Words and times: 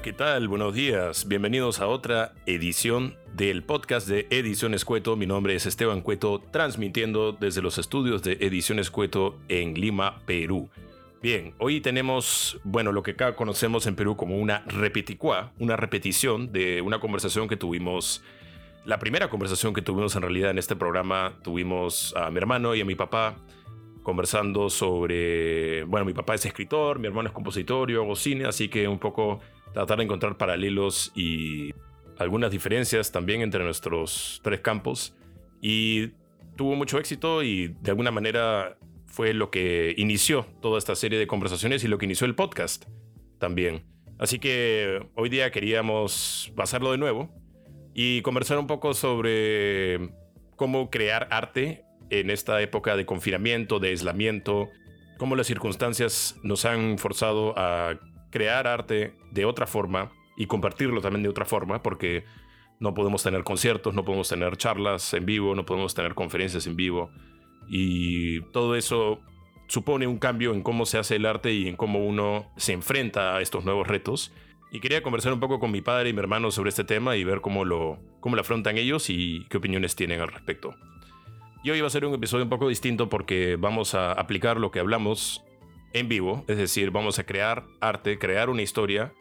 ¿qué 0.00 0.14
tal? 0.14 0.48
Buenos 0.48 0.72
días. 0.72 1.28
Bienvenidos 1.28 1.80
a 1.80 1.86
otra 1.86 2.32
edición 2.46 3.14
del 3.34 3.62
podcast 3.62 4.08
de 4.08 4.26
Ediciones 4.30 4.86
Cueto. 4.86 5.16
Mi 5.16 5.26
nombre 5.26 5.54
es 5.54 5.66
Esteban 5.66 6.00
Cueto, 6.00 6.42
transmitiendo 6.50 7.32
desde 7.32 7.60
los 7.60 7.76
estudios 7.76 8.22
de 8.22 8.38
Ediciones 8.40 8.90
Cueto 8.90 9.38
en 9.48 9.74
Lima, 9.74 10.20
Perú. 10.24 10.70
Bien, 11.20 11.52
hoy 11.58 11.82
tenemos, 11.82 12.58
bueno, 12.64 12.90
lo 12.90 13.02
que 13.02 13.10
acá 13.10 13.36
conocemos 13.36 13.86
en 13.86 13.94
Perú 13.94 14.16
como 14.16 14.38
una 14.38 14.64
una 15.58 15.76
repetición 15.76 16.52
de 16.52 16.80
una 16.80 16.98
conversación 16.98 17.46
que 17.46 17.58
tuvimos, 17.58 18.24
la 18.86 18.98
primera 18.98 19.28
conversación 19.28 19.74
que 19.74 19.82
tuvimos 19.82 20.16
en 20.16 20.22
realidad 20.22 20.52
en 20.52 20.58
este 20.58 20.74
programa, 20.74 21.34
tuvimos 21.42 22.14
a 22.16 22.30
mi 22.30 22.38
hermano 22.38 22.74
y 22.74 22.80
a 22.80 22.86
mi 22.86 22.94
papá 22.94 23.36
conversando 24.02 24.70
sobre, 24.70 25.84
bueno, 25.84 26.06
mi 26.06 26.14
papá 26.14 26.34
es 26.34 26.46
escritor, 26.46 26.98
mi 26.98 27.08
hermano 27.08 27.28
es 27.28 27.34
compositor, 27.34 27.90
yo 27.90 28.02
hago 28.02 28.16
cine, 28.16 28.46
así 28.46 28.68
que 28.68 28.88
un 28.88 28.98
poco 28.98 29.40
tratar 29.72 29.98
de 29.98 30.04
encontrar 30.04 30.36
paralelos 30.36 31.12
y 31.14 31.72
algunas 32.18 32.50
diferencias 32.50 33.12
también 33.12 33.42
entre 33.42 33.64
nuestros 33.64 34.40
tres 34.42 34.60
campos. 34.60 35.14
Y 35.60 36.12
tuvo 36.56 36.74
mucho 36.76 36.98
éxito 36.98 37.42
y 37.42 37.68
de 37.80 37.90
alguna 37.90 38.10
manera 38.10 38.76
fue 39.06 39.34
lo 39.34 39.50
que 39.50 39.94
inició 39.98 40.46
toda 40.60 40.78
esta 40.78 40.94
serie 40.94 41.18
de 41.18 41.26
conversaciones 41.26 41.84
y 41.84 41.88
lo 41.88 41.98
que 41.98 42.06
inició 42.06 42.26
el 42.26 42.34
podcast 42.34 42.86
también. 43.38 43.84
Así 44.18 44.38
que 44.38 45.06
hoy 45.14 45.28
día 45.28 45.50
queríamos 45.50 46.52
pasarlo 46.56 46.92
de 46.92 46.98
nuevo 46.98 47.30
y 47.94 48.22
conversar 48.22 48.58
un 48.58 48.66
poco 48.66 48.94
sobre 48.94 50.10
cómo 50.56 50.90
crear 50.90 51.28
arte 51.30 51.84
en 52.10 52.30
esta 52.30 52.60
época 52.62 52.96
de 52.96 53.04
confinamiento, 53.04 53.80
de 53.80 53.88
aislamiento, 53.88 54.68
cómo 55.18 55.36
las 55.36 55.46
circunstancias 55.46 56.36
nos 56.42 56.64
han 56.64 56.98
forzado 56.98 57.54
a 57.58 57.98
crear 58.32 58.66
arte 58.66 59.14
de 59.30 59.44
otra 59.44 59.68
forma 59.68 60.10
y 60.36 60.46
compartirlo 60.46 61.00
también 61.00 61.22
de 61.22 61.28
otra 61.28 61.44
forma, 61.44 61.82
porque 61.82 62.24
no 62.80 62.94
podemos 62.94 63.22
tener 63.22 63.44
conciertos, 63.44 63.94
no 63.94 64.04
podemos 64.04 64.28
tener 64.28 64.56
charlas 64.56 65.14
en 65.14 65.24
vivo, 65.24 65.54
no 65.54 65.64
podemos 65.64 65.94
tener 65.94 66.14
conferencias 66.14 66.66
en 66.66 66.74
vivo. 66.74 67.10
Y 67.68 68.40
todo 68.50 68.74
eso 68.74 69.20
supone 69.68 70.06
un 70.06 70.18
cambio 70.18 70.52
en 70.52 70.62
cómo 70.62 70.84
se 70.84 70.98
hace 70.98 71.16
el 71.16 71.26
arte 71.26 71.52
y 71.52 71.68
en 71.68 71.76
cómo 71.76 72.04
uno 72.04 72.50
se 72.56 72.72
enfrenta 72.72 73.36
a 73.36 73.40
estos 73.40 73.64
nuevos 73.64 73.86
retos. 73.86 74.32
Y 74.72 74.80
quería 74.80 75.02
conversar 75.02 75.32
un 75.32 75.40
poco 75.40 75.60
con 75.60 75.70
mi 75.70 75.82
padre 75.82 76.08
y 76.08 76.12
mi 76.12 76.18
hermano 76.18 76.50
sobre 76.50 76.70
este 76.70 76.82
tema 76.82 77.16
y 77.16 77.24
ver 77.24 77.40
cómo 77.40 77.64
lo, 77.64 78.00
cómo 78.20 78.34
lo 78.34 78.40
afrontan 78.40 78.78
ellos 78.78 79.10
y 79.10 79.46
qué 79.48 79.58
opiniones 79.58 79.94
tienen 79.94 80.20
al 80.20 80.28
respecto. 80.28 80.74
Y 81.62 81.70
hoy 81.70 81.80
va 81.80 81.86
a 81.86 81.90
ser 81.90 82.04
un 82.04 82.14
episodio 82.14 82.44
un 82.44 82.50
poco 82.50 82.68
distinto 82.68 83.08
porque 83.08 83.56
vamos 83.56 83.94
a 83.94 84.12
aplicar 84.12 84.58
lo 84.58 84.70
que 84.70 84.80
hablamos 84.80 85.44
en 85.92 86.08
vivo, 86.08 86.44
es 86.48 86.56
decir, 86.56 86.90
vamos 86.90 87.18
a 87.18 87.24
crear 87.24 87.64
arte, 87.80 88.18
crear 88.18 88.50
una 88.50 88.62
historia 88.62 89.12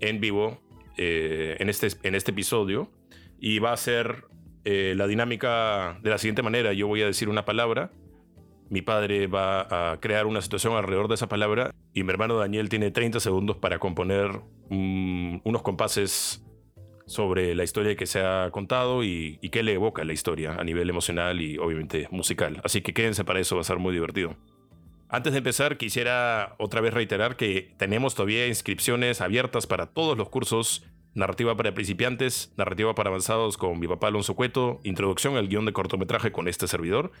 en 0.00 0.20
vivo 0.20 0.60
eh, 0.96 1.56
en, 1.58 1.68
este, 1.68 1.88
en 2.02 2.14
este 2.14 2.32
episodio 2.32 2.90
y 3.38 3.58
va 3.58 3.72
a 3.72 3.76
ser 3.76 4.24
eh, 4.64 4.94
la 4.96 5.06
dinámica 5.06 5.98
de 6.02 6.10
la 6.10 6.18
siguiente 6.18 6.42
manera. 6.42 6.72
Yo 6.72 6.86
voy 6.86 7.02
a 7.02 7.06
decir 7.06 7.28
una 7.28 7.44
palabra, 7.44 7.92
mi 8.70 8.82
padre 8.82 9.26
va 9.26 9.92
a 9.92 10.00
crear 10.00 10.26
una 10.26 10.40
situación 10.40 10.74
alrededor 10.74 11.08
de 11.08 11.14
esa 11.14 11.28
palabra 11.28 11.74
y 11.92 12.04
mi 12.04 12.10
hermano 12.10 12.36
Daniel 12.38 12.68
tiene 12.68 12.90
30 12.90 13.20
segundos 13.20 13.56
para 13.56 13.78
componer 13.78 14.40
unos 14.70 15.62
compases 15.62 16.42
sobre 17.06 17.54
la 17.54 17.64
historia 17.64 17.96
que 17.96 18.06
se 18.06 18.20
ha 18.20 18.50
contado 18.50 19.04
y, 19.04 19.38
qué 19.50 19.62
le 19.62 19.74
evoca 19.74 20.04
la 20.04 20.14
historia 20.14 20.54
a 20.54 20.64
nivel 20.64 20.88
emocional 20.88 21.42
y 21.42 21.58
obviamente 21.58 22.08
musical. 22.10 22.60
Así 22.64 22.80
que 22.80 22.94
quédense 22.94 23.24
para 23.24 23.40
eso, 23.40 23.56
va 23.56 23.60
a 23.60 23.64
ser 23.64 23.78
muy 23.78 23.92
divertido. 23.92 24.36
Antes 25.12 25.34
de 25.34 25.38
empezar, 25.40 25.76
quisiera 25.76 26.54
otra 26.58 26.80
vez 26.80 26.94
reiterar 26.94 27.36
que 27.36 27.74
tenemos 27.76 28.14
todavía 28.14 28.46
inscripciones 28.46 29.20
abiertas 29.20 29.66
para 29.66 29.88
todos 29.88 30.16
los 30.16 30.30
cursos 30.30 30.86
Narrativa 31.12 31.54
para 31.54 31.74
principiantes, 31.74 32.54
Narrativa 32.56 32.94
para 32.94 33.10
avanzados 33.10 33.58
con 33.58 33.78
mi 33.78 33.86
papá 33.86 34.06
Alonso 34.06 34.34
Cueto, 34.34 34.80
Introducción 34.84 35.36
al 35.36 35.48
guion 35.48 35.66
de 35.66 35.74
cortometraje 35.74 36.32
con 36.32 36.48
este 36.48 36.66
servidor, 36.66 37.12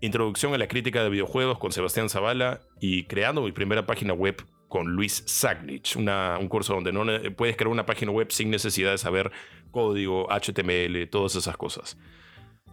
Introducción 0.00 0.54
a 0.54 0.58
la 0.58 0.68
crítica 0.68 1.04
de 1.04 1.10
videojuegos 1.10 1.58
con 1.58 1.70
Sebastián 1.70 2.08
Zavala 2.08 2.62
y 2.80 3.04
creando 3.04 3.42
mi 3.42 3.52
primera 3.52 3.84
página 3.84 4.14
web 4.14 4.42
con 4.68 4.92
Luis 4.92 5.22
Sagnich, 5.26 5.96
un 5.96 6.48
curso 6.48 6.72
donde 6.72 6.92
no 6.94 7.04
puedes 7.36 7.56
crear 7.58 7.68
una 7.68 7.84
página 7.84 8.10
web 8.10 8.32
sin 8.32 8.48
necesidad 8.48 8.92
de 8.92 8.96
saber 8.96 9.30
código, 9.70 10.28
HTML, 10.30 11.06
todas 11.10 11.36
esas 11.36 11.58
cosas. 11.58 11.98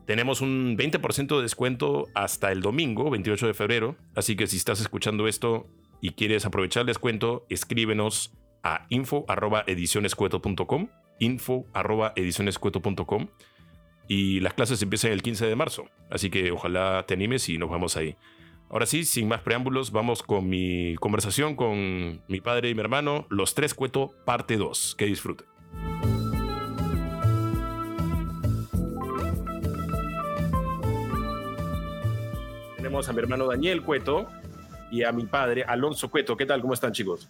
Tenemos 0.09 0.41
un 0.41 0.75
20% 0.75 1.37
de 1.37 1.43
descuento 1.43 2.07
hasta 2.15 2.51
el 2.51 2.61
domingo, 2.61 3.11
28 3.11 3.45
de 3.45 3.53
febrero, 3.53 3.95
así 4.15 4.35
que 4.35 4.47
si 4.47 4.57
estás 4.57 4.81
escuchando 4.81 5.27
esto 5.27 5.67
y 6.01 6.13
quieres 6.13 6.47
aprovechar 6.47 6.81
el 6.81 6.87
descuento, 6.87 7.45
escríbenos 7.47 8.33
a 8.63 8.87
info@edicionescueto.com, 8.89 10.87
info@edicionescueto.com 11.19 13.27
y 14.07 14.39
las 14.39 14.55
clases 14.55 14.81
empiezan 14.81 15.11
el 15.11 15.21
15 15.21 15.45
de 15.45 15.55
marzo, 15.55 15.85
así 16.09 16.31
que 16.31 16.49
ojalá 16.49 17.05
te 17.07 17.13
animes 17.13 17.47
y 17.47 17.59
nos 17.59 17.69
vamos 17.69 17.95
ahí. 17.95 18.15
Ahora 18.71 18.87
sí, 18.87 19.05
sin 19.05 19.27
más 19.27 19.41
preámbulos, 19.41 19.91
vamos 19.91 20.23
con 20.23 20.49
mi 20.49 20.95
conversación 20.95 21.55
con 21.55 22.23
mi 22.27 22.41
padre 22.41 22.71
y 22.71 22.73
mi 22.73 22.81
hermano, 22.81 23.27
Los 23.29 23.53
Tres 23.53 23.75
Cueto, 23.75 24.15
parte 24.25 24.57
2. 24.57 24.95
Que 24.97 25.05
disfruten. 25.05 25.45
Tenemos 32.89 33.07
a 33.07 33.13
mi 33.13 33.19
hermano 33.19 33.45
Daniel 33.45 33.83
Cueto 33.83 34.27
y 34.89 35.03
a 35.03 35.11
mi 35.11 35.27
padre 35.27 35.63
Alonso 35.63 36.09
Cueto. 36.09 36.35
¿Qué 36.35 36.47
tal? 36.47 36.59
¿Cómo 36.59 36.73
están, 36.73 36.91
chicos? 36.91 37.29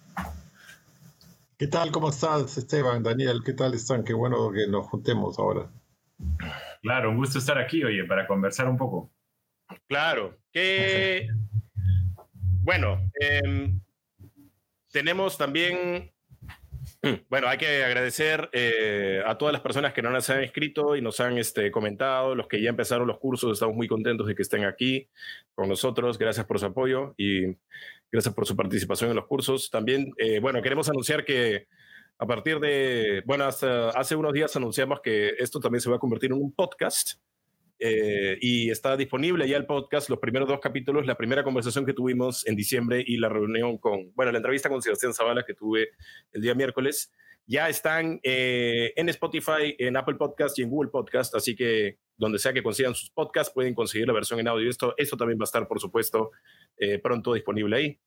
¿Qué 1.57 1.67
tal? 1.67 1.91
¿Cómo 1.91 2.11
estás, 2.11 2.57
Esteban? 2.57 3.03
Daniel, 3.03 3.41
¿qué 3.43 3.51
tal 3.51 3.73
están? 3.73 4.05
Qué 4.05 4.13
bueno 4.13 4.53
que 4.53 4.67
nos 4.67 4.87
juntemos 4.87 5.37
ahora. 5.37 5.69
Claro, 6.81 7.09
un 7.09 7.17
gusto 7.17 7.39
estar 7.39 7.57
aquí, 7.57 7.83
oye, 7.83 8.05
para 8.05 8.25
conversar 8.25 8.69
un 8.69 8.77
poco. 8.77 9.11
Claro, 9.89 10.37
que 10.53 11.27
bueno, 12.61 13.11
em, 13.19 13.81
tenemos 14.93 15.37
también, 15.37 16.09
bueno, 17.29 17.47
hay 17.47 17.57
que 17.57 17.83
agradecer 17.83 18.49
eh, 18.53 19.21
a 19.25 19.37
todas 19.37 19.53
las 19.53 19.61
personas 19.61 19.93
que 19.93 20.01
no 20.01 20.09
nos 20.09 20.29
han 20.29 20.43
escrito 20.43 20.95
y 20.95 21.01
nos 21.01 21.19
han 21.19 21.37
este, 21.37 21.71
comentado, 21.71 22.35
los 22.35 22.47
que 22.47 22.61
ya 22.61 22.69
empezaron 22.69 23.07
los 23.07 23.19
cursos, 23.19 23.53
estamos 23.53 23.75
muy 23.75 23.87
contentos 23.87 24.27
de 24.27 24.35
que 24.35 24.41
estén 24.41 24.65
aquí 24.65 25.07
con 25.53 25.69
nosotros, 25.69 26.17
gracias 26.17 26.45
por 26.45 26.59
su 26.59 26.65
apoyo 26.65 27.13
y 27.17 27.47
gracias 28.11 28.33
por 28.33 28.45
su 28.45 28.55
participación 28.55 29.09
en 29.09 29.15
los 29.15 29.27
cursos. 29.27 29.69
También, 29.69 30.13
eh, 30.17 30.39
bueno, 30.39 30.61
queremos 30.61 30.89
anunciar 30.89 31.25
que 31.25 31.67
a 32.17 32.25
partir 32.25 32.59
de, 32.59 33.23
bueno, 33.25 33.45
hace 33.45 34.15
unos 34.15 34.33
días 34.33 34.55
anunciamos 34.55 34.99
que 35.01 35.35
esto 35.39 35.59
también 35.59 35.81
se 35.81 35.89
va 35.89 35.95
a 35.95 35.99
convertir 35.99 36.31
en 36.31 36.37
un 36.37 36.51
podcast. 36.51 37.19
Eh, 37.79 38.37
y 38.41 38.69
está 38.69 38.97
disponible 38.97 39.47
ya 39.47 39.55
el 39.55 39.65
podcast, 39.65 40.09
los 40.09 40.19
primeros 40.19 40.49
dos 40.49 40.59
capítulos, 40.59 41.05
la 41.05 41.15
primera 41.15 41.43
conversación 41.43 41.85
que 41.85 41.93
tuvimos 41.93 42.45
en 42.45 42.55
diciembre 42.55 43.01
y 43.05 43.17
la 43.17 43.29
reunión 43.29 43.77
con, 43.77 44.11
bueno, 44.15 44.33
la 44.33 44.39
entrevista 44.39 44.67
con 44.67 44.81
Sebastián 44.81 45.13
Zavala 45.13 45.45
que 45.45 45.53
tuve 45.53 45.89
el 46.33 46.41
día 46.41 46.53
miércoles, 46.55 47.13
ya 47.49 47.67
están 47.67 48.19
eh, 48.21 48.93
en 48.95 49.09
Spotify, 49.09 49.75
en 49.79 49.97
Apple 49.97 50.15
Podcast 50.15 50.59
y 50.59 50.61
en 50.61 50.69
Google 50.69 50.91
Podcast, 50.91 51.33
así 51.35 51.55
que 51.55 51.97
donde 52.15 52.37
sea 52.37 52.53
que 52.53 52.61
consigan 52.61 52.93
sus 52.93 53.09
podcasts 53.09 53.51
pueden 53.51 53.73
conseguir 53.73 54.05
la 54.05 54.13
versión 54.13 54.39
en 54.39 54.49
audio. 54.49 54.69
Esto, 54.69 54.93
esto 54.97 55.17
también 55.17 55.39
va 55.39 55.43
a 55.43 55.45
estar, 55.45 55.67
por 55.67 55.79
supuesto, 55.79 56.31
eh, 56.77 56.99
pronto 56.99 57.33
disponible 57.33 57.77
ahí. 57.77 57.99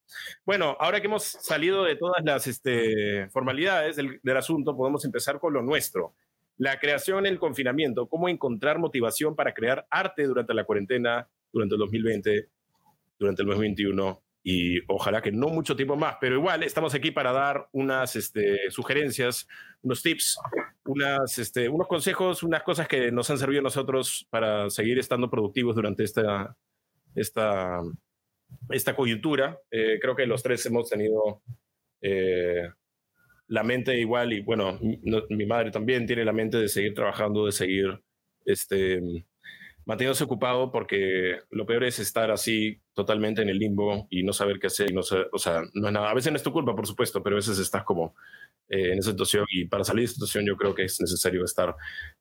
Bueno, 0.45 0.77
ahora 0.79 1.01
que 1.01 1.07
hemos 1.07 1.25
salido 1.25 1.83
de 1.83 1.97
todas 1.97 2.23
las 2.25 2.47
este, 2.47 3.29
formalidades 3.31 3.97
del, 3.97 4.21
del 4.23 4.37
asunto, 4.37 4.77
podemos 4.77 5.05
empezar 5.07 5.41
con 5.41 5.55
lo 5.55 5.63
nuestro. 5.63 6.15
La 6.59 6.79
creación 6.79 7.27
en 7.27 7.33
el 7.33 7.39
confinamiento, 7.39 8.09
cómo 8.09 8.29
encontrar 8.29 8.79
motivación 8.79 9.35
para 9.35 9.55
crear 9.55 9.87
arte 9.91 10.25
durante 10.25 10.55
la 10.55 10.65
cuarentena, 10.65 11.29
durante 11.53 11.75
el 11.75 11.79
2020, 11.81 12.49
durante 13.19 13.43
el 13.43 13.49
2021 13.49 14.23
y 14.45 14.81
ojalá 14.89 15.23
que 15.23 15.31
no 15.31 15.49
mucho 15.49 15.77
tiempo 15.77 15.97
más, 15.97 16.17
pero 16.21 16.35
igual 16.35 16.63
estamos 16.65 16.95
aquí 16.95 17.13
para 17.13 17.33
dar 17.33 17.69
unas 17.73 18.17
este, 18.17 18.71
sugerencias, 18.71 19.47
unos 19.83 20.03
tips, 20.03 20.39
unas, 20.85 21.39
este, 21.39 21.69
unos 21.69 21.87
consejos, 21.87 22.43
unas 22.43 22.63
cosas 22.65 22.89
que 22.89 23.13
nos 23.13 23.31
han 23.31 23.39
servido 23.39 23.61
a 23.61 23.65
nosotros 23.65 24.27
para 24.31 24.69
seguir 24.69 24.99
estando 24.99 25.31
productivos 25.31 25.77
durante 25.77 26.03
esta, 26.03 26.57
esta, 27.15 27.81
esta 28.71 28.97
coyuntura. 28.97 29.59
Eh, 29.71 29.99
creo 30.01 30.17
que 30.17 30.27
los 30.27 30.43
tres 30.43 30.67
hemos 30.67 30.91
tenido 30.91 31.43
eh, 32.01 32.69
la 33.53 33.63
mente 33.63 33.99
igual 33.99 34.33
y 34.33 34.41
bueno, 34.41 34.79
mi, 34.81 35.45
madre 35.45 35.71
también 35.71 36.07
tiene 36.07 36.25
la 36.25 36.33
mente 36.33 36.57
de 36.57 36.69
seguir 36.69 36.95
trabajando, 36.95 37.45
de 37.45 37.53
seguir 37.53 38.03
este, 38.47 39.27
manteniéndose 39.85 40.25
ocupado 40.25 40.73
porque 40.73 41.39
lo 41.51 41.67
peor 41.67 41.85
es 41.85 41.99
estar 41.99 42.31
así 42.31 42.81
totalmente 42.95 43.43
en 43.43 43.51
el 43.51 43.59
limbo 43.59 44.07
y 44.09 44.23
no 44.23 44.33
saber 44.33 44.59
qué 44.59 44.69
hacer 44.69 44.91
y 44.91 44.95
no 44.95 45.03
o 45.03 45.39
sea, 45.39 45.65
no 45.75 45.87
es 45.87 45.93
nada. 45.93 46.11
A 46.11 46.15
veces 46.15 46.33
no 46.33 46.37
es 46.37 46.43
tu 46.43 46.51
culpa, 46.51 46.75
por 46.75 46.87
supuesto, 46.87 47.23
pero 47.23 47.37
a 47.37 47.41
veces 47.41 47.59
estás 47.59 47.85
como 47.85 48.15
eh, 48.71 48.93
en 48.93 49.01
esa 49.01 49.11
situación 49.11 49.45
y 49.51 49.67
para 49.67 49.85
salir 49.85 50.01
de 50.01 50.05
esa 50.07 50.15
situación 50.15 50.47
yo 50.47 50.57
creo 50.57 50.75
que 50.75 50.85
es 50.85 50.99
necesario 50.99 51.45
estar 51.45 51.77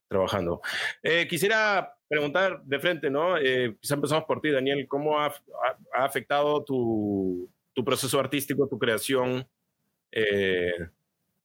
trabajando. 0.10 0.60
Eh, 1.02 1.28
quisiera 1.30 1.96
preguntar 2.10 2.62
de 2.66 2.80
frente, 2.80 3.10
¿no? 3.10 3.38
Eh, 3.38 3.78
quizá 3.80 3.96
empezamos 3.96 4.26
por 4.26 4.42
ti, 4.42 4.52
Daniel, 4.52 4.86
¿cómo 4.86 5.18
ha, 5.18 5.28
ha, 5.28 6.04
afectado 6.04 6.62
tu, 6.66 7.50
tu, 7.72 7.86
proceso 7.86 8.20
artístico, 8.20 8.68
tu 8.68 8.78
creación? 8.78 9.48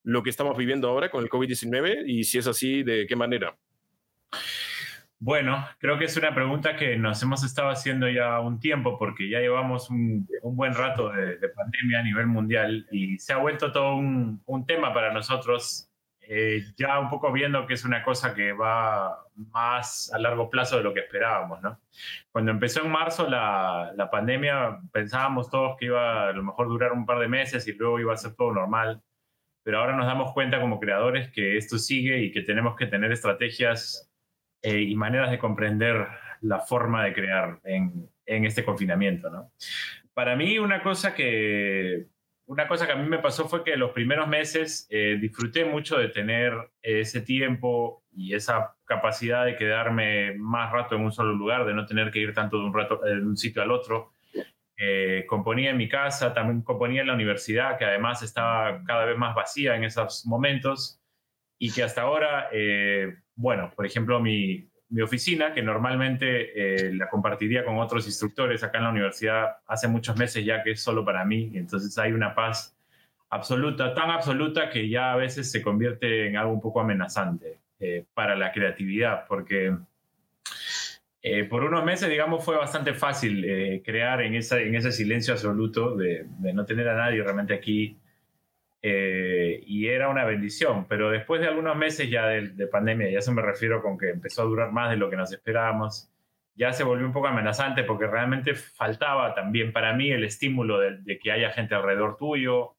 Lo 0.06 0.22
que 0.22 0.30
estamos 0.30 0.56
viviendo 0.56 0.88
ahora 0.88 1.10
con 1.10 1.22
el 1.22 1.28
COVID-19? 1.28 2.04
Y 2.06 2.22
si 2.24 2.38
es 2.38 2.46
así, 2.46 2.84
¿de 2.84 3.06
qué 3.06 3.16
manera? 3.16 3.56
Bueno, 5.18 5.66
creo 5.78 5.98
que 5.98 6.04
es 6.04 6.16
una 6.16 6.32
pregunta 6.32 6.76
que 6.76 6.96
nos 6.96 7.20
hemos 7.22 7.42
estado 7.42 7.70
haciendo 7.70 8.08
ya 8.08 8.38
un 8.38 8.60
tiempo 8.60 8.98
porque 8.98 9.28
ya 9.28 9.40
llevamos 9.40 9.90
un, 9.90 10.28
buen 10.42 10.74
rato 10.74 11.10
de, 11.10 11.48
pandemia 11.48 12.00
a 12.00 12.02
nivel 12.02 12.26
mundial 12.28 12.86
y 12.92 13.18
se 13.18 13.32
ha 13.32 13.38
vuelto 13.38 13.72
todo 13.72 13.96
un, 13.96 14.66
tema 14.66 14.94
para 14.94 15.12
nosotros, 15.12 15.90
eh, 16.20 16.62
ya 16.76 17.00
un 17.00 17.10
poco 17.10 17.32
viendo 17.32 17.66
que 17.66 17.74
es 17.74 17.84
una 17.84 18.04
cosa 18.04 18.32
que 18.32 18.52
va 18.52 19.24
más 19.34 20.12
a 20.12 20.18
largo 20.18 20.48
plazo 20.48 20.76
de 20.76 20.84
lo 20.84 20.94
que 20.94 21.00
esperábamos, 21.00 21.60
¿no? 21.62 21.80
Cuando 22.30 22.52
empezó 22.52 22.84
en 22.84 22.92
marzo 22.92 23.28
la, 23.28 23.92
la 23.96 24.08
pandemia 24.08 24.78
pensábamos 24.92 25.50
todos 25.50 25.76
que 25.78 25.86
iba 25.86 26.28
a 26.28 26.32
lo 26.32 26.44
mejor 26.44 26.68
durar 26.68 26.92
un 26.92 27.06
par 27.06 27.18
de 27.18 27.28
meses 27.28 27.66
y 27.66 27.72
luego 27.72 27.98
iba 27.98 28.12
a 28.12 28.16
ser 28.16 28.34
todo 28.34 28.52
normal, 28.52 29.02
pero 29.66 29.80
ahora 29.80 29.96
nos 29.96 30.06
damos 30.06 30.32
cuenta 30.32 30.60
como 30.60 30.78
creadores 30.78 31.28
que 31.32 31.56
esto 31.56 31.76
sigue 31.76 32.22
y 32.22 32.30
que 32.30 32.42
tenemos 32.42 32.76
que 32.76 32.86
tener 32.86 33.10
estrategias 33.10 34.08
eh, 34.62 34.80
y 34.80 34.94
maneras 34.94 35.28
de 35.32 35.40
comprender 35.40 36.06
la 36.40 36.60
forma 36.60 37.02
de 37.02 37.12
crear 37.12 37.58
en, 37.64 38.08
en 38.26 38.44
este 38.44 38.64
confinamiento. 38.64 39.28
¿no? 39.28 39.50
Para 40.14 40.36
mí 40.36 40.56
una 40.60 40.84
cosa 40.84 41.16
que 41.16 42.06
una 42.44 42.68
cosa 42.68 42.86
que 42.86 42.92
a 42.92 42.96
mí 42.96 43.08
me 43.08 43.18
pasó 43.18 43.48
fue 43.48 43.64
que 43.64 43.76
los 43.76 43.90
primeros 43.90 44.28
meses 44.28 44.86
eh, 44.88 45.18
disfruté 45.20 45.64
mucho 45.64 45.98
de 45.98 46.10
tener 46.10 46.52
ese 46.80 47.20
tiempo 47.20 48.04
y 48.12 48.34
esa 48.34 48.76
capacidad 48.84 49.44
de 49.44 49.56
quedarme 49.56 50.34
más 50.38 50.70
rato 50.70 50.94
en 50.94 51.00
un 51.00 51.10
solo 51.10 51.32
lugar, 51.32 51.66
de 51.66 51.74
no 51.74 51.86
tener 51.86 52.12
que 52.12 52.20
ir 52.20 52.32
tanto 52.34 52.60
de 52.60 52.66
un, 52.66 52.72
rato, 52.72 53.00
de 53.02 53.14
un 53.14 53.36
sitio 53.36 53.62
al 53.62 53.72
otro. 53.72 54.12
Eh, 54.78 55.24
componía 55.26 55.70
en 55.70 55.76
mi 55.76 55.88
casa, 55.88 56.34
también 56.34 56.62
componía 56.62 57.00
en 57.00 57.06
la 57.06 57.14
universidad, 57.14 57.78
que 57.78 57.84
además 57.84 58.22
estaba 58.22 58.82
cada 58.84 59.04
vez 59.06 59.16
más 59.16 59.34
vacía 59.34 59.74
en 59.76 59.84
esos 59.84 60.26
momentos 60.26 61.00
y 61.58 61.72
que 61.72 61.82
hasta 61.82 62.02
ahora 62.02 62.50
bueno, 63.36 63.70
por 63.76 63.86
ejemplo, 63.86 64.18
mi, 64.18 64.68
oficina, 65.02 65.52
que 65.52 65.62
normalmente 65.62 66.86
eh, 66.88 66.94
la 66.94 67.08
compartiría 67.08 67.64
con 67.64 67.78
otros 67.78 68.06
instructores 68.06 68.62
acá 68.62 68.78
en 68.78 68.84
la 68.84 68.90
universidad 68.90 69.58
hace 69.66 69.88
muchos 69.88 70.16
meses 70.16 70.44
ya 70.44 70.62
que 70.62 70.70
es 70.72 70.82
solo 70.82 71.04
para 71.04 71.24
mí, 71.24 71.52
entonces 71.54 71.96
hay 71.98 72.12
una 72.12 72.34
paz 72.34 72.76
absoluta, 73.28 73.92
tan 73.94 74.10
absoluta 74.10 74.70
que 74.70 74.88
ya 74.88 75.12
a 75.12 75.16
veces 75.16 75.50
se 75.50 75.60
convierte 75.60 76.28
en 76.28 76.36
algo 76.36 76.52
un 76.52 76.60
poco 76.60 76.80
amenazante 76.80 77.58
eh, 77.80 78.04
para 78.14 78.36
la 78.36 78.52
creatividad, 78.52 79.26
porque 79.28 79.76
eh, 81.28 81.44
por 81.44 81.64
unos 81.64 81.84
meses, 81.84 82.08
digamos, 82.08 82.44
fue 82.44 82.56
bastante 82.56 82.94
fácil 82.94 83.82
crear 83.84 84.22
en, 84.22 84.34
esa, 84.34 84.60
en 84.60 84.74
ese 84.74 84.92
silencio 84.92 85.34
absoluto 85.34 85.96
de, 85.96 86.26
de, 86.38 86.52
no 86.52 86.64
tener 86.64 86.88
a 86.88 86.96
nadie 86.96 87.22
realmente 87.22 87.54
aquí 87.54 87.98
eh, 88.88 89.64
y 89.66 89.88
era 89.88 90.08
una 90.08 90.24
bendición, 90.24 90.86
pero 90.86 91.10
después 91.10 91.40
de 91.40 91.48
algunos 91.48 91.76
meses 91.76 92.08
ya 92.08 92.28
de, 92.28 92.66
pandemia, 92.68 93.10
ya 93.10 93.20
se 93.20 93.32
me 93.32 93.42
refiero 93.42 93.82
con 93.82 93.98
que 93.98 94.10
empezó 94.10 94.42
a 94.42 94.44
durar 94.44 94.70
más 94.70 94.90
de 94.90 94.96
lo 94.96 95.10
que 95.10 95.16
nos 95.16 95.32
esperábamos, 95.32 96.08
ya 96.54 96.72
se 96.72 96.84
volvió 96.84 97.04
un 97.04 97.12
poco 97.12 97.26
amenazante 97.26 97.82
porque 97.82 98.06
realmente 98.06 98.54
faltaba 98.54 99.34
también 99.34 99.72
para 99.72 99.92
mí 99.92 100.12
el 100.12 100.22
estímulo 100.22 100.78
de, 100.78 101.18
que 101.18 101.32
haya 101.32 101.50
gente 101.50 101.74
alrededor 101.74 102.16
tuyo. 102.16 102.76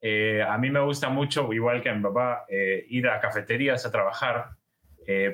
Eh, 0.00 0.40
a 0.40 0.56
mí 0.56 0.70
me 0.70 0.78
gusta 0.78 1.08
mucho, 1.08 1.52
igual 1.52 1.82
que 1.82 1.90
a 1.90 1.94
mi 1.94 2.02
papá, 2.04 2.44
eh, 2.48 2.86
ir 2.88 3.08
a 3.08 3.18
cafeterías 3.18 3.84
a 3.84 3.90
trabajar, 3.90 4.50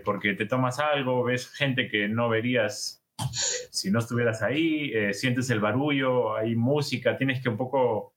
porque 0.04 0.34
te 0.34 0.46
tomas 0.46 0.78
algo, 0.78 1.24
ves 1.24 1.48
gente 1.52 1.88
que 1.88 2.08
no 2.08 2.28
verías 2.28 3.02
si 3.70 3.90
no 3.90 3.98
estuvieras 3.98 4.42
ahí, 4.42 4.92
sientes 5.14 5.48
el 5.50 5.60
barullo, 5.60 6.36
hay 6.36 6.54
música, 6.54 7.16
tienes 7.16 7.42
que 7.42 7.48
un 7.48 7.56
poco 7.56 8.14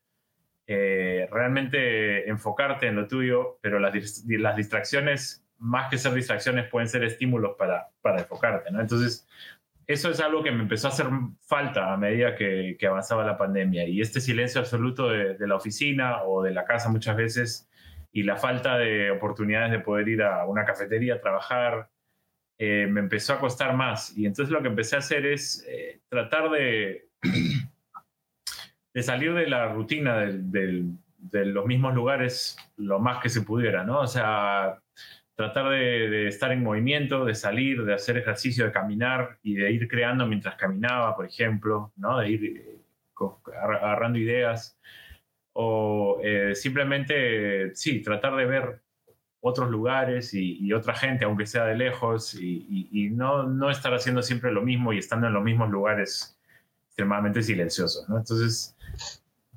eh, 0.71 1.27
realmente 1.31 2.29
enfocarte 2.29 2.85
en 2.85 2.95
lo 2.95 3.07
tuyo, 3.07 3.57
pero 3.59 3.79
las, 3.79 4.23
las, 4.27 4.55
distracciones, 4.55 5.43
más 5.57 5.89
que 5.89 5.97
ser 5.97 6.13
distracciones, 6.13 6.69
pueden 6.69 6.87
ser 6.87 7.03
estímulos 7.03 7.55
para, 7.57 7.89
para 8.01 8.19
enfocarte, 8.19 8.69
¿no? 8.69 8.79
Entonces, 8.79 9.27
eso 9.87 10.11
es 10.11 10.19
algo 10.19 10.43
que 10.43 10.51
me 10.51 10.61
empezó 10.61 10.87
a 10.87 10.91
hacer 10.91 11.07
falta 11.41 11.91
a 11.91 11.97
medida 11.97 12.35
que, 12.35 12.77
que 12.79 12.85
avanzaba 12.85 13.25
la 13.25 13.35
pandemia. 13.35 13.87
Y 13.87 13.99
este 13.99 14.21
silencio 14.21 14.61
absoluto 14.61 15.09
de, 15.09 15.35
la 15.39 15.55
oficina 15.55 16.21
o 16.21 16.43
de 16.43 16.51
la 16.51 16.65
casa 16.65 16.89
muchas 16.89 17.17
veces 17.17 17.68
y 18.11 18.23
la 18.23 18.37
falta 18.37 18.77
de 18.77 19.11
oportunidades 19.11 19.71
de 19.71 19.79
poder 19.79 20.07
ir 20.07 20.23
a 20.23 20.45
una 20.45 20.65
cafetería 20.65 21.15
a 21.15 21.21
trabajar, 21.21 21.89
eh, 22.57 22.87
me 22.89 22.99
empezó 22.99 23.33
a 23.33 23.39
costar 23.39 23.75
más. 23.75 24.17
Y 24.17 24.25
entonces 24.25 24.51
lo 24.51 24.61
que 24.61 24.67
empecé 24.67 24.95
a 24.95 24.99
hacer 24.99 25.25
es 25.25 25.65
eh, 25.67 26.01
tratar 26.09 26.49
de 26.49 27.09
de 28.93 29.03
salir 29.03 29.33
de 29.33 29.47
la 29.47 29.67
rutina 29.67 30.17
de, 30.17 30.85
los 31.45 31.65
mismos 31.65 31.93
lugares 31.93 32.57
lo 32.77 32.99
más 32.99 33.21
que 33.21 33.29
se 33.29 33.41
pudiera, 33.41 33.83
¿no? 33.83 33.99
O 33.99 34.07
sea, 34.07 34.79
tratar 35.35 35.69
de, 35.69 36.27
estar 36.27 36.51
en 36.51 36.63
movimiento, 36.63 37.25
de 37.25 37.35
salir, 37.35 37.83
de 37.83 37.93
hacer 37.93 38.17
ejercicio, 38.17 38.65
de 38.65 38.71
caminar 38.71 39.37
y 39.43 39.55
de 39.55 39.71
ir 39.71 39.87
creando 39.87 40.25
mientras 40.25 40.55
caminaba, 40.55 41.15
por 41.15 41.25
ejemplo, 41.25 41.91
¿no? 41.97 42.19
De 42.19 42.29
ir 42.29 42.45
eh, 42.45 42.79
agarrando 43.61 44.17
ideas 44.17 44.77
o 45.53 46.19
eh, 46.23 46.55
simplemente, 46.55 47.75
sí, 47.75 48.01
tratar 48.01 48.35
de 48.35 48.45
ver 48.45 48.81
otros 49.41 49.69
lugares 49.69 50.33
y, 50.33 50.71
otra 50.73 50.93
gente, 50.93 51.25
aunque 51.25 51.45
sea 51.45 51.65
de 51.65 51.75
lejos, 51.75 52.35
y, 52.35 53.09
no, 53.11 53.43
no 53.43 53.69
estar 53.69 53.93
haciendo 53.93 54.21
siempre 54.21 54.51
lo 54.51 54.61
mismo 54.61 54.93
y 54.93 54.97
estando 54.97 55.27
en 55.27 55.33
los 55.33 55.43
mismos 55.43 55.69
lugares 55.69 56.37
extremadamente 56.87 57.41
silenciosos. 57.41 58.05
Entonces, 58.09 58.75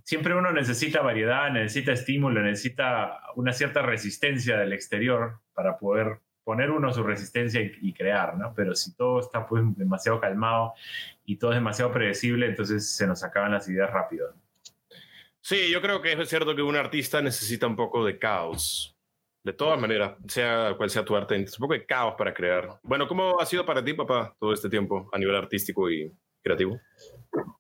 siempre 0.04 0.34
uno 0.36 0.52
necesita 0.52 1.00
variedad, 1.00 1.50
necesita 1.50 1.92
estímulo, 1.92 2.42
necesita 2.42 3.20
una 3.34 3.52
cierta 3.52 3.82
resistencia 3.82 4.56
del 4.56 4.72
exterior 4.72 5.40
para 5.54 5.78
poder 5.78 6.20
poner 6.44 6.70
uno 6.70 6.92
su 6.92 7.02
resistencia 7.02 7.60
y, 7.60 7.92
crear, 7.92 8.36
¿no? 8.36 8.52
Pero 8.54 8.74
si 8.74 8.94
todo 8.94 9.20
está 9.20 9.46
pues 9.46 9.62
demasiado 9.76 10.20
calmado 10.20 10.74
y 11.24 11.36
todo 11.36 11.52
es 11.52 11.56
demasiado 11.56 11.92
predecible, 11.92 12.46
entonces 12.46 12.88
se 12.88 13.06
nos 13.06 13.22
acaban 13.22 13.52
las 13.52 13.69
ideas 13.69 13.90
rápido. 13.90 14.34
Sí, 15.44 15.72
yo 15.72 15.82
creo 15.82 16.01
que 16.01 16.13
es 16.13 16.29
cierto 16.29 16.55
que 16.55 16.63
un 16.63 16.77
artista 16.77 17.20
necesita 17.20 17.67
un 17.67 17.75
poco 17.75 18.05
de 18.05 18.17
caos. 18.17 18.96
De 19.44 19.53
todas 19.53 19.81
maneras, 19.81 20.17
sea 20.29 20.75
cual 20.77 20.89
sea 20.89 21.05
tu 21.05 21.17
arte, 21.17 21.37
un 21.37 21.46
poco 21.58 21.72
de 21.72 21.84
caos 21.84 22.15
para 22.17 22.32
crear. 22.32 22.79
Bueno, 22.84 23.08
¿cómo 23.08 23.41
ha 23.41 23.46
sido 23.46 23.67
para 23.67 23.84
ti, 23.84 23.93
papá, 23.93 24.37
todo 24.39 24.53
este 24.53 24.69
tiempo 24.70 25.11
a 25.13 25.19
nivel 25.19 25.34
artístico 25.34 25.91
y 25.91 26.13
creativo? 26.41 26.79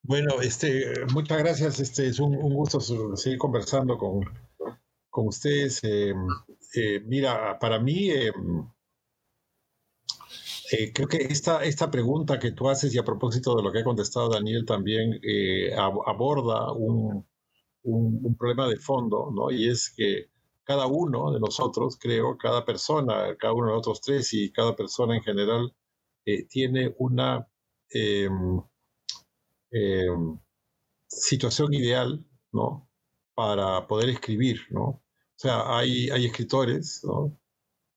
Bueno, 0.02 0.40
este, 0.40 0.92
muchas 1.12 1.38
gracias. 1.38 1.80
Este, 1.80 2.06
es 2.06 2.20
un, 2.20 2.36
gusto 2.54 2.78
seguir 3.16 3.36
conversando 3.36 3.98
con, 3.98 4.20
con 5.10 5.26
ustedes. 5.26 5.82
Eh, 5.82 6.14
eh, 6.76 7.02
mira, 7.04 7.58
para 7.58 7.80
mí, 7.80 8.10
eh, 8.10 8.32
creo 10.94 11.08
que 11.08 11.16
esta, 11.16 11.64
esta 11.64 11.90
pregunta 11.90 12.38
que 12.38 12.52
tú 12.52 12.68
haces 12.68 12.94
y 12.94 12.98
a 12.98 13.04
propósito 13.04 13.56
de 13.56 13.64
lo 13.64 13.72
que 13.72 13.80
ha 13.80 13.84
contestado 13.84 14.28
Daniel 14.28 14.64
también 14.64 15.20
aborda 15.76 16.70
un, 16.70 17.26
un, 17.84 18.36
problema 18.36 18.68
de 18.68 18.76
fondo, 18.76 19.30
¿no? 19.34 19.50
Y 19.50 19.68
es 19.68 19.92
que 19.96 20.26
cada 20.64 20.86
uno 20.86 21.32
de 21.32 21.40
nosotros, 21.40 21.98
creo, 22.00 22.36
cada 22.38 22.64
persona, 22.64 23.36
cada 23.38 23.52
uno 23.54 23.68
de 23.68 23.72
nosotros 23.72 24.00
tres 24.00 24.32
y 24.32 24.52
cada 24.52 24.76
persona 24.76 25.16
en 25.16 25.22
general, 25.22 25.74
tiene 26.48 26.94
una 26.98 27.48
eh, 27.92 28.28
situación 31.06 31.74
ideal, 31.74 32.24
¿no? 32.52 32.88
Para 33.34 33.86
poder 33.86 34.10
escribir, 34.10 34.60
¿no? 34.70 34.82
O 34.84 35.02
sea, 35.36 35.76
hay, 35.78 36.10
hay 36.10 36.26
escritores, 36.26 37.02
¿no? 37.04 37.38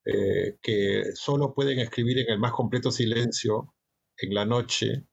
Eh, 0.04 0.58
que 0.62 1.04
solo 1.14 1.54
pueden 1.54 1.80
escribir 1.80 2.18
en 2.18 2.30
el 2.30 2.38
más 2.38 2.52
completo 2.52 2.90
silencio, 2.90 3.74
en 4.18 4.34
la 4.34 4.44
noche, 4.44 5.06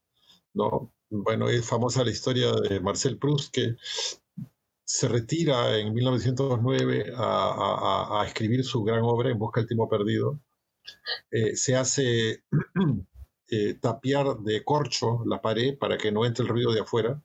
¿no? 0.54 0.94
Bueno, 1.10 1.50
es 1.50 1.66
famosa 1.66 2.04
la 2.04 2.12
historia 2.12 2.52
de 2.54 2.80
Marcel 2.80 3.18
Proust, 3.18 3.54
que 3.54 3.76
se 4.86 5.08
retira 5.08 5.78
en 5.78 5.94
1909 5.94 7.14
a, 7.16 8.24
escribir 8.28 8.64
su 8.64 8.84
gran 8.84 9.02
obra 9.04 9.30
En 9.30 9.40
busca 9.40 9.62
del 9.62 9.68
tiempo 9.68 9.90
perdido. 9.90 10.40
Eh, 11.32 11.56
se 11.56 11.76
hace 11.76 12.44
Eh, 13.56 13.76
tapiar 13.76 14.38
de 14.40 14.64
corcho 14.64 15.22
la 15.28 15.40
pared 15.40 15.78
para 15.78 15.96
que 15.96 16.12
no 16.12 16.26
entre 16.26 16.44
el 16.44 16.50
ruido 16.50 16.74
de 16.74 16.80
afuera. 16.80 17.22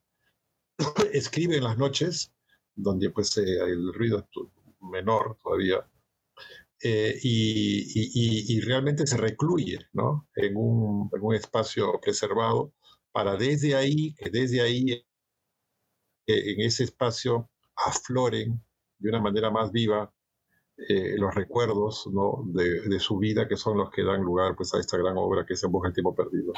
Escribe 1.12 1.56
en 1.56 1.64
las 1.64 1.78
noches, 1.78 2.32
donde 2.74 3.08
pues 3.08 3.34
eh, 3.38 3.56
el 3.56 3.94
ruido 3.94 4.18
es 4.18 4.26
menor 4.80 5.38
todavía. 5.42 5.88
Y, 7.22 8.60
realmente 8.60 9.06
se 9.06 9.16
recluye 9.16 9.78
¿no? 9.94 10.28
en, 10.34 10.54
un, 10.56 11.08
en, 11.14 11.22
un, 11.22 11.34
espacio 11.34 11.98
preservado 12.00 12.74
para 13.10 13.36
desde 13.36 13.74
ahí, 13.74 14.14
desde 14.30 14.60
ahí, 14.60 15.02
en 16.28 16.61
ese 16.61 16.85
espacio, 16.85 17.50
afloren 17.76 18.62
de 18.99 19.08
una 19.08 19.20
manera 19.20 19.50
más 19.50 19.70
viva 19.73 20.12
eh, 20.76 21.16
los 21.18 21.35
recuerdos 21.35 22.08
de, 22.47 23.00
su 23.00 23.18
vida, 23.18 23.49
que 23.49 23.56
son 23.56 23.78
los 23.78 23.90
que 23.90 24.04
dan 24.04 24.23
lugar 24.23 24.54
pues, 24.56 24.75
a 24.75 24.78
esta 24.78 24.97
gran 24.97 25.16
obra 25.16 25.44
que 25.44 25.54
es 25.54 25.64
En 25.64 25.73
Busca 25.73 25.88
del 25.88 25.94
Tiempo 25.94 26.14
Perdido. 26.14 26.52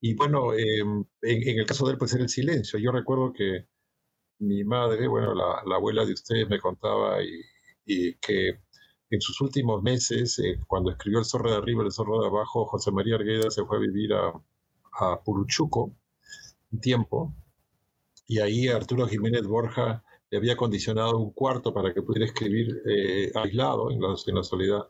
Y 0.00 0.14
bueno, 0.14 0.54
em, 0.54 1.04
en, 1.22 1.58
el 1.58 1.66
caso 1.66 1.86
de 1.86 1.92
él, 1.92 1.98
pues 1.98 2.14
era 2.14 2.22
el 2.22 2.28
silencio. 2.28 2.78
Yo 2.78 2.92
recuerdo 2.92 3.32
que 3.32 3.66
mi 4.40 4.64
madre, 4.64 5.06
bueno, 5.08 5.34
la, 5.34 5.76
abuela 5.76 6.04
de 6.04 6.14
ustedes 6.14 6.48
me 6.48 6.58
contaba 6.58 7.22
y 7.22 7.42
y 7.84 8.14
que 8.14 8.60
en 9.10 9.20
sus 9.20 9.40
últimos 9.40 9.82
meses, 9.82 10.38
eh, 10.38 10.58
cuando 10.66 10.90
escribió 10.90 11.18
El 11.18 11.24
zorro 11.24 11.50
de 11.50 11.56
arriba, 11.56 11.84
El 11.84 11.92
zorro 11.92 12.20
de 12.20 12.28
abajo, 12.28 12.66
José 12.66 12.90
María 12.90 13.16
Argueda 13.16 13.50
se 13.50 13.64
fue 13.64 13.76
a 13.76 13.80
vivir 13.80 14.12
a, 14.14 14.32
a 14.92 15.22
Puruchuco 15.22 15.92
un 16.72 16.80
tiempo, 16.80 17.34
y 18.32 18.40
ahí 18.40 18.68
Arturo 18.68 19.06
Jiménez 19.06 19.46
Borja 19.46 20.02
le 20.30 20.38
había 20.38 20.56
condicionado 20.56 21.18
un 21.18 21.32
cuarto 21.32 21.74
para 21.74 21.92
que 21.92 22.00
pudiera 22.00 22.24
escribir 22.24 22.80
eh, 22.88 23.30
aislado 23.34 23.90
en 23.90 24.00
la, 24.00 24.14
en 24.26 24.34
la, 24.34 24.42
soledad. 24.42 24.88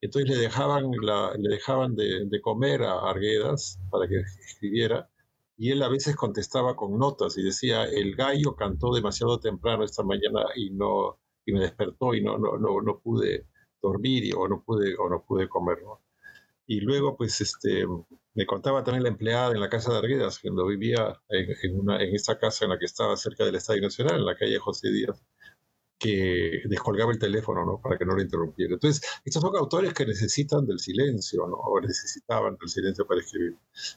Entonces 0.00 0.30
le 0.30 0.36
dejaban, 0.38 0.90
le 0.90 1.48
dejaban 1.50 1.94
de, 1.94 2.40
comer 2.40 2.82
a 2.84 3.10
Arguedas 3.10 3.78
para 3.90 4.08
que 4.08 4.20
escribiera 4.20 5.06
y 5.58 5.70
él 5.70 5.82
a 5.82 5.88
veces 5.90 6.16
contestaba 6.16 6.76
con 6.76 6.98
notas 6.98 7.36
y 7.36 7.42
decía, 7.42 7.84
el 7.84 8.16
gallo 8.16 8.56
cantó 8.56 8.94
demasiado 8.94 9.38
temprano 9.38 9.84
esta 9.84 10.02
mañana 10.02 10.46
y, 10.56 10.70
no, 10.70 11.18
y 11.44 11.52
me 11.52 11.60
despertó 11.60 12.14
y 12.14 12.22
no, 12.22 12.38
no, 12.38 12.56
no, 12.56 12.80
no 12.80 13.00
pude 13.00 13.48
dormir 13.82 14.32
o 14.34 14.48
no 14.48 14.62
pude, 14.64 14.96
o 14.96 15.10
no 15.10 15.22
pude 15.28 15.46
comer. 15.46 15.76
Y 16.66 16.80
luego, 16.80 17.18
pues, 17.18 17.38
este, 17.42 17.84
me 18.38 18.46
contaba 18.46 18.84
también 18.84 19.02
la 19.02 19.08
empleada 19.08 19.52
en 19.52 19.58
la 19.60 19.68
casa 19.68 19.90
de 19.90 19.98
Arguedas, 19.98 20.38
cuando 20.38 20.64
vivía 20.64 21.20
en, 21.28 21.56
en, 21.60 21.80
una, 21.80 22.00
en 22.00 22.14
casa 22.40 22.64
en 22.64 22.70
la 22.70 22.78
que 22.78 22.84
estaba 22.84 23.16
cerca 23.16 23.44
del 23.44 23.56
Estadio 23.56 23.82
Nacional, 23.82 24.20
en 24.20 24.26
la 24.26 24.36
calle 24.36 24.60
José 24.60 24.92
Díaz, 24.92 25.20
que 25.98 26.62
descolgaba 26.66 27.10
el 27.10 27.18
teléfono, 27.18 27.66
¿no? 27.66 27.80
Para 27.82 27.98
que 27.98 28.04
no 28.04 28.14
lo 28.14 28.22
interrumpiera. 28.22 28.74
Entonces, 28.74 29.02
estos 29.24 29.42
son 29.42 29.56
autores 29.56 29.92
que 29.92 30.06
necesitan 30.06 30.64
del 30.66 30.78
silencio, 30.78 31.48
¿no? 31.48 31.56
O 31.56 31.80
necesitaban 31.80 32.56
del 32.60 32.68
silencio 32.68 33.08
para 33.08 33.20
escribir. 33.20 33.56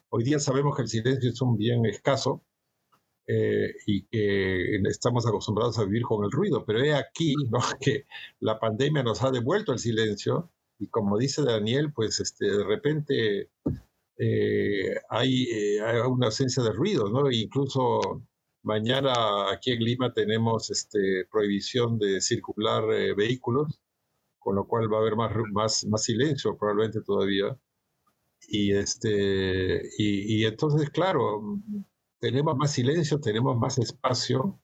Hoy 0.10 0.24
día 0.24 0.40
sabemos 0.40 0.76
que 0.76 0.82
el 0.82 0.88
silencio 0.88 1.30
es 1.30 1.40
un 1.40 1.56
bien 1.56 1.86
escaso 1.86 2.44
eh, 3.28 3.76
y 3.86 4.08
que 4.08 4.78
estamos 4.90 5.28
acostumbrados 5.28 5.78
a 5.78 5.84
vivir 5.84 6.02
con 6.02 6.26
el 6.26 6.32
ruido, 6.32 6.66
pero 6.66 6.80
he 6.84 6.96
aquí, 6.96 7.36
¿no? 7.52 7.60
Que 7.80 8.08
la 8.40 8.60
pandemia 8.60 9.04
nos 9.04 9.22
ha 9.22 9.30
devuelto 9.30 9.72
el 9.72 9.78
silencio 9.78 10.50
y 10.80 10.88
como 10.88 11.20
dice 11.20 11.44
Daniel, 11.44 11.94
pues 11.94 12.20
este, 12.20 12.46
de 12.46 12.64
repente 12.64 13.52
eh, 14.24 14.96
hay, 15.10 15.44
eh, 15.46 15.82
hay, 15.82 15.98
una 16.00 16.28
ausencia 16.28 16.64
de 16.64 16.72
ruido, 16.74 17.10
¿no? 17.10 17.32
Incluso 17.32 18.24
Mañana 18.64 19.50
aquí 19.52 19.72
en 19.72 19.80
Lima 19.84 20.14
tenemos 20.14 20.70
este, 20.70 21.26
prohibición 21.32 21.98
de 21.98 22.22
circular 22.22 22.84
eh, 22.94 23.14
vehículos, 23.16 23.82
con 24.40 24.56
lo 24.56 24.68
cual 24.68 24.92
va 24.92 24.98
a 24.98 25.02
haber 25.02 25.16
más, 25.16 25.32
más, 25.52 25.86
más 25.86 26.04
silencio 26.04 26.56
probablemente 26.58 27.02
todavía. 27.02 27.58
Y, 28.48 28.74
este, 28.74 29.82
y, 29.98 30.42
y, 30.44 30.46
entonces, 30.46 30.90
claro, 30.92 31.42
tenemos 32.20 32.56
más 32.58 32.72
silencio, 32.74 33.20
tenemos 33.20 33.58
más 33.58 33.78
espacio, 33.80 34.60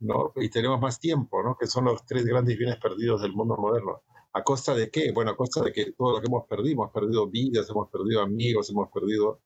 ¿no? 0.00 0.32
Y 0.36 0.50
tenemos 0.50 0.80
más 0.80 0.98
tiempo, 1.00 1.42
¿no? 1.44 1.56
Que 1.58 1.66
son 1.66 1.84
los 1.86 2.04
tres 2.06 2.24
grandes 2.24 2.58
bienes 2.58 2.78
perdidos 2.78 3.22
del 3.22 3.32
mundo 3.34 3.56
moderno. 3.56 4.02
¿A 4.34 4.42
costa 4.42 4.74
de 4.74 4.90
qué? 4.90 5.12
Bueno, 5.12 5.32
a 5.32 5.36
costa 5.36 5.62
de 5.62 5.72
que 5.72 5.92
todo 5.92 6.12
lo 6.12 6.20
que 6.20 6.26
hemos 6.26 6.46
perdido, 6.46 6.72
hemos 6.72 6.92
perdido 6.92 7.28
vidas, 7.28 7.68
hemos 7.68 7.90
perdido 7.90 8.22
amigos, 8.22 8.70
hemos 8.70 8.90
perdido 8.90 9.40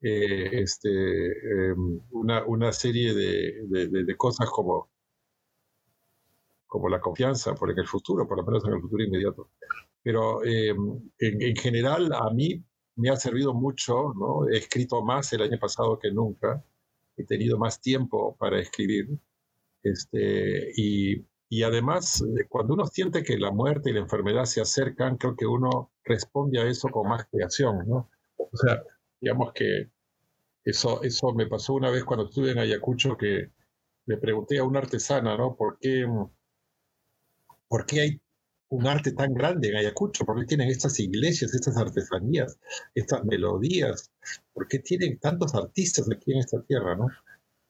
eh, 0.00 0.50
este, 0.62 0.88
eh, 0.90 1.74
una, 2.10 2.44
una, 2.46 2.72
serie 2.72 3.14
de, 3.14 3.88
de, 3.88 4.16
cosas 4.16 4.48
como, 4.50 4.90
como 6.66 6.88
la 6.88 7.00
confianza 7.00 7.54
por 7.54 7.70
en 7.70 7.78
el 7.78 7.86
futuro, 7.86 8.26
por 8.26 8.38
lo 8.38 8.44
menos 8.44 8.64
en 8.64 8.74
el 8.74 8.80
futuro 8.80 9.04
inmediato. 9.04 9.50
Pero 10.02 10.44
eh, 10.44 10.70
en, 10.70 11.42
en, 11.42 11.56
general 11.56 12.12
a 12.12 12.30
mí 12.30 12.64
me 12.96 13.10
ha 13.10 13.16
servido 13.16 13.54
mucho, 13.54 14.12
¿no? 14.14 14.48
he 14.48 14.58
escrito 14.58 15.02
más 15.02 15.32
el 15.32 15.42
año 15.42 15.58
pasado 15.60 15.98
que 15.98 16.10
nunca, 16.10 16.64
he 17.16 17.24
tenido 17.24 17.58
más 17.58 17.80
tiempo 17.80 18.36
para 18.36 18.60
escribir. 18.60 19.08
Este, 19.82 20.72
y, 20.76 21.24
y 21.52 21.64
además, 21.64 22.24
cuando 22.48 22.72
uno 22.72 22.86
siente 22.86 23.22
que 23.22 23.36
la 23.36 23.50
muerte 23.50 23.90
y 23.90 23.92
la 23.92 24.00
enfermedad 24.00 24.46
se 24.46 24.62
acercan, 24.62 25.18
creo 25.18 25.36
que 25.36 25.44
uno 25.44 25.92
responde 26.02 26.58
a 26.58 26.66
eso 26.66 26.88
con 26.88 27.06
más 27.10 27.26
creación, 27.30 27.86
¿no? 27.86 28.08
O 28.38 28.56
sea, 28.56 28.82
digamos 29.20 29.52
que 29.52 29.90
eso, 30.64 31.02
eso 31.02 31.34
me 31.34 31.46
pasó 31.46 31.74
una 31.74 31.90
vez 31.90 32.04
cuando 32.04 32.24
estuve 32.24 32.52
en 32.52 32.58
Ayacucho 32.58 33.18
que 33.18 33.50
le 34.06 34.16
pregunté 34.16 34.60
a 34.60 34.64
una 34.64 34.78
artesana, 34.78 35.36
¿no? 35.36 35.54
¿Por 35.54 35.78
qué, 35.78 36.06
¿Por 37.68 37.84
qué 37.84 38.00
hay 38.00 38.20
un 38.70 38.86
arte 38.86 39.12
tan 39.12 39.34
grande 39.34 39.68
en 39.68 39.76
Ayacucho? 39.76 40.24
¿Por 40.24 40.40
qué 40.40 40.46
tienen 40.46 40.70
estas 40.70 40.98
iglesias, 41.00 41.52
estas 41.52 41.76
artesanías, 41.76 42.58
estas 42.94 43.26
melodías? 43.26 44.10
¿Por 44.54 44.68
qué 44.68 44.78
tienen 44.78 45.18
tantos 45.18 45.54
artistas 45.54 46.08
aquí 46.10 46.32
en 46.32 46.38
esta 46.38 46.62
tierra, 46.62 46.96
no? 46.96 47.08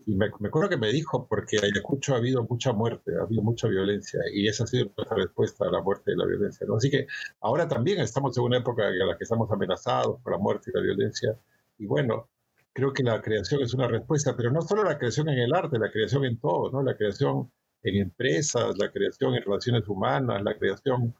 Y 0.07 0.15
me, 0.15 0.31
me 0.41 0.49
acuerdo 0.49 0.69
que 0.69 0.77
me 0.77 0.93
dijo, 0.93 1.27
porque 1.29 1.57
en 1.57 1.65
Ayacucho 1.65 2.15
ha 2.15 2.19
habido 2.19 2.45
mucha 2.45 2.73
muerte, 2.73 3.13
ha 3.19 3.25
habido 3.25 3.43
mucha 3.43 3.69
violencia, 3.69 4.21
y 4.33 4.49
esa 4.49 4.65
ha 4.65 4.67
sido 4.67 4.91
nuestra 4.97 5.17
respuesta 5.17 5.67
a 5.67 5.71
la 5.71 5.83
muerte 5.83 6.13
y 6.13 6.17
la 6.17 6.27
violencia, 6.27 6.67
¿no? 6.67 6.77
Así 6.77 6.91
que 6.91 7.07
ahora 7.41 7.69
también 7.69 8.01
estamos 8.01 8.37
en 8.39 8.45
una 8.45 8.59
época 8.59 8.89
en 8.89 9.07
la 9.07 9.17
que 9.17 9.25
estamos 9.25 9.51
amenazados 9.51 10.21
por 10.23 10.33
la 10.33 10.39
muerte 10.39 10.71
y 10.73 10.77
la 10.77 10.83
violencia, 10.83 11.39
y 11.79 11.87
bueno, 11.87 12.29
creo 12.73 12.93
que 12.93 13.03
la 13.03 13.21
creación 13.21 13.63
es 13.63 13.75
una 13.75 13.89
respuesta, 13.89 14.37
pero 14.37 14.51
no 14.51 14.63
solo 14.63 14.85
la 14.85 14.99
creación 14.99 15.29
en 15.29 15.39
el 15.39 15.55
arte, 15.55 15.79
la 15.79 15.91
creación 15.91 16.25
en 16.25 16.39
todo, 16.39 16.71
¿no? 16.71 16.83
La 16.83 16.97
creación 16.97 17.51
en 17.83 17.97
empresas, 17.97 18.77
la 18.79 18.91
creación 18.91 19.35
en 19.35 19.43
relaciones 19.43 19.87
humanas, 19.89 20.43
la 20.43 20.57
creación 20.57 21.15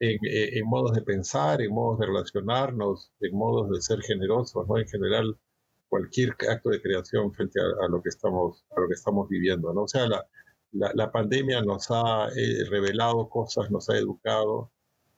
en, 0.00 0.18
en, 0.22 0.66
modos 0.66 0.92
de 0.94 1.02
pensar, 1.02 1.60
en 1.60 1.72
modos 1.72 1.98
de 1.98 2.06
relacionarnos, 2.06 3.10
en 3.20 3.36
modos 3.36 3.70
de 3.70 3.80
ser 3.80 4.00
generosos, 4.02 4.66
¿no? 4.68 4.78
En 4.78 4.86
general, 4.86 5.36
cualquier 5.88 6.36
acto 6.48 6.70
de 6.70 6.80
creación 6.82 7.32
frente 7.32 7.60
a, 7.60 7.86
a 7.86 7.88
lo 7.88 8.02
que 8.02 8.08
estamos 8.08 8.64
a 8.76 8.80
lo 8.80 8.88
que 8.88 8.94
estamos 8.94 9.28
viviendo, 9.28 9.72
¿no? 9.72 9.82
O 9.82 9.88
sea, 9.88 10.06
la, 10.06 10.26
la, 10.72 10.92
la 10.94 11.10
pandemia 11.10 11.62
nos 11.62 11.90
ha 11.90 12.28
eh, 12.36 12.64
revelado 12.68 13.28
cosas, 13.28 13.70
nos 13.70 13.88
ha 13.90 13.96
educado. 13.96 14.70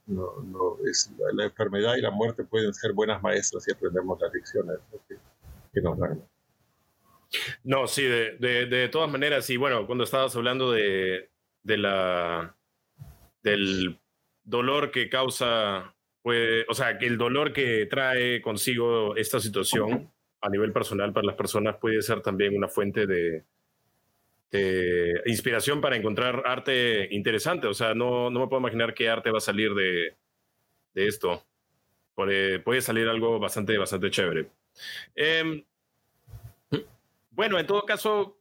No, 0.07 0.43
no, 0.43 0.79
es, 0.91 1.13
la, 1.19 1.27
la, 1.35 1.45
enfermedad 1.45 1.95
y 1.97 2.01
la 2.01 2.11
muerte 2.11 2.43
pueden 2.45 2.75
ser 2.75 2.93
buenas 2.93 3.23
maestras 3.23 3.63
si 3.63 3.73
aprendemos 3.73 4.19
las 4.21 4.33
lecciones. 4.33 4.79
¿no? 4.93 4.99
que 5.73 5.81
nos 5.81 5.99
dan. 5.99 6.25
No, 7.63 7.87
sí, 7.87 8.03
de, 8.03 8.37
de, 8.39 8.67
de, 8.67 8.89
todas 8.89 9.09
maneras, 9.11 9.49
y 9.51 9.57
bueno, 9.57 9.87
cuando 9.87 10.03
estabas 10.03 10.35
hablando 10.35 10.73
de, 10.73 11.31
de 11.63 11.77
la, 11.77 12.57
del 13.43 14.01
dolor 14.43 14.91
que 14.91 15.09
causa, 15.09 15.95
pues, 16.23 16.65
o 16.69 16.75
sea, 16.75 16.99
que 16.99 17.07
el 17.07 17.19
dolor 17.19 17.53
que 17.53 17.87
trae 17.87 18.43
consigo 18.43 19.15
esta 19.15 19.39
situación 19.39 20.11
a 20.41 20.49
nivel 20.49 20.73
personal 20.73 21.13
para 21.13 21.27
las 21.27 21.37
personas 21.37 21.77
puede 21.77 22.03
ser 22.03 22.23
también 22.23 22.57
una 22.57 22.69
fuente 22.69 23.07
de, 23.07 23.45
de 24.51 25.23
inspiración 25.27 25.81
para 25.81 25.97
encontrar 25.97 26.43
arte 26.47 27.09
interesante. 27.15 27.67
O 27.67 27.75
sea, 27.75 27.95
no, 27.95 28.31
no 28.31 28.41
me 28.41 28.47
puedo 28.47 28.61
imaginar 28.61 28.95
qué 28.95 29.09
arte 29.09 29.31
va 29.31 29.39
a 29.39 29.43
salir 29.43 29.75
de, 29.75 30.17
de 30.95 31.07
esto. 31.07 31.45
Puede, 32.15 32.59
puede 32.61 32.81
salir 32.81 33.09
algo 33.09 33.39
bastante, 33.39 33.79
bastante 33.79 34.11
chévere. 34.11 34.51
Eh, 35.15 35.65
bueno, 37.31 37.59
en 37.59 37.67
todo 37.67 37.83
caso, 37.83 38.37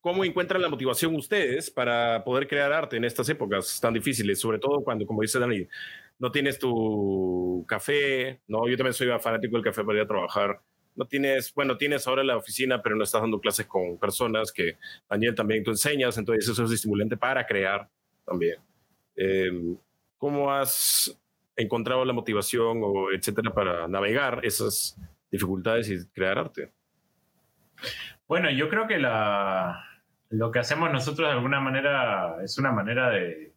¿cómo 0.00 0.24
encuentran 0.24 0.62
la 0.62 0.68
motivación 0.68 1.14
ustedes 1.14 1.70
para 1.70 2.24
poder 2.24 2.46
crear 2.46 2.72
arte 2.72 2.96
en 2.96 3.04
estas 3.04 3.28
épocas 3.28 3.80
tan 3.80 3.94
difíciles? 3.94 4.40
Sobre 4.40 4.58
todo 4.58 4.82
cuando, 4.82 5.04
como 5.06 5.22
dice 5.22 5.38
Dani, 5.38 5.66
no 6.18 6.30
tienes 6.30 6.58
tu 6.58 7.64
café, 7.68 8.40
¿no? 8.46 8.68
Yo 8.68 8.76
también 8.76 8.94
soy 8.94 9.08
fanático 9.20 9.56
del 9.56 9.64
café 9.64 9.84
para 9.84 9.98
ir 9.98 10.04
a 10.04 10.08
trabajar. 10.08 10.60
No 10.98 11.06
tienes, 11.06 11.54
bueno, 11.54 11.76
tienes 11.76 12.08
ahora 12.08 12.24
la 12.24 12.36
oficina, 12.36 12.82
pero 12.82 12.96
no 12.96 13.04
estás 13.04 13.20
dando 13.20 13.40
clases 13.40 13.66
con 13.66 13.96
personas 13.98 14.50
que 14.50 14.78
Daniel 15.08 15.32
también 15.32 15.62
tú 15.62 15.70
enseñas, 15.70 16.18
entonces 16.18 16.48
eso 16.48 16.64
es 16.64 16.72
estimulante 16.72 17.16
para 17.16 17.46
crear 17.46 17.88
también. 18.26 18.56
Eh, 19.14 19.76
¿Cómo 20.16 20.52
has 20.52 21.16
encontrado 21.54 22.04
la 22.04 22.12
motivación 22.12 22.80
o 22.82 23.12
etcétera 23.12 23.54
para 23.54 23.86
navegar 23.86 24.40
esas 24.42 24.98
dificultades 25.30 25.88
y 25.88 26.04
crear 26.08 26.36
arte? 26.36 26.72
Bueno, 28.26 28.50
yo 28.50 28.68
creo 28.68 28.88
que 28.88 28.98
la, 28.98 29.84
lo 30.30 30.50
que 30.50 30.58
hacemos 30.58 30.90
nosotros 30.90 31.28
de 31.28 31.34
alguna 31.34 31.60
manera 31.60 32.42
es 32.42 32.58
una 32.58 32.72
manera 32.72 33.10
de, 33.10 33.52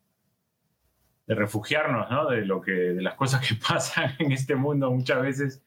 de 1.26 1.36
refugiarnos 1.36 2.12
¿no? 2.12 2.30
de, 2.30 2.46
lo 2.46 2.62
que, 2.62 2.72
de 2.72 3.02
las 3.02 3.16
cosas 3.16 3.48
que 3.48 3.56
pasan 3.68 4.16
en 4.20 4.32
este 4.32 4.56
mundo 4.56 4.92
muchas 4.92 5.24
veces 5.24 5.64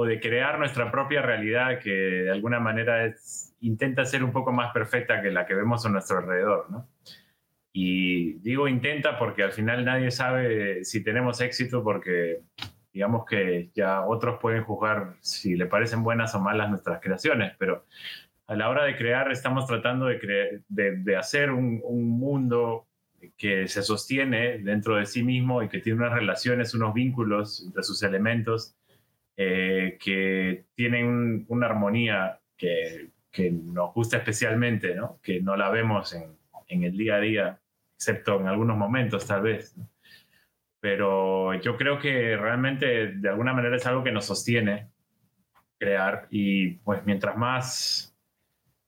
o 0.00 0.04
de 0.04 0.20
crear 0.20 0.60
nuestra 0.60 0.92
propia 0.92 1.22
realidad 1.22 1.80
que 1.80 1.90
de 1.90 2.30
alguna 2.30 2.60
manera 2.60 3.12
intenta 3.58 4.04
ser 4.04 4.22
un 4.22 4.30
poco 4.30 4.52
más 4.52 4.72
perfecta 4.72 5.20
que 5.20 5.32
la 5.32 5.44
que 5.44 5.56
vemos 5.56 5.84
a 5.84 5.88
nuestro 5.88 6.18
alrededor. 6.18 6.70
¿no? 6.70 6.88
Y 7.72 8.34
digo 8.34 8.68
intenta 8.68 9.18
porque 9.18 9.42
al 9.42 9.50
final 9.50 9.84
nadie 9.84 10.12
sabe 10.12 10.84
si 10.84 11.02
tenemos 11.02 11.40
éxito 11.40 11.82
porque 11.82 12.42
digamos 12.92 13.26
que 13.28 13.70
ya 13.74 14.06
otros 14.06 14.38
pueden 14.40 14.62
juzgar 14.62 15.16
si 15.18 15.56
le 15.56 15.66
parecen 15.66 16.04
buenas 16.04 16.32
o 16.36 16.38
malas 16.38 16.70
nuestras 16.70 17.00
creaciones, 17.00 17.56
pero 17.58 17.84
a 18.46 18.54
la 18.54 18.68
hora 18.68 18.84
de 18.84 18.96
crear 18.96 19.32
estamos 19.32 19.66
tratando 19.66 20.06
de, 20.06 21.16
hacer 21.18 21.50
un, 21.50 21.82
mundo 22.20 22.86
que 23.36 23.66
se 23.66 23.82
sostiene 23.82 24.58
dentro 24.58 24.94
de 24.94 25.06
sí 25.06 25.24
mismo 25.24 25.60
y 25.60 25.68
que 25.68 25.80
tiene 25.80 25.98
unas 25.98 26.12
relaciones, 26.12 26.72
unos 26.72 26.94
vínculos 26.94 27.64
entre 27.66 27.82
sus 27.82 28.00
elementos 28.04 28.76
eh, 29.40 29.96
que 30.00 30.64
tienen 30.74 31.06
un, 31.06 31.44
una 31.46 31.66
armonía 31.66 32.40
que, 32.56 33.12
que, 33.30 33.52
nos 33.52 33.94
gusta 33.94 34.16
especialmente, 34.16 34.96
¿no? 34.96 35.20
que 35.22 35.40
no 35.40 35.56
la 35.56 35.70
vemos 35.70 36.12
en, 36.12 36.36
en 36.66 36.82
el 36.82 36.96
día 36.96 37.14
a 37.14 37.20
día 37.20 37.60
excepto 37.94 38.40
en 38.40 38.48
algunos 38.48 38.76
momentos 38.76 39.26
tal 39.26 39.42
vez. 39.42 39.76
Pero 40.80 41.54
yo 41.54 41.76
creo 41.76 42.00
que 42.00 42.36
realmente 42.36 43.12
de 43.14 43.28
alguna 43.28 43.52
manera 43.52 43.76
es 43.76 43.86
algo 43.86 44.02
que 44.02 44.12
nos 44.12 44.26
sostiene 44.26 44.90
crear 45.78 46.26
y 46.30 46.70
pues 46.78 47.06
mientras 47.06 47.36
más, 47.36 48.16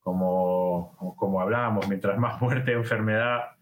como, 0.01 1.15
como 1.17 1.41
hablábamos, 1.41 1.89
mientras 1.89 2.19
más 2.19 2.41
muerte, 2.41 2.73
enfermedad 2.73 3.57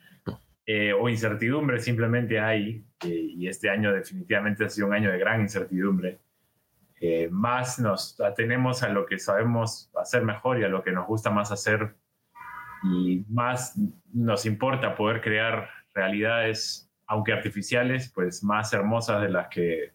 eh, 0.65 0.93
o 0.93 1.09
incertidumbre 1.09 1.81
simplemente 1.81 2.41
hay, 2.41 2.85
eh, 3.05 3.09
y 3.09 3.47
este 3.47 3.71
año 3.71 3.93
definitivamente 3.93 4.65
ha 4.65 4.69
sido 4.69 4.87
un 4.87 4.95
año 4.95 5.11
de 5.11 5.19
gran 5.19 5.41
incertidumbre, 5.41 6.19
eh, 7.01 7.29
más 7.31 7.79
nos 7.79 8.21
atenemos 8.21 8.83
a 8.83 8.89
lo 8.89 9.07
que 9.07 9.19
sabemos 9.19 9.91
hacer 9.97 10.25
mejor 10.25 10.59
y 10.59 10.65
a 10.65 10.69
lo 10.69 10.83
que 10.83 10.93
nos 10.93 11.07
gusta 11.07 11.31
más 11.31 11.53
hacer 11.53 11.97
y 12.83 13.25
más 13.29 13.75
nos 14.13 14.47
importa 14.47 14.97
poder 14.97 15.21
crear 15.21 15.69
realidades, 15.95 16.91
aunque 17.07 17.33
artificiales, 17.33 18.11
pues 18.13 18.43
más 18.43 18.73
hermosas 18.73 19.23
de 19.23 19.29
las 19.29 19.49
que 19.49 19.93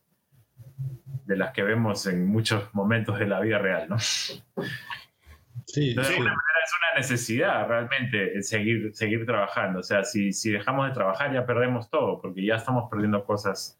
de 1.25 1.37
las 1.37 1.53
que 1.53 1.63
vemos 1.63 2.05
en 2.05 2.25
muchos 2.27 2.73
momentos 2.73 3.17
de 3.17 3.27
la 3.27 3.39
vida 3.39 3.57
real, 3.57 3.87
¿no? 3.87 3.97
Sí, 3.99 5.93
de 5.93 6.03
sí. 6.03 6.13
alguna 6.13 6.31
manera 6.31 6.59
es 6.63 6.71
una 6.77 6.99
necesidad 6.99 7.67
realmente 7.67 8.41
seguir, 8.43 8.93
seguir 8.93 9.25
trabajando. 9.25 9.79
O 9.79 9.83
sea, 9.83 10.03
si, 10.03 10.33
si 10.33 10.51
dejamos 10.51 10.87
de 10.87 10.93
trabajar 10.93 11.33
ya 11.33 11.45
perdemos 11.45 11.89
todo, 11.89 12.21
porque 12.21 12.45
ya 12.45 12.55
estamos 12.55 12.89
perdiendo 12.89 13.23
cosas 13.23 13.79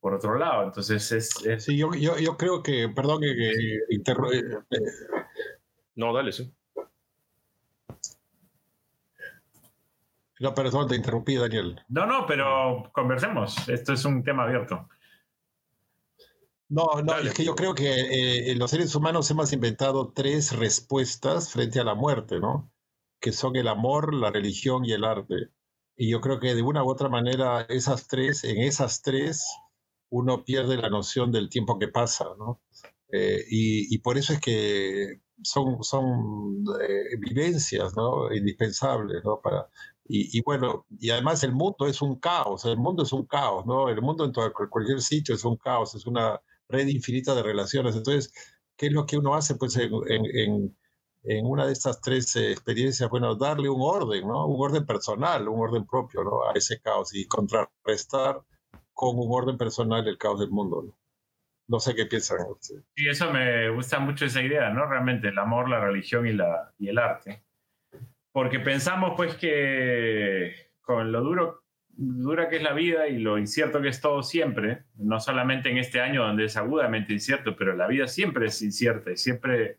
por 0.00 0.14
otro 0.14 0.36
lado. 0.38 0.64
Entonces 0.64 1.12
es... 1.12 1.44
es 1.46 1.64
Sí, 1.64 1.76
yo, 1.76 1.92
yo, 1.94 2.18
yo 2.18 2.36
creo 2.36 2.62
que, 2.62 2.88
perdón 2.88 3.20
que, 3.20 3.34
que 3.36 3.96
interru- 3.96 4.32
eh, 4.32 4.78
No, 5.94 6.12
dale, 6.14 6.32
sí. 6.32 6.52
no, 10.40 10.54
perdón, 10.54 10.88
te 10.88 10.96
interrumpí, 10.96 11.36
Daniel. 11.36 11.80
No, 11.88 12.06
no, 12.06 12.24
pero 12.26 12.90
conversemos. 12.92 13.68
Esto 13.68 13.92
es 13.92 14.04
un 14.06 14.22
tema 14.24 14.44
abierto. 14.44 14.88
No, 16.70 16.86
no, 17.02 17.12
Dale. 17.12 17.28
es 17.30 17.34
que 17.34 17.44
yo 17.44 17.54
creo 17.56 17.74
que 17.74 18.50
eh, 18.52 18.54
los 18.54 18.70
seres 18.70 18.94
humanos 18.94 19.30
hemos 19.30 19.52
inventado 19.52 20.12
tres 20.14 20.56
respuestas 20.56 21.52
frente 21.52 21.80
a 21.80 21.84
la 21.84 21.94
muerte, 21.94 22.38
¿no? 22.38 22.70
Que 23.20 23.32
son 23.32 23.56
el 23.56 23.66
amor, 23.68 24.14
la 24.14 24.30
religión 24.30 24.84
y 24.84 24.92
el 24.92 25.04
arte. 25.04 25.48
Y 25.96 26.08
yo 26.10 26.20
creo 26.22 26.38
que 26.38 26.54
de 26.54 26.62
una 26.62 26.84
u 26.84 26.88
otra 26.90 27.08
manera, 27.08 27.62
esas 27.68 28.06
tres, 28.06 28.44
en 28.44 28.58
esas 28.62 29.02
tres, 29.02 29.44
uno 30.10 30.44
pierde 30.44 30.76
la 30.76 30.90
noción 30.90 31.32
del 31.32 31.48
tiempo 31.50 31.78
que 31.78 31.88
pasa, 31.88 32.26
¿no? 32.38 32.60
Eh, 33.12 33.44
y, 33.50 33.94
y 33.94 33.98
por 33.98 34.18
eso 34.18 34.32
es 34.32 34.40
que 34.40 35.20
son, 35.42 35.82
son 35.82 36.64
eh, 36.82 37.16
vivencias, 37.18 37.96
¿no? 37.96 38.32
Indispensables, 38.32 39.22
¿no? 39.24 39.40
Para, 39.40 39.68
y, 40.12 40.42
bueno, 40.42 40.86
y 40.98 41.10
además 41.10 41.44
el 41.44 41.52
mundo 41.52 41.86
es 41.86 42.02
un 42.02 42.16
caos, 42.18 42.64
el 42.64 42.76
mundo 42.78 43.04
es 43.04 43.12
un 43.12 43.26
caos, 43.26 43.64
¿no? 43.66 43.88
El 43.88 44.02
mundo 44.02 44.24
en 44.24 44.32
todo- 44.32 44.52
cualquier 44.70 45.00
sitio 45.02 45.34
es 45.36 45.44
un 45.44 45.56
caos, 45.56 45.94
es 45.94 46.04
una 46.06 46.40
red 46.68 46.88
infinita 46.88 47.32
de 47.34 47.42
relaciones. 47.44 47.94
Entonces, 47.96 48.32
¿qué 48.76 48.86
es 48.86 48.92
lo 48.92 49.06
que 49.06 49.18
uno 49.18 49.34
hace? 49.36 49.54
Pues 49.54 49.76
en, 49.76 49.92
en, 50.08 50.26
en- 50.36 50.76
en 51.22 51.46
una 51.46 51.66
de 51.66 51.72
estas 51.72 52.00
tres 52.00 52.34
eh, 52.36 52.50
experiencias, 52.52 53.08
bueno, 53.10 53.34
darle 53.36 53.68
un 53.68 53.80
orden, 53.82 54.26
¿no? 54.26 54.46
Un 54.46 54.64
orden 54.64 54.86
personal, 54.86 55.48
un 55.48 55.60
orden 55.60 55.86
propio, 55.86 56.24
¿no? 56.24 56.42
A 56.48 56.52
ese 56.54 56.80
caos 56.80 57.14
y 57.14 57.26
contrarrestar 57.26 58.40
con 59.00 59.18
un 59.18 59.28
orden 59.30 59.56
personal 59.56 60.06
el 60.06 60.18
caos 60.18 60.38
del 60.40 60.50
mundo, 60.50 60.82
¿no? 60.86 60.98
No 61.68 61.80
sé 61.80 61.94
qué 61.94 62.04
piensan 62.04 62.40
ustedes. 62.50 62.84
Y 62.94 63.08
eso 63.08 63.32
me 63.32 63.70
gusta 63.70 63.98
mucho 63.98 64.26
esa 64.26 64.42
idea, 64.42 64.68
¿no? 64.68 64.84
Realmente 64.84 65.28
el 65.28 65.38
amor, 65.38 65.70
la 65.70 65.80
religión 65.80 66.26
y, 66.26 66.34
la, 66.34 66.70
y 66.78 66.88
el 66.88 66.98
arte. 66.98 67.42
Porque 68.30 68.60
pensamos 68.60 69.14
pues 69.16 69.36
que 69.36 70.52
con 70.82 71.12
lo 71.12 71.22
duro, 71.22 71.62
dura 71.88 72.50
que 72.50 72.56
es 72.56 72.62
la 72.62 72.74
vida 72.74 73.08
y 73.08 73.18
lo 73.18 73.38
incierto 73.38 73.80
que 73.80 73.88
es 73.88 74.02
todo 74.02 74.22
siempre, 74.22 74.82
no 74.96 75.18
solamente 75.18 75.70
en 75.70 75.78
este 75.78 76.02
año 76.02 76.22
donde 76.22 76.44
es 76.44 76.58
agudamente 76.58 77.14
incierto, 77.14 77.56
pero 77.56 77.74
la 77.74 77.86
vida 77.86 78.06
siempre 78.06 78.48
es 78.48 78.60
incierta 78.60 79.12
y 79.12 79.16
siempre, 79.16 79.78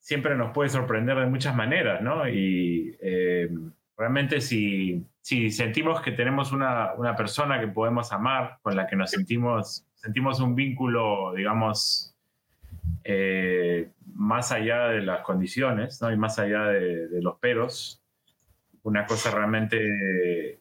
siempre 0.00 0.34
nos 0.34 0.52
puede 0.52 0.68
sorprender 0.68 1.16
de 1.16 1.26
muchas 1.26 1.54
maneras, 1.54 2.02
¿no? 2.02 2.28
Y 2.28 2.96
eh, 3.00 3.48
realmente 3.96 4.40
si, 4.40 5.06
si 5.22 5.50
sentimos 5.50 6.00
que 6.00 6.10
tenemos 6.10 6.50
una, 6.50 6.94
una 6.94 7.14
persona 7.14 7.60
que 7.60 7.68
podemos 7.68 8.12
amar, 8.12 8.58
con 8.60 8.74
la 8.74 8.88
que 8.88 8.96
nos 8.96 9.12
sentimos, 9.12 9.86
sentimos 9.94 10.40
un 10.40 10.56
vínculo, 10.56 11.32
digamos, 11.32 12.16
eh, 13.04 13.92
más 14.14 14.50
allá 14.50 14.88
de 14.88 15.00
las 15.02 15.20
condiciones, 15.20 16.02
¿no? 16.02 16.12
Y 16.12 16.16
más 16.16 16.40
allá 16.40 16.64
de, 16.64 17.06
de 17.06 17.22
los 17.22 17.38
peros, 17.38 18.02
una 18.82 19.06
cosa 19.06 19.30
realmente, 19.30 20.60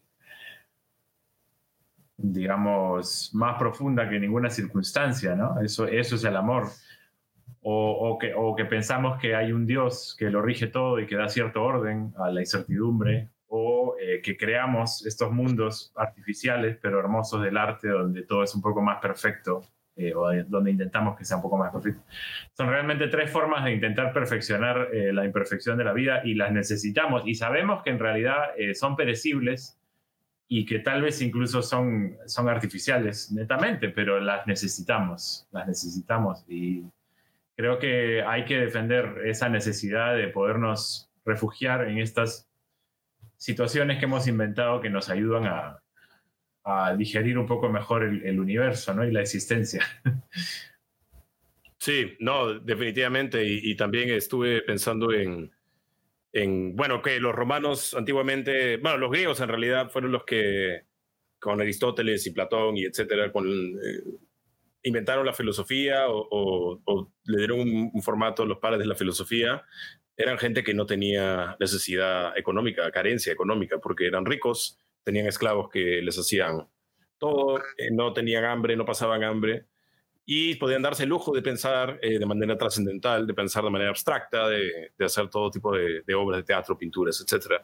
digamos, 2.18 3.32
más 3.34 3.58
profunda 3.58 4.08
que 4.08 4.20
ninguna 4.20 4.52
circunstancia, 4.52 5.36
¿no? 5.36 5.60
Eso, 5.60 5.88
eso 5.88 6.16
es 6.16 6.24
el 6.24 6.38
amor. 6.38 6.68
O, 7.64 8.12
o 8.12 8.18
que, 8.20 8.34
o 8.36 8.56
que 8.56 8.66
pensamos 8.66 9.20
que 9.20 9.36
hay 9.36 9.52
un 9.52 9.66
Dios 9.66 10.16
que 10.18 10.30
lo 10.30 10.42
rige 10.42 10.68
todo 10.68 11.00
y 11.00 11.08
que 11.08 11.16
da 11.16 11.30
cierto 11.30 11.64
orden 11.64 12.14
a 12.18 12.30
la 12.30 12.42
incertidumbre, 12.42 13.30
o 13.54 13.96
eh, 14.00 14.22
que 14.22 14.38
creamos 14.38 15.06
estos 15.06 15.30
mundos 15.30 15.92
artificiales 15.98 16.78
pero 16.82 17.00
hermosos 17.00 17.44
del 17.44 17.58
arte 17.58 17.90
donde 17.90 18.24
todo 18.24 18.44
es 18.44 18.56
un 18.56 18.62
poco 18.62 18.82
más 18.82 19.02
perfecto, 19.02 19.62
eh, 19.98 20.14
o 20.16 20.30
de- 20.30 20.46
donde 20.46 20.72
intentamos 20.72 21.18
que 21.18 21.26
sea 21.26 21.36
un 21.36 21.44
poco 21.44 21.58
más 21.58 21.70
perfecto. 21.70 22.02
Son 22.54 22.70
realmente 22.70 23.08
tres 23.10 23.30
formas 23.30 23.66
de 23.66 23.74
intentar 23.74 24.14
perfeccionar 24.14 24.88
eh, 24.94 25.12
la 25.12 25.26
imperfección 25.26 25.78
de 25.78 25.84
la 25.84 25.92
vida 25.92 26.22
y 26.24 26.34
las 26.36 26.54
necesitamos 26.54 27.24
y 27.26 27.36
sabemos 27.36 27.84
que 27.84 27.90
en 27.90 28.00
realidad 28.00 28.52
son 28.74 28.96
perecibles 28.96 29.78
y 30.48 30.66
que 30.66 30.80
tal 30.80 31.02
vez 31.02 31.22
incluso 31.22 31.62
son, 31.62 32.16
son 32.28 32.48
artificiales 32.48 33.32
netamente, 33.34 33.90
pero 33.90 34.20
las 34.22 34.48
necesitamos, 34.48 35.46
las 35.52 35.68
necesitamos 35.68 36.46
y 36.48 36.84
creo 37.58 37.80
que 37.80 38.24
hay 38.24 38.46
que 38.46 38.58
defender 38.60 39.24
esa 39.26 39.50
necesidad 39.50 40.16
de 40.16 40.30
podernos 40.30 41.10
refugiar 41.26 41.88
en 41.90 42.00
estas 42.00 42.48
situaciones 43.42 43.98
que 43.98 44.06
hemos 44.06 44.28
inventado 44.28 44.82
que 44.82 44.92
nos 44.92 45.10
ayudan 45.10 45.46
a, 45.48 45.78
digerir 46.96 47.40
un 47.40 47.48
poco 47.48 47.70
mejor 47.70 48.04
el, 48.04 48.40
universo 48.40 48.94
¿no? 48.94 49.04
y 49.04 49.12
la 49.12 49.22
existencia. 49.22 49.84
Sí, 51.80 52.16
no, 52.20 52.60
definitivamente. 52.60 53.44
Y, 53.44 53.76
también 53.76 54.12
estuve 54.12 54.62
pensando 54.62 55.12
en, 55.12 55.52
en, 56.32 56.76
bueno, 56.76 57.02
que 57.02 57.20
los 57.20 57.34
romanos 57.34 57.96
antiguamente, 57.96 58.78
bueno, 58.78 59.00
los 59.00 59.10
griegos 59.10 59.40
en 59.40 59.50
realidad 59.50 59.90
fueron 59.90 60.12
los 60.12 60.24
que, 60.24 60.84
con 61.40 61.60
Aristóteles 61.60 62.28
y 62.28 62.32
Platón 62.34 62.78
y 62.78 62.84
etcétera, 62.84 63.32
con, 63.32 63.48
eh, 63.48 64.04
inventaron 64.84 65.26
la 65.26 65.34
filosofía 65.34 66.08
o, 66.08 66.28
o- 66.30 66.82
o 66.86 67.14
le 67.24 67.38
dieron 67.40 67.62
un, 67.62 67.90
un 67.92 68.02
formato 68.04 68.44
a 68.44 68.46
los 68.46 68.60
padres 68.60 68.82
de 68.82 68.86
la 68.86 68.94
filosofía. 68.96 69.66
Eran 70.22 70.38
gente 70.38 70.64
que 70.64 70.76
no 70.76 70.86
tenía 70.86 71.56
necesidad 71.60 72.38
económica, 72.38 72.92
carencia 72.92 73.34
económica, 73.34 73.80
porque 73.80 74.06
eran 74.06 74.24
ricos, 74.24 74.78
tenían 75.04 75.26
esclavos 75.26 75.68
que 75.70 76.00
les 76.04 76.16
hacían 76.20 76.68
todo, 77.18 77.58
eh, 77.58 77.90
no 77.92 78.14
tenían 78.14 78.46
hambre, 78.46 78.76
no 78.76 78.86
pasaban 78.86 79.24
hambre 79.24 79.66
y 80.26 80.56
podían 80.56 80.84
darse 80.84 81.04
el 81.04 81.10
lujo 81.10 81.34
de 81.34 81.42
pensar 81.42 81.98
eh, 82.04 82.20
de 82.20 82.26
manera 82.28 82.56
trascendental, 82.56 83.26
de 83.26 83.34
pensar 83.34 83.64
de 83.64 83.72
manera 83.72 83.90
abstracta, 83.90 84.48
de, 84.48 84.92
de 84.96 85.06
hacer 85.06 85.28
todo 85.28 85.50
tipo 85.50 85.76
de, 85.76 86.04
de 86.06 86.14
obras 86.14 86.38
de 86.38 86.44
teatro, 86.44 86.78
pinturas, 86.78 87.20
etc. 87.20 87.62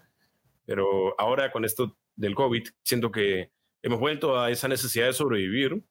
Pero 0.65 1.13
ahora 1.19 1.51
con 1.51 1.63
esto 1.63 1.95
del 2.15 2.33
COVID, 2.33 2.67
siento 2.81 3.11
que 3.11 3.51
hemos 3.83 3.99
vuelto 3.99 4.39
a 4.39 4.49
esa 4.49 4.67
necesidad 4.67 5.05
de 5.05 5.13
sobrevivir, 5.13 5.83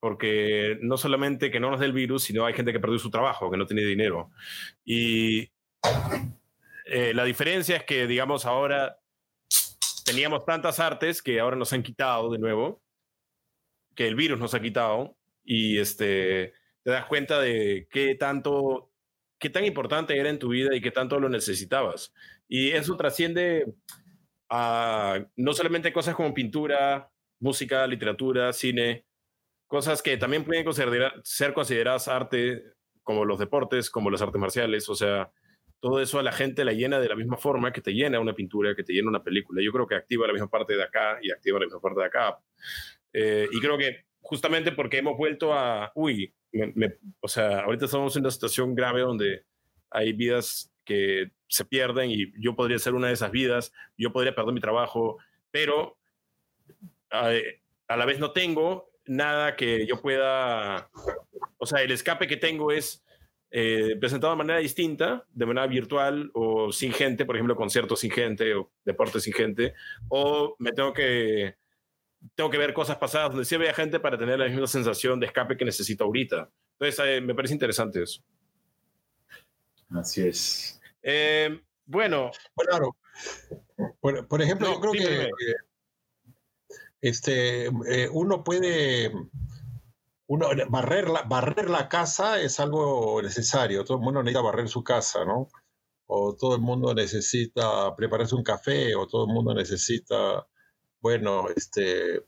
porque 0.00 0.78
no 0.80 0.96
solamente 0.96 1.50
que 1.50 1.60
no 1.60 1.70
nos 1.70 1.80
dé 1.80 1.86
el 1.86 1.92
virus, 1.92 2.24
sino 2.24 2.46
hay 2.46 2.54
gente 2.54 2.72
que 2.72 2.80
perdió 2.80 2.98
su 2.98 3.10
trabajo, 3.10 3.50
que 3.50 3.56
no 3.56 3.66
tiene 3.66 3.84
dinero. 3.84 4.30
Y 4.84 5.50
eh, 6.86 7.12
la 7.14 7.24
diferencia 7.24 7.76
es 7.76 7.84
que, 7.84 8.06
digamos, 8.06 8.46
ahora 8.46 8.98
teníamos 10.04 10.44
tantas 10.44 10.80
artes 10.80 11.22
que 11.22 11.40
ahora 11.40 11.56
nos 11.56 11.72
han 11.72 11.82
quitado 11.82 12.30
de 12.30 12.38
nuevo, 12.38 12.82
que 13.94 14.06
el 14.06 14.14
virus 14.14 14.38
nos 14.38 14.54
ha 14.54 14.60
quitado, 14.60 15.16
y 15.44 15.78
este, 15.78 16.52
te 16.82 16.90
das 16.90 17.06
cuenta 17.06 17.40
de 17.40 17.88
qué 17.90 18.14
tanto, 18.14 18.90
qué 19.38 19.50
tan 19.50 19.64
importante 19.64 20.18
era 20.18 20.30
en 20.30 20.38
tu 20.38 20.48
vida 20.48 20.74
y 20.74 20.80
qué 20.80 20.90
tanto 20.90 21.18
lo 21.18 21.28
necesitabas. 21.28 22.12
Y 22.48 22.70
eso 22.70 22.96
trasciende 22.96 23.66
a 24.48 25.24
no 25.36 25.52
solamente 25.52 25.92
cosas 25.92 26.14
como 26.14 26.34
pintura, 26.34 27.10
música, 27.40 27.86
literatura, 27.86 28.52
cine, 28.52 29.06
cosas 29.66 30.02
que 30.02 30.16
también 30.16 30.44
pueden 30.44 30.64
considerar, 30.64 31.20
ser 31.24 31.52
consideradas 31.54 32.08
arte, 32.08 32.62
como 33.02 33.24
los 33.24 33.38
deportes, 33.38 33.90
como 33.90 34.10
las 34.10 34.22
artes 34.22 34.40
marciales, 34.40 34.88
o 34.88 34.94
sea, 34.94 35.30
todo 35.84 36.00
eso 36.00 36.18
a 36.18 36.22
la 36.22 36.32
gente 36.32 36.64
la 36.64 36.72
llena 36.72 36.98
de 36.98 37.10
la 37.10 37.14
misma 37.14 37.36
forma 37.36 37.70
que 37.70 37.82
te 37.82 37.92
llena 37.92 38.18
una 38.18 38.34
pintura, 38.34 38.74
que 38.74 38.82
te 38.84 38.94
llena 38.94 39.10
una 39.10 39.22
película. 39.22 39.60
Yo 39.62 39.70
creo 39.70 39.86
que 39.86 39.94
activa 39.94 40.26
la 40.26 40.32
misma 40.32 40.48
parte 40.48 40.74
de 40.74 40.82
acá 40.82 41.18
y 41.20 41.30
activa 41.30 41.58
la 41.58 41.66
misma 41.66 41.78
parte 41.78 42.00
de 42.00 42.06
acá. 42.06 42.38
Eh, 43.12 43.46
y 43.52 43.60
creo 43.60 43.76
que 43.76 44.06
justamente 44.22 44.72
porque 44.72 44.96
hemos 44.96 45.18
vuelto 45.18 45.52
a, 45.52 45.92
uy, 45.94 46.32
me- 46.52 46.72
me- 46.74 46.94
o 47.20 47.28
sea, 47.28 47.60
ahorita 47.64 47.84
estamos 47.84 48.16
en 48.16 48.22
una 48.22 48.30
situación 48.30 48.74
grave 48.74 49.02
donde 49.02 49.44
hay 49.90 50.14
vidas 50.14 50.72
que 50.86 51.32
se 51.48 51.66
pierden 51.66 52.10
y 52.10 52.32
yo 52.42 52.56
podría 52.56 52.78
ser 52.78 52.94
una 52.94 53.08
de 53.08 53.12
esas 53.12 53.30
vidas, 53.30 53.70
yo 53.98 54.10
podría 54.10 54.34
perder 54.34 54.54
mi 54.54 54.60
trabajo, 54.62 55.18
pero 55.50 55.98
eh, 57.10 57.60
a 57.88 57.96
la 57.98 58.06
vez 58.06 58.18
no 58.18 58.30
tengo 58.32 58.90
nada 59.04 59.54
que 59.54 59.86
yo 59.86 60.00
pueda, 60.00 60.88
o 61.58 61.66
sea, 61.66 61.82
el 61.82 61.90
escape 61.90 62.26
que 62.26 62.38
tengo 62.38 62.72
es 62.72 63.04
eh, 63.56 63.94
presentado 64.00 64.32
de 64.32 64.36
manera 64.38 64.58
distinta, 64.58 65.24
de 65.32 65.46
manera 65.46 65.68
virtual 65.68 66.28
o 66.34 66.72
sin 66.72 66.92
gente, 66.92 67.24
por 67.24 67.36
ejemplo, 67.36 67.54
conciertos 67.54 68.00
sin 68.00 68.10
gente 68.10 68.52
o 68.52 68.72
deportes 68.84 69.22
sin 69.22 69.32
gente, 69.32 69.74
o 70.08 70.56
me 70.58 70.72
tengo 70.72 70.92
que, 70.92 71.54
tengo 72.34 72.50
que 72.50 72.58
ver 72.58 72.74
cosas 72.74 72.96
pasadas 72.96 73.30
donde 73.30 73.44
sí 73.44 73.54
había 73.54 73.72
gente 73.72 74.00
para 74.00 74.18
tener 74.18 74.40
la 74.40 74.48
misma 74.48 74.66
sensación 74.66 75.20
de 75.20 75.26
escape 75.26 75.56
que 75.56 75.64
necesito 75.64 76.02
ahorita. 76.02 76.50
Entonces, 76.72 77.04
eh, 77.06 77.20
me 77.20 77.32
parece 77.32 77.54
interesante 77.54 78.02
eso. 78.02 78.24
Así 79.90 80.26
es. 80.26 80.80
Eh, 81.00 81.56
bueno. 81.86 82.32
Claro. 82.56 82.96
Por, 84.00 84.42
ejemplo, 84.42 84.72
yo 84.72 84.80
creo 84.80 84.92
que 84.94 85.30
este, 87.00 87.70
uno 88.10 88.42
puede 88.42 89.12
uno, 90.34 90.48
barrer, 90.68 91.08
la, 91.08 91.22
barrer 91.22 91.70
la 91.70 91.88
casa 91.88 92.40
es 92.40 92.60
algo 92.60 93.20
necesario. 93.22 93.84
Todo 93.84 93.98
el 93.98 94.04
mundo 94.04 94.22
necesita 94.22 94.42
barrer 94.42 94.68
su 94.68 94.82
casa, 94.84 95.24
¿no? 95.24 95.48
O 96.06 96.34
todo 96.36 96.56
el 96.56 96.60
mundo 96.62 96.94
necesita 96.94 97.94
prepararse 97.96 98.34
un 98.34 98.42
café, 98.44 98.94
o 98.96 99.06
todo 99.06 99.26
el 99.26 99.32
mundo 99.32 99.54
necesita, 99.54 100.46
bueno, 101.00 101.46
este, 101.56 102.24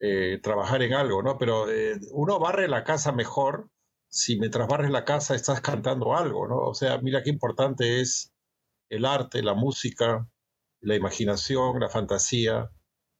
eh, 0.00 0.40
trabajar 0.42 0.82
en 0.82 0.94
algo, 0.94 1.22
¿no? 1.22 1.38
Pero 1.38 1.70
eh, 1.70 1.98
uno 2.12 2.38
barre 2.38 2.68
la 2.68 2.84
casa 2.84 3.12
mejor 3.12 3.70
si 4.08 4.38
mientras 4.38 4.68
barres 4.68 4.90
la 4.90 5.04
casa 5.04 5.34
estás 5.34 5.60
cantando 5.60 6.16
algo, 6.16 6.46
¿no? 6.48 6.58
O 6.58 6.74
sea, 6.74 6.98
mira 6.98 7.22
qué 7.22 7.30
importante 7.30 8.00
es 8.00 8.32
el 8.88 9.06
arte, 9.06 9.42
la 9.42 9.54
música, 9.54 10.28
la 10.80 10.94
imaginación, 10.96 11.80
la 11.80 11.88
fantasía 11.88 12.70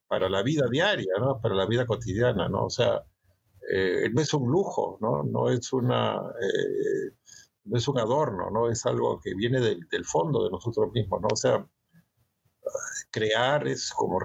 para 0.09 0.29
la 0.29 0.43
vida 0.43 0.67
diaria, 0.71 1.15
¿no? 1.19 1.41
Para 1.41 1.55
la 1.57 1.67
vida 1.67 1.87
cotidiana, 1.87 2.49
¿no? 2.49 2.67
O 2.67 2.71
sea, 2.71 3.03
eh, 3.73 4.11
no 4.13 4.21
es 4.21 4.35
un 4.35 4.51
lujo, 4.51 4.99
¿no? 5.01 5.23
No 5.23 5.51
es 5.51 5.73
una... 5.73 6.17
Eh, 6.41 7.15
no 7.65 7.79
es 7.79 7.89
un 7.89 7.99
adorno, 7.99 8.51
¿no? 8.51 8.71
Es 8.71 8.85
algo 8.87 9.19
que 9.21 9.35
viene 9.35 9.61
del, 9.61 10.05
fondo 10.05 10.45
de 10.45 10.51
nosotros 10.51 10.93
mismos, 10.93 11.23
¿no? 11.23 11.29
O 11.33 11.37
sea, 11.37 11.67
crear 13.11 13.67
es 13.67 13.91
como 13.93 14.19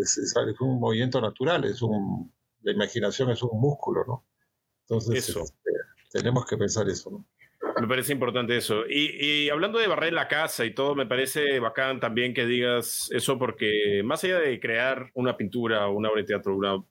es, 0.00 0.34
un 0.60 0.80
movimiento 0.80 1.20
natural, 1.20 1.64
es 1.64 1.82
un, 1.82 2.32
la 2.62 2.72
imaginación 2.72 3.30
es 3.30 3.42
un 3.42 3.60
músculo, 3.60 4.04
¿no? 4.06 4.26
Entonces 4.88 5.28
este, 5.28 5.72
tenemos 6.10 6.46
que 6.46 6.56
pensar 6.56 6.88
eso, 6.88 7.10
¿no? 7.10 7.26
Me 7.80 7.86
parece 7.86 8.12
importante 8.12 8.56
eso. 8.56 8.86
Y, 8.88 9.24
y, 9.24 9.50
hablando 9.50 9.78
de 9.78 9.86
barrer 9.86 10.12
la 10.12 10.26
casa 10.26 10.64
y 10.64 10.74
todo, 10.74 10.94
me 10.94 11.06
parece 11.06 11.60
bacán 11.60 12.00
también 12.00 12.32
que 12.32 12.46
digas 12.46 13.08
eso 13.12 13.38
porque 13.38 14.02
más 14.04 14.24
allá 14.24 14.38
de 14.38 14.58
crear 14.58 15.10
una 15.14 15.36
pintura, 15.36 15.88
una 15.88 16.08
obra 16.08 16.22
de 16.22 16.26
teatro, 16.26 16.56
una 16.56 16.82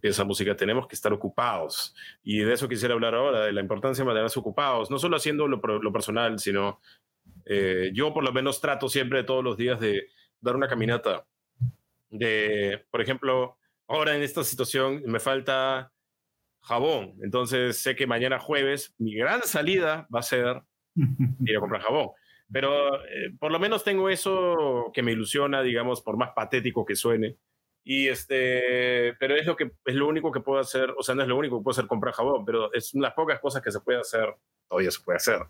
piensa 0.00 0.24
música, 0.24 0.56
tenemos 0.56 0.86
que 0.86 0.94
estar 0.94 1.12
ocupados. 1.12 1.94
Y 2.22 2.38
de 2.38 2.52
eso 2.54 2.68
quisiera 2.68 2.94
hablar 2.94 3.14
ahora, 3.14 3.46
de 3.46 3.52
la 3.52 3.60
importancia 3.60 4.02
de 4.02 4.06
mantenerse 4.06 4.38
ocupados, 4.38 4.90
no 4.90 4.98
solo 4.98 5.16
haciendo 5.16 5.46
lo, 5.46 5.56
lo 5.58 5.92
personal, 5.92 6.38
sino 6.38 6.80
eh, 7.44 7.90
yo 7.94 8.12
por 8.12 8.24
lo 8.24 8.32
menos 8.32 8.60
trato 8.60 8.88
siempre 8.88 9.24
todos 9.24 9.42
los 9.42 9.56
días 9.56 9.80
de 9.80 10.08
dar 10.40 10.56
una 10.56 10.68
caminata. 10.68 11.24
De, 12.10 12.84
por 12.90 13.00
ejemplo, 13.00 13.56
ahora 13.86 14.14
en 14.16 14.22
esta 14.22 14.44
situación 14.44 15.02
me 15.06 15.20
falta 15.20 15.92
jabón, 16.60 17.14
entonces 17.22 17.78
sé 17.78 17.96
que 17.96 18.06
mañana 18.06 18.38
jueves 18.38 18.94
mi 18.98 19.14
gran 19.14 19.42
salida 19.42 20.06
va 20.14 20.20
a 20.20 20.22
ser 20.22 20.62
ir 20.94 21.56
a 21.56 21.60
comprar 21.60 21.82
jabón. 21.82 22.10
Pero 22.50 22.96
eh, 23.04 23.34
por 23.38 23.52
lo 23.52 23.58
menos 23.58 23.84
tengo 23.84 24.08
eso 24.08 24.90
que 24.94 25.02
me 25.02 25.12
ilusiona, 25.12 25.62
digamos, 25.62 26.00
por 26.00 26.16
más 26.16 26.30
patético 26.34 26.84
que 26.84 26.96
suene, 26.96 27.36
y 27.90 28.06
este, 28.06 29.14
pero 29.18 29.34
es 29.34 29.46
lo 29.46 29.56
que 29.56 29.72
es 29.86 29.94
lo 29.94 30.08
único 30.08 30.30
que 30.30 30.40
puedo 30.40 30.60
hacer, 30.60 30.90
o 30.98 31.02
sea, 31.02 31.14
no 31.14 31.22
es 31.22 31.28
lo 31.28 31.38
único 31.38 31.56
que 31.56 31.64
puedo 31.64 31.72
hacer 31.72 31.86
comprar 31.86 32.12
jabón, 32.12 32.44
pero 32.44 32.70
es 32.74 32.92
las 32.92 33.14
pocas 33.14 33.40
cosas 33.40 33.62
que 33.62 33.72
se 33.72 33.80
puede 33.80 33.98
hacer, 33.98 34.28
todavía 34.68 34.90
se 34.90 35.00
puede 35.00 35.16
hacer. 35.16 35.40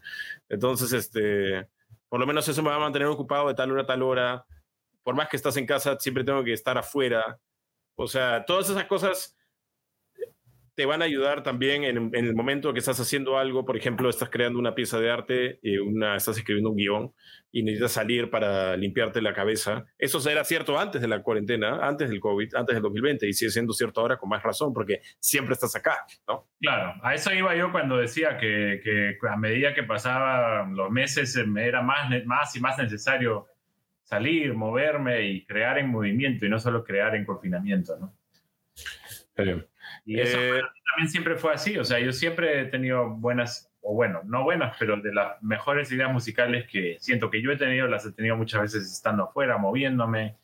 Entonces, 0.48 0.92
este, 0.92 1.68
por 2.09 2.20
lo 2.20 2.29
menos 2.29 2.46
eso 2.46 2.62
me 2.62 2.70
va 2.70 2.77
a 2.77 2.79
mantener 2.79 3.09
ocupado 3.09 3.48
de 3.48 3.55
tal 3.55 3.72
hora 3.72 3.83
a 3.83 3.87
tal 3.87 4.05
hora. 4.05 4.46
Por 5.03 5.16
más 5.16 5.29
que 5.29 5.37
estás 5.37 5.57
en 5.57 5.66
casa, 5.66 5.98
siempre 5.98 6.22
tengo 6.22 6.44
que 6.44 6.53
estar 6.53 6.79
afuera. 6.79 7.40
O 7.96 8.07
sea, 8.07 8.44
todas 8.44 8.70
esas 8.70 8.85
cosas 8.85 9.37
te 10.79 10.87
van 10.87 11.03
a 11.03 11.07
ayudar 11.07 11.43
también 11.43 11.83
en, 11.83 12.14
el 12.14 12.35
momento 12.37 12.73
que 12.73 12.79
estás 12.79 13.01
haciendo 13.01 13.37
algo, 13.37 13.64
por 13.64 13.77
ejemplo, 13.77 14.09
estás 14.09 14.31
creando 14.31 14.61
una 14.61 14.77
pieza 14.77 15.01
de 15.01 15.11
arte, 15.11 15.59
y 15.61 15.77
una, 15.77 16.14
estás 16.14 16.38
escribiendo 16.38 16.71
un 16.71 16.77
guion 16.77 17.12
y 17.51 17.64
necesitas 17.64 17.91
salir 17.91 18.31
para 18.31 18.77
limpiarte 18.77 19.21
la 19.21 19.35
cabeza. 19.35 19.87
Eso 19.99 20.21
era 20.31 20.45
cierto 20.45 20.79
antes 20.79 21.03
de 21.03 21.09
la 21.09 21.21
cuarentena, 21.21 21.81
antes 21.85 22.09
del 22.09 22.21
COVID, 22.21 22.55
antes 22.55 22.77
del 22.77 22.83
2020 22.85 23.27
y 23.27 23.33
sigue 23.33 23.51
siendo 23.51 23.73
cierto 23.73 24.01
ahora 24.03 24.19
con 24.19 24.29
más 24.29 24.41
razón 24.41 24.73
porque 24.73 25.01
siempre 25.19 25.55
estás 25.55 25.75
acá, 25.75 26.07
¿no? 26.29 26.47
Claro, 26.61 26.95
a 27.03 27.12
eso 27.12 27.33
iba 27.35 27.57
yo 27.57 27.73
cuando 27.73 27.97
decía 27.97 28.38
que, 28.38 28.81
que 28.85 29.19
a 29.29 29.37
medida 29.37 29.75
que 29.75 29.83
pasaban 29.83 30.77
los 30.77 30.93
meses 30.93 31.45
me 31.45 31.67
era 31.67 31.83
más, 31.83 32.09
más 32.25 32.55
y 32.55 32.61
más 32.61 32.79
necesario 32.79 33.49
salir, 34.05 34.55
moverme 34.55 35.23
y 35.23 35.45
crear 35.45 35.77
en 35.77 35.88
movimiento 35.88 36.47
y 36.47 36.49
no 36.49 36.61
solo 36.61 36.85
crear 36.85 37.17
en 37.17 37.25
confinamiento, 37.25 37.99
¿no? 37.99 38.14
Y 40.09 40.21
eso 40.21 40.38
eh, 40.40 40.62
también 40.90 41.11
siempre 41.11 41.37
fue 41.37 41.53
así, 41.53 41.77
o 41.77 41.85
sea, 41.85 41.99
yo 41.99 42.14
siempre 42.14 42.62
he 42.62 42.64
tenido 42.64 43.11
buenas, 43.11 43.71
o 43.83 43.92
bueno, 43.92 44.23
no 44.25 44.42
buenas, 44.42 44.75
pero 44.79 44.97
de 44.97 45.12
las 45.12 45.42
mejores 45.42 45.92
ideas 45.92 46.11
musicales 46.11 46.66
que 46.66 46.97
siento 46.99 47.29
que 47.31 47.42
yo 47.42 47.53
he 47.53 47.59
tenido, 47.59 47.87
las 47.88 48.07
he 48.07 48.12
tenido 48.12 48.35
muchas 48.35 48.62
veces 48.62 48.90
estando 48.90 49.25
afuera, 49.25 49.59
moviéndome. 49.59 50.38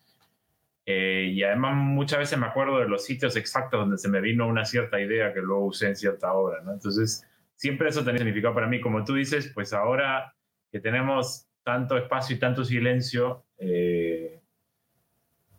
Eh, 0.85 1.31
y 1.33 1.43
además 1.43 1.77
muchas 1.77 2.19
veces 2.19 2.39
me 2.39 2.45
acuerdo 2.45 2.79
de 2.79 2.89
los 2.91 3.07
sitios 3.07 3.37
exactos 3.37 3.81
donde 3.81 3.97
se 3.97 4.11
me 4.11 4.21
vino 4.21 4.47
una 4.47 4.67
cierta 4.67 5.01
idea 5.01 5.33
que 5.33 5.41
luego 5.41 5.65
usé 5.65 5.89
en 5.89 5.97
cierta 5.97 6.35
obra, 6.35 6.61
¿no? 6.61 6.75
Entonces, 6.75 7.27
siempre 7.57 7.89
eso 7.89 8.05
tenía 8.05 8.19
significado 8.19 8.53
para 8.53 8.67
mí. 8.67 8.83
Como 8.83 9.03
tú 9.03 9.15
dices, 9.15 9.51
pues 9.55 9.73
ahora 9.73 10.35
que 10.71 10.79
tenemos 10.79 11.49
tanto 11.63 11.97
espacio 11.97 12.37
y 12.37 12.39
tanto 12.39 12.67
silencio, 12.67 13.47
eh, 13.57 14.04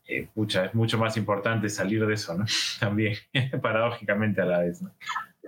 eh, 0.08 0.28
pucha, 0.34 0.66
es 0.66 0.76
mucho 0.76 0.98
más 0.98 1.18
importante 1.18 1.70
salir 1.70 2.06
de 2.06 2.14
eso, 2.14 2.38
¿no? 2.38 2.46
También, 2.80 3.16
paradójicamente 3.62 4.42
a 4.42 4.46
la 4.46 4.60
vez, 4.60 4.82
¿no? 4.82 4.92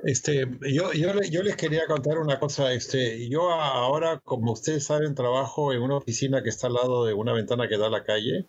Este, 0.04 0.48
yo, 0.62 0.94
yo, 0.94 1.14
yo, 1.24 1.44
les 1.44 1.56
quería 1.56 1.88
contar 1.88 2.20
una 2.20 2.40
cosa. 2.40 2.72
Este, 2.72 3.28
yo 3.30 3.52
ahora, 3.52 4.20
como 4.20 4.52
ustedes 4.52 4.86
saben, 4.86 5.16
trabajo 5.16 5.74
en 5.74 5.82
una 5.82 5.98
oficina 5.98 6.44
que 6.44 6.50
está 6.50 6.68
al 6.68 6.74
lado 6.74 7.06
de 7.06 7.14
una 7.14 7.34
ventana 7.34 7.68
que 7.68 7.78
da 7.78 7.88
a 7.88 7.90
la 7.92 8.04
calle. 8.04 8.46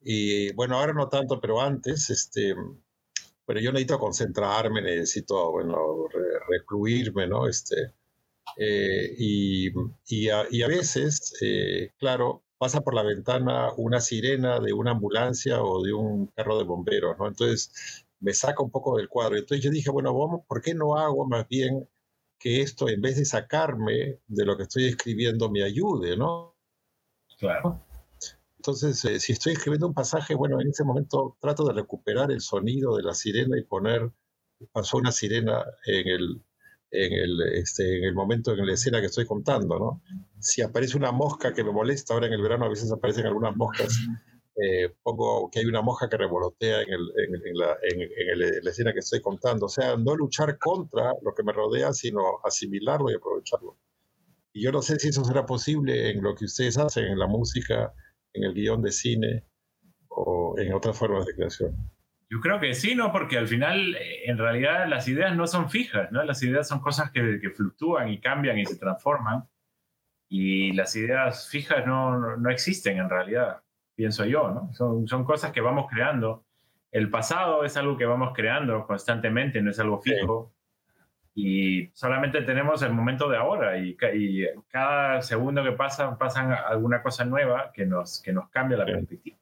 Y 0.00 0.52
bueno, 0.54 0.78
ahora 0.78 0.92
no 0.92 1.08
tanto, 1.08 1.40
pero 1.40 1.60
antes, 1.60 2.10
este, 2.10 2.54
bueno, 3.46 3.60
yo 3.60 3.72
necesito 3.72 3.98
concentrarme, 3.98 4.82
necesito, 4.82 5.50
bueno, 5.50 6.08
recluirme, 6.48 7.26
¿no? 7.26 7.48
Este, 7.48 7.92
eh, 8.56 9.14
y, 9.18 9.68
y, 10.08 10.28
a, 10.28 10.46
y, 10.50 10.62
a, 10.62 10.68
veces, 10.68 11.34
eh, 11.42 11.92
claro, 11.98 12.42
pasa 12.58 12.80
por 12.80 12.94
la 12.94 13.02
ventana 13.02 13.70
una 13.76 14.00
sirena 14.00 14.60
de 14.60 14.72
una 14.72 14.92
ambulancia 14.92 15.62
o 15.62 15.82
de 15.82 15.92
un 15.92 16.26
carro 16.28 16.58
de 16.58 16.64
bomberos, 16.64 17.18
¿no? 17.18 17.28
Entonces 17.28 18.06
me 18.20 18.32
saca 18.32 18.62
un 18.62 18.70
poco 18.70 18.96
del 18.96 19.08
cuadro. 19.08 19.36
Entonces 19.36 19.64
yo 19.64 19.70
dije, 19.70 19.90
bueno, 19.90 20.16
vamos, 20.16 20.42
¿por 20.46 20.62
qué 20.62 20.74
no 20.74 20.96
hago 20.96 21.26
más 21.26 21.46
bien 21.48 21.88
que 22.38 22.60
esto, 22.60 22.88
en 22.88 23.00
vez 23.00 23.16
de 23.16 23.24
sacarme 23.24 24.20
de 24.26 24.44
lo 24.44 24.56
que 24.56 24.64
estoy 24.64 24.86
escribiendo, 24.86 25.50
me 25.50 25.62
ayude, 25.62 26.16
¿no? 26.16 26.54
Claro. 27.38 27.82
Entonces, 28.56 29.04
eh, 29.04 29.20
si 29.20 29.32
estoy 29.32 29.52
escribiendo 29.54 29.86
un 29.86 29.94
pasaje, 29.94 30.34
bueno, 30.34 30.60
en 30.60 30.68
ese 30.68 30.84
momento 30.84 31.36
trato 31.40 31.64
de 31.66 31.74
recuperar 31.74 32.30
el 32.30 32.40
sonido 32.40 32.96
de 32.96 33.02
la 33.02 33.14
sirena 33.14 33.58
y 33.58 33.62
poner, 33.62 34.10
pasó 34.72 34.98
una 34.98 35.12
sirena 35.12 35.64
en 35.86 36.08
el, 36.08 36.42
en 37.04 37.12
el, 37.12 37.42
este, 37.54 37.98
en 37.98 38.04
el 38.04 38.14
momento, 38.14 38.52
en 38.52 38.66
la 38.66 38.72
escena 38.72 39.00
que 39.00 39.06
estoy 39.06 39.26
contando, 39.26 39.78
¿no? 39.78 40.02
Si 40.40 40.62
aparece 40.62 40.96
una 40.96 41.12
mosca 41.12 41.52
que 41.52 41.62
me 41.62 41.72
molesta, 41.72 42.14
ahora 42.14 42.26
en 42.26 42.32
el 42.32 42.42
verano 42.42 42.64
a 42.64 42.68
veces 42.68 42.90
aparecen 42.90 43.26
algunas 43.26 43.54
moscas, 43.56 43.98
eh, 44.56 44.94
pongo 45.02 45.50
que 45.50 45.60
hay 45.60 45.66
una 45.66 45.82
mosca 45.82 46.08
que 46.08 46.16
revolotea 46.16 46.80
en, 46.80 46.88
el, 46.88 47.12
en, 47.44 47.58
la, 47.58 47.76
en, 47.82 48.64
la, 48.64 48.70
escena 48.70 48.92
que 48.92 49.00
estoy 49.00 49.20
contando. 49.20 49.66
O 49.66 49.68
sea, 49.68 49.96
no 49.96 50.16
luchar 50.16 50.58
contra 50.58 51.12
lo 51.22 51.34
que 51.34 51.42
me 51.42 51.52
rodea, 51.52 51.92
sino 51.92 52.22
asimilarlo 52.42 53.10
y 53.10 53.14
aprovecharlo. 53.14 53.76
Y 54.54 54.62
yo 54.62 54.72
no 54.72 54.80
sé 54.80 54.98
si 54.98 55.08
eso 55.08 55.22
será 55.24 55.44
posible 55.44 56.10
en 56.10 56.22
lo 56.22 56.34
que 56.34 56.46
ustedes 56.46 56.78
hacen, 56.78 57.04
en 57.04 57.18
la 57.18 57.26
música, 57.26 57.92
en 58.32 58.44
el 58.44 58.54
guion 58.54 58.80
de 58.80 58.92
cine 58.92 59.44
o 60.08 60.58
en 60.58 60.72
otras 60.72 60.96
formas 60.96 61.26
de 61.26 61.34
creación. 61.34 61.76
Yo 62.28 62.40
creo 62.40 62.58
que 62.58 62.74
sí, 62.74 62.94
¿no? 62.94 63.12
Porque 63.12 63.38
al 63.38 63.46
final, 63.46 63.94
eh, 63.94 64.28
en 64.28 64.38
realidad, 64.38 64.88
las 64.88 65.06
ideas 65.06 65.36
no 65.36 65.46
son 65.46 65.70
fijas, 65.70 66.10
¿no? 66.10 66.24
Las 66.24 66.42
ideas 66.42 66.66
son 66.66 66.80
cosas 66.80 67.10
que, 67.12 67.38
que 67.40 67.50
fluctúan 67.50 68.08
y 68.08 68.20
cambian 68.20 68.58
y 68.58 68.66
se 68.66 68.76
transforman. 68.76 69.44
Y 70.28 70.72
las 70.72 70.96
ideas 70.96 71.48
fijas 71.48 71.86
no, 71.86 72.36
no, 72.36 72.50
existen 72.50 72.98
en 72.98 73.08
realidad, 73.08 73.62
pienso 73.94 74.24
yo, 74.24 74.50
¿no? 74.50 74.72
Son, 74.72 75.06
son 75.06 75.24
cosas 75.24 75.52
que 75.52 75.60
vamos 75.60 75.86
creando. 75.88 76.44
El 76.90 77.10
pasado 77.10 77.64
es 77.64 77.76
algo 77.76 77.96
que 77.96 78.06
vamos 78.06 78.32
creando 78.34 78.86
constantemente, 78.86 79.62
no 79.62 79.70
es 79.70 79.78
algo 79.78 80.00
fijo. 80.00 80.52
y 81.34 81.88
solamente 81.92 82.42
tenemos 82.42 82.82
el 82.82 82.92
momento 82.92 83.28
de 83.28 83.36
ahora 83.36 83.78
y, 83.78 83.96
cada 84.68 85.22
segundo 85.22 85.62
que 85.62 85.72
pasa 85.72 86.16
pasan 86.18 86.52
alguna 86.52 87.02
cosa 87.02 87.24
nueva 87.24 87.70
que 87.72 87.86
nos, 87.86 88.20
que 88.22 88.32
nos 88.32 88.48
cambia 88.50 88.78
la 88.78 88.86
perspectiva. 88.86 89.36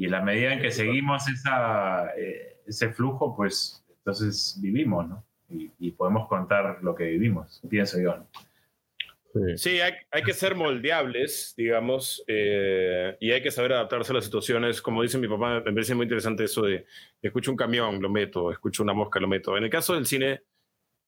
Y 0.00 0.06
en 0.06 0.12
la 0.12 0.22
medida 0.22 0.54
en 0.54 0.62
que 0.62 0.70
seguimos 0.70 1.28
esa, 1.28 2.16
eh, 2.16 2.56
ese 2.66 2.88
flujo, 2.88 3.36
pues 3.36 3.84
entonces 3.98 4.58
vivimos, 4.62 5.06
¿no? 5.06 5.26
Y, 5.50 5.90
podemos 5.90 6.26
contar 6.26 6.78
lo 6.80 6.94
que 6.94 7.04
vivimos, 7.04 7.60
pienso 7.68 8.00
yo. 8.00 8.16
¿no? 8.16 9.56
Sí, 9.58 9.78
hay, 9.78 9.92
hay, 10.10 10.22
que 10.22 10.32
ser 10.32 10.54
moldeables, 10.54 11.52
digamos, 11.54 12.24
eh, 12.28 13.14
y 13.20 13.30
hay 13.30 13.42
que 13.42 13.50
saber 13.50 13.74
adaptarse 13.74 14.12
a 14.12 14.14
las 14.14 14.24
situaciones. 14.24 14.80
Como 14.80 15.02
dice 15.02 15.18
mi 15.18 15.28
papá, 15.28 15.56
me 15.60 15.70
parece 15.70 15.94
muy 15.94 16.04
interesante 16.04 16.44
eso 16.44 16.62
de 16.62 16.86
escucho 17.20 17.50
un 17.50 17.58
camión, 17.58 18.00
lo 18.00 18.08
meto, 18.08 18.50
escucho 18.50 18.82
una 18.82 18.94
mosca, 18.94 19.20
lo 19.20 19.28
meto. 19.28 19.54
En 19.58 19.64
el 19.64 19.70
caso 19.70 19.92
del 19.92 20.06
cine, 20.06 20.44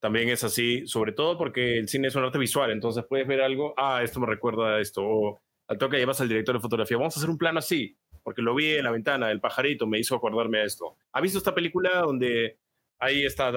también 0.01 0.29
es 0.29 0.45
así, 0.45 0.87
sobre 0.87 1.13
todo 1.13 1.39
porque 1.39 1.79
el 1.79 1.89
cine 1.89 2.09
es 2.09 2.15
un 2.15 2.25
arte 2.25 2.37
visual, 2.37 2.71
entonces 2.71 3.07
puedes 3.09 3.27
ver 3.27 3.41
algo, 3.41 3.73
ah, 3.79 4.03
esto 4.03 4.21
me 4.21 4.27
recuerda 4.27 4.77
a 4.77 4.81
esto, 4.81 5.03
o 5.03 5.43
al 5.67 5.79
toque 5.79 5.97
llevas 5.97 6.21
al 6.21 6.29
director 6.29 6.55
de 6.55 6.61
fotografía, 6.61 6.99
vamos 6.99 7.17
a 7.17 7.21
hacer 7.21 7.31
un 7.31 7.39
plano 7.39 7.59
así, 7.59 7.97
porque 8.23 8.43
lo 8.43 8.55
vi 8.55 8.73
en 8.73 8.85
la 8.85 8.91
ventana, 8.91 9.31
el 9.31 9.41
pajarito 9.41 9.87
me 9.87 9.99
hizo 9.99 10.15
acordarme 10.15 10.61
a 10.61 10.65
esto. 10.65 10.97
¿Ha 11.13 11.21
visto 11.21 11.39
esta 11.39 11.55
película 11.55 12.01
donde 12.01 12.59
ahí 12.99 13.25
está, 13.25 13.53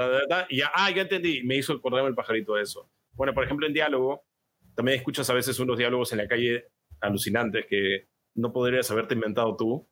y 0.49 0.57
ya, 0.57 0.71
ah, 0.73 0.89
ya 0.91 1.03
entendí, 1.03 1.43
me 1.43 1.57
hizo 1.57 1.73
acordarme 1.73 2.09
el 2.09 2.15
pajarito 2.15 2.55
a 2.55 2.61
eso? 2.61 2.89
Bueno, 3.13 3.33
por 3.33 3.43
ejemplo, 3.43 3.67
en 3.67 3.73
diálogo, 3.73 4.25
también 4.75 4.97
escuchas 4.97 5.29
a 5.29 5.33
veces 5.33 5.59
unos 5.59 5.77
diálogos 5.77 6.11
en 6.11 6.17
la 6.17 6.27
calle 6.27 6.67
alucinantes 6.99 7.65
que 7.67 8.07
no 8.35 8.51
podrías 8.51 8.89
haberte 8.91 9.13
inventado 9.13 9.55
tú. 9.55 9.87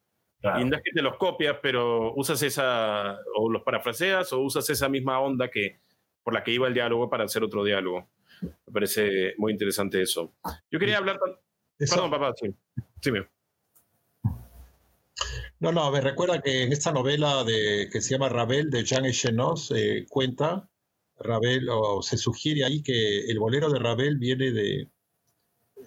Y 0.59 0.65
no 0.65 0.75
es 0.75 0.83
que 0.83 0.91
te 0.91 1.01
los 1.01 1.15
copias, 1.15 1.57
pero 1.61 2.13
usas 2.15 2.43
esa, 2.43 3.17
o 3.35 3.49
los 3.49 3.63
parafraseas, 3.63 4.33
o 4.33 4.41
usas 4.41 4.69
esa 4.69 4.89
misma 4.89 5.21
onda 5.21 5.49
que 5.49 5.79
por 6.21 6.33
la 6.33 6.43
que 6.43 6.51
iba 6.51 6.67
el 6.67 6.73
diálogo 6.73 7.09
para 7.09 7.23
hacer 7.23 7.43
otro 7.43 7.63
diálogo. 7.63 8.09
Me 8.41 8.73
parece 8.73 9.35
muy 9.37 9.53
interesante 9.53 10.01
eso. 10.01 10.33
Yo 10.69 10.79
quería 10.79 10.97
hablar... 10.97 11.17
Perdón, 11.77 12.11
papá, 12.11 12.33
sí. 12.35 12.53
Sí, 13.01 13.11
No, 15.63 15.71
no, 15.71 15.89
me 15.91 16.01
recuerda 16.01 16.41
que 16.41 16.63
en 16.63 16.73
esta 16.73 16.91
novela 16.91 17.45
de, 17.45 17.87
que 17.89 18.01
se 18.01 18.09
llama 18.09 18.27
Ravel 18.27 18.69
de 18.69 18.83
Jean 18.83 19.05
Echenoz 19.05 19.71
eh, 19.71 20.05
cuenta, 20.09 20.69
Ravel, 21.17 21.69
o 21.69 22.01
se 22.01 22.17
sugiere 22.17 22.65
ahí 22.65 22.83
que 22.83 23.21
el 23.21 23.39
bolero 23.39 23.69
de 23.69 23.79
Ravel 23.79 24.17
viene 24.17 24.51
de, 24.51 24.89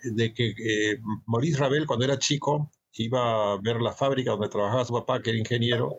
de 0.02 0.32
que 0.32 0.54
eh, 0.56 0.98
Maurice 1.26 1.58
Ravel 1.58 1.86
cuando 1.86 2.06
era 2.06 2.18
chico 2.18 2.72
iba 2.94 3.52
a 3.52 3.58
ver 3.60 3.82
la 3.82 3.92
fábrica 3.92 4.30
donde 4.30 4.48
trabajaba 4.48 4.86
su 4.86 4.94
papá, 4.94 5.20
que 5.20 5.28
era 5.28 5.38
ingeniero, 5.38 5.98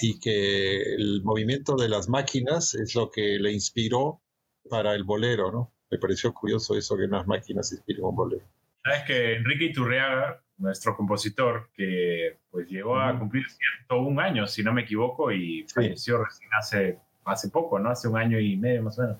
y 0.00 0.20
que 0.20 0.94
el 0.94 1.24
movimiento 1.24 1.74
de 1.74 1.88
las 1.88 2.08
máquinas 2.08 2.76
es 2.76 2.94
lo 2.94 3.10
que 3.10 3.36
le 3.40 3.50
inspiró 3.50 4.22
para 4.70 4.94
el 4.94 5.02
bolero, 5.02 5.50
¿no? 5.50 5.72
Me 5.90 5.98
pareció 5.98 6.32
curioso 6.32 6.76
eso 6.76 6.96
que 6.96 7.06
unas 7.06 7.26
máquinas 7.26 7.72
inspiren 7.72 8.04
un 8.04 8.14
bolero. 8.14 8.46
Sabes 8.84 9.02
que 9.08 9.34
Enrique 9.34 9.64
Iturriaga, 9.64 10.40
nuestro 10.62 10.96
compositor, 10.96 11.68
que 11.74 12.38
pues 12.50 12.68
llegó 12.68 12.98
a 12.98 13.18
cumplir 13.18 13.44
101 13.46 14.20
años, 14.20 14.52
si 14.52 14.62
no 14.62 14.72
me 14.72 14.82
equivoco, 14.82 15.30
y 15.30 15.66
falleció 15.72 16.24
recién 16.24 16.50
hace, 16.58 16.98
hace 17.24 17.50
poco, 17.50 17.78
¿no? 17.78 17.90
Hace 17.90 18.08
un 18.08 18.16
año 18.16 18.38
y 18.38 18.56
medio 18.56 18.82
más 18.82 18.98
o 18.98 19.02
menos 19.02 19.18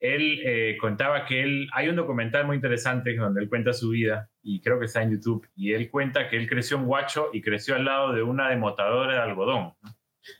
él 0.00 0.40
eh, 0.44 0.76
contaba 0.80 1.24
que 1.24 1.42
él, 1.42 1.68
hay 1.72 1.88
un 1.88 1.96
documental 1.96 2.46
muy 2.46 2.56
interesante 2.56 3.16
donde 3.16 3.42
él 3.42 3.48
cuenta 3.48 3.72
su 3.72 3.90
vida 3.90 4.28
y 4.42 4.60
creo 4.60 4.78
que 4.78 4.86
está 4.86 5.02
en 5.02 5.12
YouTube 5.12 5.48
y 5.56 5.72
él 5.72 5.90
cuenta 5.90 6.28
que 6.28 6.36
él 6.36 6.48
creció 6.48 6.76
en 6.76 6.86
Huacho 6.86 7.30
y 7.32 7.40
creció 7.40 7.74
al 7.74 7.84
lado 7.84 8.12
de 8.12 8.22
una 8.22 8.48
demotadora 8.50 9.14
de 9.14 9.20
algodón 9.20 9.74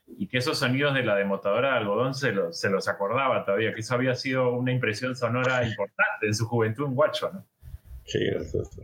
y 0.06 0.28
que 0.28 0.38
esos 0.38 0.58
sonidos 0.58 0.94
de 0.94 1.04
la 1.04 1.14
demotadora 1.14 1.70
de 1.72 1.78
algodón 1.78 2.14
se, 2.14 2.34
se 2.50 2.70
los 2.70 2.88
acordaba 2.88 3.44
todavía, 3.44 3.72
que 3.72 3.80
eso 3.80 3.94
había 3.94 4.14
sido 4.14 4.52
una 4.52 4.72
impresión 4.72 5.16
sonora 5.16 5.66
importante 5.66 6.26
en 6.26 6.34
su 6.34 6.46
juventud 6.46 6.86
en 6.86 6.92
Huacho, 6.94 7.30
¿no? 7.32 7.46
Sí, 8.06 8.18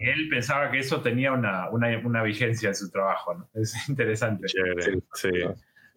Él 0.00 0.28
pensaba 0.28 0.70
que 0.70 0.78
eso 0.78 1.00
tenía 1.00 1.32
una, 1.32 1.70
una, 1.70 1.96
una, 2.04 2.22
vigencia 2.24 2.68
en 2.68 2.74
su 2.74 2.90
trabajo, 2.90 3.34
¿no? 3.34 3.48
Es 3.54 3.88
interesante. 3.88 4.48
sí. 5.14 5.30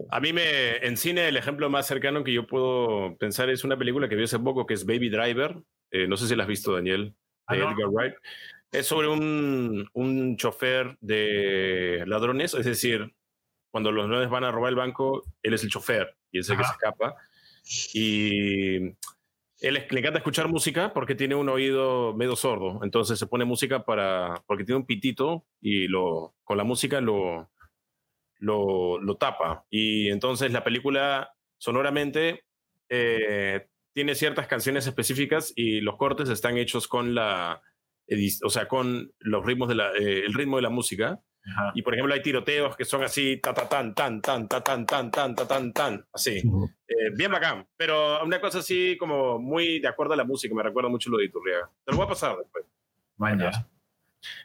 A 0.09 0.19
mí 0.19 0.33
me, 0.33 0.77
en 0.85 0.97
cine, 0.97 1.27
el 1.27 1.37
ejemplo 1.37 1.69
más 1.69 1.87
cercano 1.87 2.23
que 2.23 2.33
yo 2.33 2.45
puedo 2.45 3.17
pensar 3.17 3.49
es 3.49 3.63
una 3.63 3.77
película 3.77 4.09
que 4.09 4.15
vi 4.15 4.23
hace 4.23 4.39
poco 4.39 4.65
que 4.65 4.73
es 4.73 4.85
Baby 4.85 5.09
Driver. 5.09 5.55
Eh, 5.91 6.07
no 6.07 6.17
sé 6.17 6.27
si 6.27 6.35
la 6.35 6.43
has 6.43 6.49
visto, 6.49 6.73
Daniel, 6.73 7.15
de 7.49 7.63
ah, 7.63 7.71
Edgar 7.71 7.89
Wright. 7.89 8.13
Es 8.71 8.87
sobre 8.87 9.07
un, 9.07 9.87
un 9.93 10.35
chofer 10.35 10.97
de 10.99 12.03
ladrones, 12.07 12.53
es 12.53 12.65
decir, 12.65 13.15
cuando 13.71 13.91
los 13.91 14.05
ladrones 14.05 14.29
van 14.29 14.43
a 14.43 14.51
robar 14.51 14.69
el 14.69 14.75
banco, 14.75 15.23
él 15.41 15.53
es 15.53 15.63
el 15.63 15.69
chofer 15.69 16.15
y 16.31 16.39
es 16.39 16.49
el 16.49 16.57
que 16.57 16.63
se 16.65 16.71
escapa. 16.71 17.15
Y 17.93 18.95
él 19.61 19.85
le 19.89 19.99
encanta 19.99 20.19
escuchar 20.19 20.49
música 20.49 20.93
porque 20.93 21.15
tiene 21.15 21.35
un 21.35 21.49
oído 21.49 22.13
medio 22.13 22.35
sordo. 22.35 22.81
Entonces 22.83 23.17
se 23.17 23.27
pone 23.27 23.45
música 23.45 23.85
para, 23.85 24.43
porque 24.47 24.65
tiene 24.65 24.79
un 24.79 24.85
pitito 24.85 25.45
y 25.61 25.87
lo, 25.87 26.35
con 26.43 26.57
la 26.57 26.63
música 26.63 26.99
lo, 27.01 27.49
lo, 28.39 29.17
tapa. 29.17 29.65
Y 29.69 30.09
entonces 30.09 30.51
la 30.51 30.63
película 30.63 31.33
sonoramente 31.57 32.43
eh, 32.89 33.67
tiene 33.93 34.15
ciertas 34.15 34.47
canciones 34.47 34.87
específicas 34.87 35.53
y 35.55 35.79
los 35.81 35.95
cortes 35.95 36.29
están 36.29 36.57
hechos 36.57 36.87
con 36.87 37.15
la, 37.15 37.61
o 38.43 38.49
sea, 38.49 38.67
con 38.67 39.13
los 39.19 39.45
ritmos 39.45 39.69
de 39.69 39.75
la, 39.75 39.91
eh, 39.91 40.23
el 40.25 40.33
ritmo 40.33 40.57
de 40.57 40.63
la 40.63 40.69
música. 40.69 41.21
Y 41.73 41.81
por 41.81 41.93
ejemplo 41.93 42.13
hay 42.13 42.21
tiroteos 42.21 42.75
que 42.75 42.85
son 42.85 43.03
así, 43.03 43.37
ta 43.37 43.53
ta 43.53 43.69
tan 43.69 43.93
tan 43.93 44.21
tan 44.21 44.47
ta 44.47 44.63
tan 44.63 44.85
tan 44.85 45.11
tan 45.11 45.35
ta 45.35 45.47
tan 45.47 45.73
tan, 45.73 46.05
así. 46.11 46.37
Eh, 46.87 47.11
bien 47.15 47.31
bacán, 47.31 47.67
pero 47.77 48.23
una 48.23 48.41
cosa 48.41 48.59
así 48.59 48.97
como 48.97 49.39
muy 49.39 49.79
de 49.79 49.87
acuerdo 49.87 50.13
a 50.13 50.17
la 50.17 50.23
música, 50.23 50.55
me 50.55 50.63
recuerda 50.63 50.89
mucho 50.89 51.09
lo 51.09 51.17
de 51.17 51.25
Iturriaga. 51.25 51.69
Te 51.83 51.91
lo 51.91 51.97
voy 51.97 52.05
a 52.05 52.09
pasar 52.09 52.37
después. 52.37 52.65
Mañana. 53.17 53.67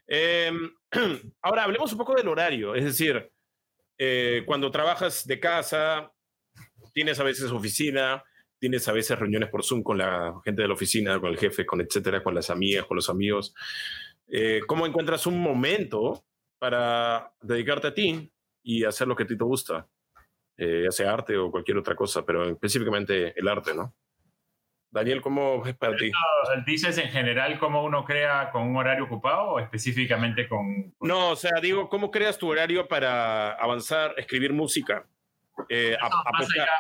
Em, 0.06 0.70
ahora 1.42 1.64
hablemos 1.64 1.90
un 1.92 1.98
poco 1.98 2.14
del 2.14 2.28
horario, 2.28 2.74
es 2.74 2.84
decir, 2.84 3.30
eh, 3.98 4.42
cuando 4.46 4.70
trabajas 4.70 5.26
de 5.26 5.40
casa, 5.40 6.12
tienes 6.92 7.18
a 7.20 7.24
veces 7.24 7.50
oficina, 7.50 8.22
tienes 8.58 8.86
a 8.88 8.92
veces 8.92 9.18
reuniones 9.18 9.48
por 9.48 9.64
Zoom 9.64 9.82
con 9.82 9.98
la 9.98 10.34
gente 10.44 10.62
de 10.62 10.68
la 10.68 10.74
oficina, 10.74 11.18
con 11.18 11.30
el 11.30 11.38
jefe, 11.38 11.64
con 11.64 11.80
etcétera, 11.80 12.22
con 12.22 12.34
las 12.34 12.50
amigas, 12.50 12.84
con 12.84 12.96
los 12.96 13.08
amigos. 13.08 13.54
Eh, 14.28 14.60
¿Cómo 14.66 14.86
encuentras 14.86 15.26
un 15.26 15.40
momento 15.40 16.24
para 16.60 17.32
dedicarte 17.40 17.88
a 17.88 17.94
ti 17.94 18.32
y 18.62 18.84
hacer 18.84 19.08
lo 19.08 19.16
que 19.16 19.24
a 19.24 19.26
ti 19.26 19.36
te 19.36 19.44
gusta? 19.44 19.88
Eh, 20.56 20.82
ya 20.84 20.90
sea 20.92 21.12
arte 21.12 21.36
o 21.36 21.50
cualquier 21.50 21.78
otra 21.78 21.96
cosa, 21.96 22.24
pero 22.24 22.48
específicamente 22.48 23.32
el 23.34 23.48
arte, 23.48 23.74
¿no? 23.74 23.94
Daniel, 24.92 25.22
¿cómo 25.22 25.64
es 25.64 25.74
para 25.76 25.96
ti? 25.96 26.10
¿Dices 26.66 26.98
en 26.98 27.08
general 27.08 27.58
cómo 27.58 27.82
uno 27.84 28.04
crea 28.04 28.50
con 28.50 28.62
un 28.62 28.76
horario 28.76 29.04
ocupado 29.04 29.52
o 29.52 29.60
específicamente 29.60 30.48
con...? 30.48 30.94
No, 31.00 31.30
o 31.30 31.36
sea, 31.36 31.60
digo, 31.62 31.88
¿cómo 31.88 32.10
creas 32.10 32.36
tu 32.36 32.48
horario 32.48 32.88
para 32.88 33.52
avanzar, 33.52 34.14
escribir 34.18 34.52
música? 34.52 35.06
Eh, 35.68 35.96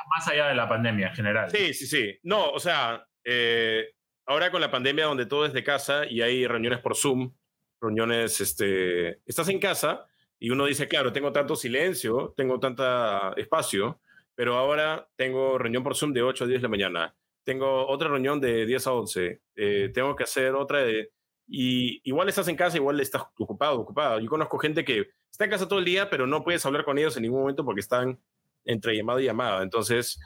más, 0.08 0.28
allá, 0.28 0.48
de 0.48 0.54
la 0.54 0.68
pandemia 0.68 1.08
en 1.08 1.14
general. 1.14 1.50
Sí, 1.50 1.72
sí, 1.72 1.86
sí. 1.86 2.18
No, 2.22 2.50
o 2.50 2.58
sea, 2.58 3.06
eh, 3.24 3.92
ahora 4.26 4.50
con 4.50 4.60
la 4.60 4.70
pandemia 4.70 5.06
donde 5.06 5.26
todo 5.26 5.46
es 5.46 5.52
de 5.52 5.64
casa 5.64 6.04
y 6.04 6.20
hay 6.20 6.46
reuniones 6.46 6.80
por 6.80 6.96
Zoom, 6.96 7.32
reuniones, 7.80 8.40
este, 8.40 9.20
estás 9.26 9.48
en 9.48 9.58
casa 9.58 10.06
y 10.38 10.50
uno 10.50 10.66
dice, 10.66 10.88
claro, 10.88 11.12
tengo 11.12 11.32
tanto 11.32 11.56
silencio, 11.56 12.34
tengo 12.36 12.58
tanto 12.60 13.36
espacio, 13.36 14.00
pero 14.34 14.56
ahora 14.56 15.08
tengo 15.16 15.58
reunión 15.58 15.82
por 15.82 15.96
Zoom 15.96 16.12
de 16.12 16.22
8 16.22 16.44
a 16.44 16.46
10 16.46 16.60
de 16.60 16.62
la 16.62 16.68
mañana 16.68 17.14
tengo 17.44 17.86
otra 17.88 18.08
reunión 18.08 18.40
de 18.40 18.66
10 18.66 18.86
a 18.86 18.92
11, 18.92 19.40
eh, 19.56 19.90
tengo 19.92 20.14
que 20.16 20.24
hacer 20.24 20.54
otra 20.54 20.80
de... 20.84 21.10
Y 21.48 22.00
igual 22.08 22.28
estás 22.28 22.46
en 22.46 22.54
casa, 22.54 22.76
igual 22.76 23.00
estás 23.00 23.22
ocupado, 23.36 23.80
ocupado. 23.80 24.20
Yo 24.20 24.28
conozco 24.28 24.56
gente 24.58 24.84
que 24.84 25.10
está 25.30 25.44
en 25.46 25.50
casa 25.50 25.66
todo 25.66 25.80
el 25.80 25.84
día, 25.84 26.08
pero 26.08 26.26
no 26.28 26.44
puedes 26.44 26.64
hablar 26.64 26.84
con 26.84 26.96
ellos 26.96 27.16
en 27.16 27.22
ningún 27.22 27.40
momento 27.40 27.64
porque 27.64 27.80
están 27.80 28.20
entre 28.64 28.96
llamada 28.96 29.20
y 29.20 29.24
llamada. 29.24 29.64
Entonces, 29.64 30.20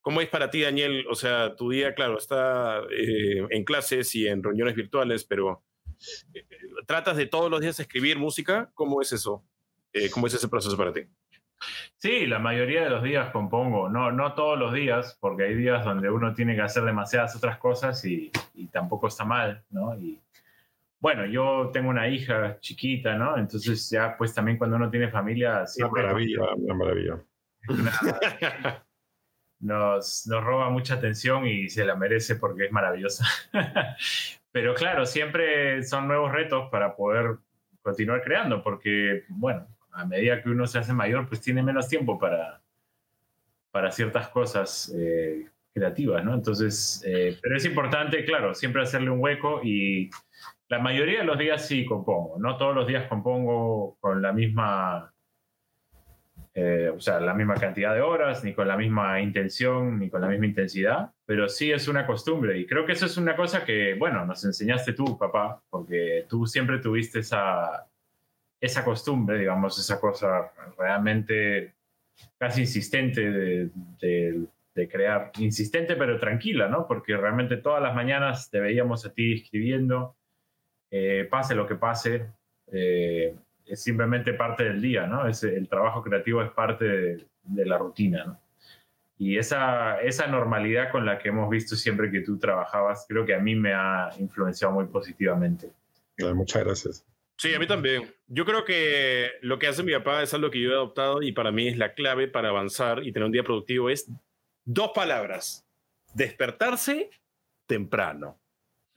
¿cómo 0.00 0.20
es 0.20 0.28
para 0.28 0.50
ti, 0.50 0.60
Daniel? 0.60 1.04
O 1.10 1.16
sea, 1.16 1.56
tu 1.56 1.68
día, 1.70 1.94
claro, 1.94 2.16
está 2.16 2.80
eh, 2.92 3.44
en 3.50 3.64
clases 3.64 4.14
y 4.14 4.28
en 4.28 4.40
reuniones 4.40 4.76
virtuales, 4.76 5.24
pero 5.24 5.64
eh, 6.32 6.46
¿tratas 6.88 7.18
de 7.18 7.26
todos 7.26 7.50
los 7.50 7.60
días 7.60 7.78
escribir 7.78 8.18
música? 8.18 8.70
¿Cómo 8.72 9.02
es 9.02 9.12
eso? 9.12 9.44
¿Cómo 10.14 10.26
es 10.26 10.34
ese 10.34 10.48
proceso 10.48 10.74
para 10.76 10.90
ti? 10.90 11.02
Sí, 11.98 12.26
la 12.26 12.38
mayoría 12.38 12.84
de 12.84 12.88
los 12.88 13.02
días 13.02 13.30
compongo, 13.30 13.90
no, 13.90 14.10
no 14.10 14.32
todos 14.32 14.58
los 14.58 14.72
días, 14.72 15.18
porque 15.20 15.44
hay 15.44 15.54
días 15.54 15.84
donde 15.84 16.08
uno 16.08 16.32
tiene 16.32 16.54
que 16.54 16.62
hacer 16.62 16.84
demasiadas 16.84 17.36
otras 17.36 17.58
cosas 17.58 18.02
y, 18.06 18.32
tampoco 18.72 19.08
está 19.08 19.24
mal, 19.24 19.62
¿no? 19.70 19.94
Y 19.98 20.18
bueno, 20.98 21.26
yo 21.26 21.70
tengo 21.72 21.90
una 21.90 22.08
hija 22.08 22.58
chiquita, 22.60 23.16
¿no? 23.16 23.36
Entonces 23.36 23.90
ya 23.90 24.16
pues 24.16 24.32
también 24.32 24.56
cuando 24.56 24.76
uno 24.76 24.90
tiene 24.90 25.10
familia... 25.10 25.66
Siempre 25.66 26.02
una 26.02 26.12
maravilla, 26.12 26.54
una 26.56 26.74
maravilla. 26.74 27.24
Nos, 29.60 30.24
nos 30.28 30.44
roba 30.44 30.70
mucha 30.70 30.94
atención 30.94 31.44
y 31.44 31.68
se 31.68 31.84
la 31.84 31.96
merece 31.96 32.36
porque 32.36 32.66
es 32.66 32.72
maravillosa. 32.72 33.26
Pero 34.52 34.74
claro, 34.74 35.06
siempre 35.06 35.82
son 35.82 36.08
nuevos 36.08 36.32
retos 36.32 36.68
para 36.70 36.96
poder 36.96 37.38
continuar 37.82 38.22
creando, 38.22 38.62
porque, 38.62 39.24
bueno, 39.28 39.66
a 39.92 40.04
medida 40.04 40.42
que 40.42 40.48
uno 40.48 40.66
se 40.66 40.78
hace 40.78 40.92
mayor, 40.92 41.28
pues 41.28 41.40
tiene 41.40 41.62
menos 41.62 41.88
tiempo 41.88 42.18
para, 42.18 42.60
para 43.70 43.90
ciertas 43.90 44.28
cosas 44.28 44.92
eh, 44.96 45.48
creativas, 45.72 46.24
¿no? 46.24 46.34
Entonces, 46.34 47.02
eh, 47.06 47.38
pero 47.40 47.56
es 47.56 47.64
importante, 47.64 48.24
claro, 48.24 48.54
siempre 48.54 48.82
hacerle 48.82 49.10
un 49.10 49.20
hueco 49.20 49.60
y 49.62 50.10
la 50.68 50.78
mayoría 50.78 51.20
de 51.20 51.24
los 51.24 51.38
días 51.38 51.66
sí 51.66 51.86
compongo, 51.86 52.36
no 52.38 52.56
todos 52.56 52.74
los 52.74 52.86
días 52.86 53.08
compongo 53.08 53.96
con 54.00 54.20
la 54.20 54.32
misma, 54.32 55.12
eh, 56.54 56.90
o 56.94 57.00
sea, 57.00 57.20
la 57.20 57.34
misma 57.34 57.54
cantidad 57.54 57.94
de 57.94 58.00
horas, 58.00 58.42
ni 58.42 58.54
con 58.54 58.66
la 58.66 58.76
misma 58.76 59.20
intención, 59.20 59.98
ni 59.98 60.10
con 60.10 60.20
la 60.20 60.28
misma 60.28 60.46
intensidad, 60.46 61.12
pero 61.24 61.48
sí 61.48 61.70
es 61.70 61.88
una 61.88 62.06
costumbre 62.06 62.58
y 62.58 62.66
creo 62.66 62.84
que 62.84 62.92
eso 62.92 63.06
es 63.06 63.16
una 63.16 63.36
cosa 63.36 63.64
que, 63.64 63.94
bueno, 63.94 64.24
nos 64.24 64.44
enseñaste 64.44 64.92
tú, 64.92 65.16
papá, 65.18 65.62
porque 65.70 66.26
tú 66.28 66.46
siempre 66.46 66.78
tuviste 66.78 67.20
esa, 67.20 67.86
esa 68.60 68.84
costumbre, 68.84 69.38
digamos, 69.38 69.78
esa 69.78 70.00
cosa 70.00 70.50
realmente 70.76 71.74
casi 72.38 72.62
insistente 72.62 73.30
de, 73.30 74.48
crear, 74.88 75.32
insistente 75.38 75.96
pero 75.96 76.18
tranquila, 76.18 76.68
¿no? 76.68 76.86
Porque 76.86 77.16
realmente 77.16 77.56
todas 77.56 77.82
las 77.82 77.94
mañanas 77.94 78.48
te 78.48 78.60
veíamos 78.60 79.04
a 79.04 79.12
ti 79.12 79.34
escribiendo, 79.34 80.16
eh, 80.90 81.26
pase 81.28 81.54
lo 81.56 81.66
que 81.66 81.74
pase, 81.74 82.26
eh, 82.72 83.34
es 83.68 83.82
simplemente 83.82 84.34
parte 84.34 84.64
del 84.64 84.80
día, 84.80 85.06
¿no? 85.06 85.26
Es, 85.28 85.42
el 85.44 85.68
trabajo 85.68 86.02
creativo 86.02 86.42
es 86.42 86.50
parte 86.50 86.84
de, 86.84 87.26
la 87.64 87.78
rutina, 87.78 88.24
¿no? 88.24 88.40
Y 89.18 89.36
esa, 89.36 90.00
esa 90.00 90.28
normalidad 90.28 90.92
con 90.92 91.04
la 91.04 91.18
que 91.18 91.30
hemos 91.30 91.50
visto 91.50 91.74
siempre 91.74 92.10
que 92.10 92.20
tú 92.20 92.38
trabajabas, 92.38 93.04
creo 93.08 93.26
que 93.26 93.34
a 93.34 93.40
mí 93.40 93.56
me 93.56 93.72
ha 93.74 94.10
influenciado 94.18 94.74
muy 94.74 94.86
positivamente. 94.86 95.70
Muchas 96.18 96.64
gracias. 96.64 97.04
Sí, 97.38 97.54
a 97.54 97.58
mí 97.58 97.66
también. 97.66 98.12
Yo 98.26 98.44
creo 98.44 98.64
que 98.64 99.30
lo 99.42 99.58
que 99.58 99.68
hace 99.68 99.84
mi 99.84 99.92
papá 99.92 100.22
es 100.22 100.34
algo 100.34 100.50
que 100.50 100.60
yo 100.60 100.70
he 100.70 100.74
adoptado 100.74 101.22
y 101.22 101.32
para 101.32 101.52
mí 101.52 101.68
es 101.68 101.78
la 101.78 101.94
clave 101.94 102.26
para 102.26 102.48
avanzar 102.48 103.04
y 103.04 103.12
tener 103.12 103.26
un 103.26 103.32
día 103.32 103.44
productivo. 103.44 103.90
Es 103.90 104.10
dos 104.64 104.90
palabras. 104.92 105.64
Despertarse 106.14 107.10
temprano. 107.66 108.40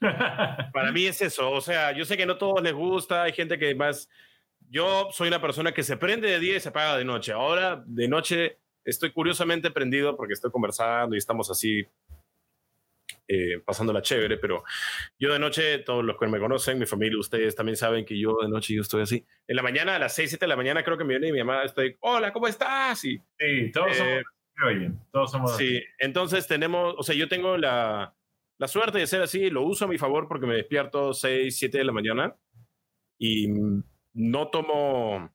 para 0.00 0.90
mí 0.90 1.06
es 1.06 1.22
eso. 1.22 1.52
O 1.52 1.60
sea, 1.60 1.92
yo 1.92 2.04
sé 2.04 2.16
que 2.16 2.26
no 2.26 2.32
a 2.32 2.38
todos 2.38 2.60
les 2.62 2.72
gusta. 2.72 3.22
Hay 3.22 3.32
gente 3.32 3.58
que 3.58 3.74
más... 3.76 4.08
Yo 4.72 5.10
soy 5.12 5.28
una 5.28 5.40
persona 5.40 5.72
que 5.72 5.82
se 5.82 5.98
prende 5.98 6.30
de 6.30 6.40
día 6.40 6.56
y 6.56 6.60
se 6.60 6.70
apaga 6.70 6.96
de 6.96 7.04
noche. 7.04 7.32
Ahora, 7.32 7.84
de 7.86 8.08
noche, 8.08 8.56
estoy 8.86 9.12
curiosamente 9.12 9.70
prendido 9.70 10.16
porque 10.16 10.32
estoy 10.32 10.50
conversando 10.50 11.14
y 11.14 11.18
estamos 11.18 11.50
así 11.50 11.86
eh, 13.28 13.60
pasándola 13.66 14.00
chévere, 14.00 14.38
pero 14.38 14.64
yo 15.18 15.30
de 15.30 15.38
noche, 15.38 15.80
todos 15.80 16.02
los 16.02 16.16
que 16.18 16.26
me 16.26 16.40
conocen, 16.40 16.78
mi 16.78 16.86
familia, 16.86 17.18
ustedes 17.18 17.54
también 17.54 17.76
saben 17.76 18.06
que 18.06 18.18
yo 18.18 18.38
de 18.40 18.48
noche 18.48 18.72
yo 18.72 18.80
estoy 18.80 19.02
así. 19.02 19.26
En 19.46 19.56
la 19.56 19.62
mañana, 19.62 19.96
a 19.96 19.98
las 19.98 20.14
6, 20.14 20.30
7 20.30 20.46
de 20.46 20.48
la 20.48 20.56
mañana, 20.56 20.82
creo 20.82 20.96
que 20.96 21.04
me 21.04 21.18
viene 21.18 21.28
y 21.28 21.32
mi 21.32 21.44
mamá, 21.44 21.64
estoy, 21.64 21.94
hola, 22.00 22.32
¿cómo 22.32 22.48
estás? 22.48 23.04
Y, 23.04 23.18
sí, 23.38 23.70
todos 23.72 23.94
somos, 23.94 24.22
eh, 24.70 24.90
todos 25.12 25.30
somos. 25.30 25.54
Sí, 25.58 25.82
entonces 25.98 26.48
tenemos, 26.48 26.94
o 26.96 27.02
sea, 27.02 27.14
yo 27.14 27.28
tengo 27.28 27.58
la, 27.58 28.14
la 28.58 28.68
suerte 28.68 29.00
de 29.00 29.06
ser 29.06 29.20
así, 29.20 29.50
lo 29.50 29.64
uso 29.64 29.84
a 29.84 29.88
mi 29.88 29.98
favor 29.98 30.28
porque 30.28 30.46
me 30.46 30.54
despierto 30.54 31.12
6, 31.12 31.54
7 31.58 31.76
de 31.76 31.84
la 31.84 31.92
mañana 31.92 32.34
y 33.18 33.48
no 34.14 34.48
tomo 34.48 35.30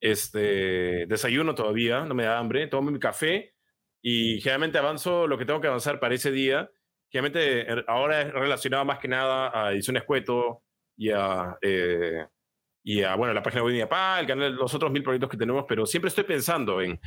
este 0.00 1.06
desayuno 1.06 1.54
todavía, 1.54 2.04
no 2.04 2.14
me 2.14 2.24
da 2.24 2.38
hambre, 2.38 2.66
tomo 2.66 2.90
mi 2.90 2.98
café 2.98 3.54
y 4.02 4.40
generalmente 4.40 4.78
avanzo 4.78 5.26
lo 5.26 5.38
que 5.38 5.44
tengo 5.44 5.60
que 5.60 5.68
avanzar 5.68 6.00
para 6.00 6.14
ese 6.14 6.32
día 6.32 6.70
Obviamente 7.12 7.70
er, 7.70 7.84
ahora 7.88 8.22
es 8.22 8.32
relacionado 8.32 8.86
más 8.86 8.98
que 8.98 9.06
nada 9.06 9.50
a 9.52 9.72
Ediciones 9.72 10.04
Cueto 10.04 10.62
y 10.96 11.10
a, 11.10 11.58
eh, 11.60 12.26
y 12.82 13.02
a 13.02 13.14
bueno, 13.16 13.34
la 13.34 13.42
página 13.42 13.62
web 13.62 13.72
de 13.72 13.80
mi 13.80 13.84
papá, 13.84 14.18
el 14.18 14.26
canal, 14.26 14.54
los 14.54 14.74
otros 14.74 14.90
mil 14.90 15.02
proyectos 15.02 15.28
que 15.28 15.36
tenemos, 15.36 15.66
pero 15.68 15.84
siempre 15.84 16.08
estoy 16.08 16.24
pensando 16.24 16.80
en, 16.80 16.98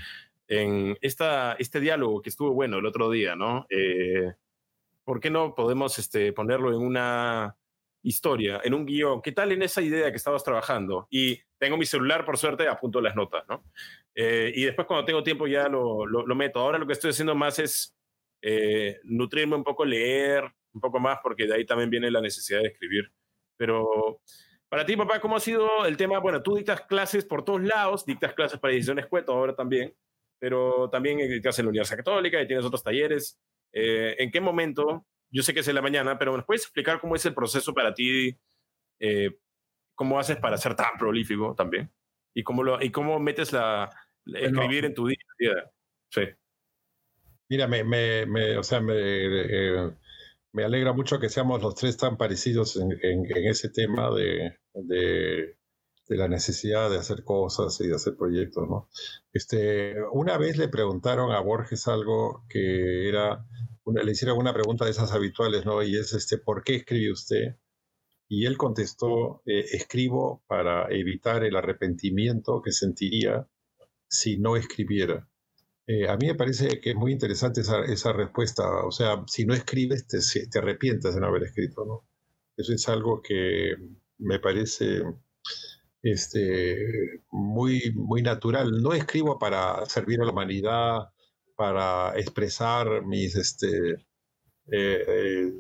en 0.48 0.96
esta, 1.02 1.54
este 1.54 1.80
diálogo 1.80 2.22
que 2.22 2.30
estuvo 2.30 2.54
bueno 2.54 2.78
el 2.78 2.86
otro 2.86 3.10
día, 3.10 3.36
¿no? 3.36 3.66
Eh, 3.68 4.32
¿Por 5.04 5.20
qué 5.20 5.32
no 5.32 5.56
podemos 5.56 5.98
este, 5.98 6.34
ponerlo 6.34 6.70
en 6.70 6.82
una 6.82 7.56
historia, 8.06 8.62
en 8.64 8.74
un 8.74 8.86
guion? 8.86 9.22
¿Qué 9.22 9.32
tal 9.32 9.52
en 9.52 9.64
esa 9.64 9.82
idea 9.82 10.12
que 10.12 10.18
estabas 10.18 10.44
trabajando? 10.44 11.08
Y 11.10 11.40
tengo 11.58 11.78
mi 11.78 11.86
celular, 11.86 12.24
por 12.24 12.38
suerte, 12.38 12.68
apunto 12.68 13.02
las 13.02 13.16
notas, 13.16 13.44
¿no? 13.50 13.64
Eh, 14.14 14.52
y 14.56 14.64
después 14.64 14.88
cuando 14.88 15.06
tengo 15.06 15.24
tiempo 15.24 15.48
ya 15.48 15.68
lo, 15.68 16.06
lo, 16.06 16.26
lo, 16.26 16.36
meto. 16.36 16.60
Ahora 16.60 16.78
lo 16.78 16.88
que 16.88 16.94
estoy 16.94 17.10
haciendo 17.10 17.36
más 17.36 17.60
es 17.60 17.96
eh, 18.42 19.00
nutrirme 19.04 19.56
un 19.56 19.64
poco, 19.64 19.84
leer 19.84 20.44
un 20.74 20.82
poco 20.82 21.00
más, 21.00 21.20
porque 21.24 21.48
de 21.48 21.56
ahí 21.56 21.66
también 21.66 21.90
viene 21.90 22.12
la 22.12 22.22
necesidad 22.22 22.62
de 22.62 22.68
escribir. 22.68 23.12
Pero 23.58 24.22
para 24.70 24.86
ti, 24.86 24.96
papá, 24.96 25.20
¿cómo 25.20 25.36
ha 25.36 25.40
sido 25.40 25.86
el 25.86 25.98
tema? 25.98 26.20
Bueno, 26.20 26.44
tú 26.44 26.56
dictas 26.56 26.82
clases 26.82 27.26
por 27.26 27.44
todos 27.44 27.64
lados, 27.64 28.06
dictas 28.06 28.34
clases 28.34 28.60
para 28.60 28.74
ediciones 28.74 29.08
Cueto 29.08 29.34
ahora 29.34 29.56
también, 29.56 29.96
pero 30.40 30.90
también 30.90 31.18
dictas 31.18 31.58
en 31.60 31.66
la 31.66 31.70
Universidad 31.70 31.98
Católica 31.98 32.42
y 32.42 32.48
tienes 32.48 32.66
otros 32.66 32.84
talleres. 32.84 33.40
Eh, 33.74 34.16
¿En 34.20 34.32
qué 34.32 34.42
momento? 34.42 35.06
Yo 35.32 35.44
sé 35.44 35.54
que 35.54 35.60
es 35.62 35.68
en 35.68 35.76
la 35.76 35.82
mañana, 35.82 36.18
pero 36.18 36.36
¿nos 36.36 36.46
puedes 36.46 36.64
explicar 36.64 37.00
cómo 37.00 37.16
es 37.16 37.26
el 37.26 37.34
proceso 37.34 37.74
para 37.74 37.94
ti? 37.94 38.38
Eh, 39.00 39.38
¿Cómo 39.96 40.20
haces 40.20 40.38
para 40.38 40.58
ser 40.58 40.76
tan 40.76 40.98
prolífico 40.98 41.56
también? 41.56 41.92
¿Y 42.34 42.44
cómo, 42.44 42.64
lo, 42.64 42.82
y 42.82 42.92
cómo 42.92 43.18
metes 43.20 43.54
la, 43.54 43.90
escribir 44.26 44.86
en 44.86 44.94
tu 44.94 45.08
día 45.08 45.18
a 45.18 45.36
día? 45.38 45.72
Sí. 46.10 46.22
Mira, 47.50 47.68
me, 47.68 47.84
me, 47.84 48.26
me 48.26 48.58
o 48.58 48.64
sea, 48.64 48.82
me, 48.82 48.94
eh, 48.96 49.92
me, 50.52 50.64
alegra 50.64 50.94
mucho 50.94 51.20
que 51.20 51.30
seamos 51.30 51.62
los 51.62 51.76
tres 51.76 51.96
tan 51.96 52.18
parecidos 52.18 52.76
en, 52.76 52.92
en, 53.02 53.26
ese 53.48 53.70
tema 53.70 54.10
de, 54.14 54.58
de, 54.74 55.58
de, 56.08 56.18
la 56.18 56.28
necesidad 56.28 56.90
de 56.90 56.98
hacer 56.98 57.24
cosas 57.24 57.80
y 57.82 57.88
de 57.88 57.96
hacer 57.96 58.16
proyectos, 58.18 58.68
¿no? 58.68 58.90
Este, 59.32 59.96
una 60.12 60.38
vez 60.38 60.58
le 60.58 60.68
preguntaron 60.68 61.32
a 61.32 61.40
Borges 61.40 61.88
algo 61.88 62.46
que 62.50 63.08
era, 63.08 63.46
le 63.86 64.12
hicieron 64.12 64.38
una 64.38 64.54
pregunta 64.54 64.86
de 64.86 64.92
esas 64.92 65.12
habituales, 65.12 65.66
¿no? 65.66 65.84
Y 65.84 65.96
es, 65.98 66.14
este, 66.14 66.38
¿por 66.38 66.64
qué 66.64 66.76
escribe 66.76 67.12
usted? 67.12 67.56
Y 68.28 68.46
él 68.46 68.58
contestó, 68.58 69.44
eh, 69.46 69.66
escribo 69.72 70.44
para 70.48 70.90
evitar 70.92 71.44
el 71.44 71.56
arrepentimiento 71.56 72.62
que 72.62 72.72
sentiría 72.72 73.48
si 74.08 74.38
no 74.38 74.56
escribiera. 74.56 75.30
Eh, 75.88 76.08
a 76.08 76.18
mí 76.18 76.28
me 76.28 76.36
parece 76.36 76.80
que 76.82 76.92
es 76.92 76.96
muy 76.96 77.12
interesante 77.12 77.62
esa, 77.62 78.14
respuesta. 78.14 78.86
O 78.86 78.92
sea, 78.92 79.24
si 79.28 79.46
no 79.46 79.54
escribes, 79.54 80.08
te, 80.08 80.20
te, 80.50 80.60
arrepientes 80.60 81.14
de 81.14 81.22
no 81.22 81.28
haber 81.28 81.44
escrito, 81.44 81.86
¿no? 81.86 82.08
Eso 82.58 82.74
es 82.74 82.88
algo 82.90 83.22
que 83.22 83.76
me 84.18 84.40
parece 84.40 85.04
este, 86.02 87.22
muy, 87.32 87.92
muy 87.96 88.22
natural. 88.22 88.82
No 88.82 88.94
escribo 88.94 89.38
para 89.40 89.86
servir 89.86 90.22
a 90.22 90.26
la 90.26 90.32
humanidad, 90.32 91.10
para 91.56 92.18
expresar 92.20 93.06
mis 93.06 93.36
este, 93.36 93.94
eh, 94.72 95.06
eh, 95.08 95.54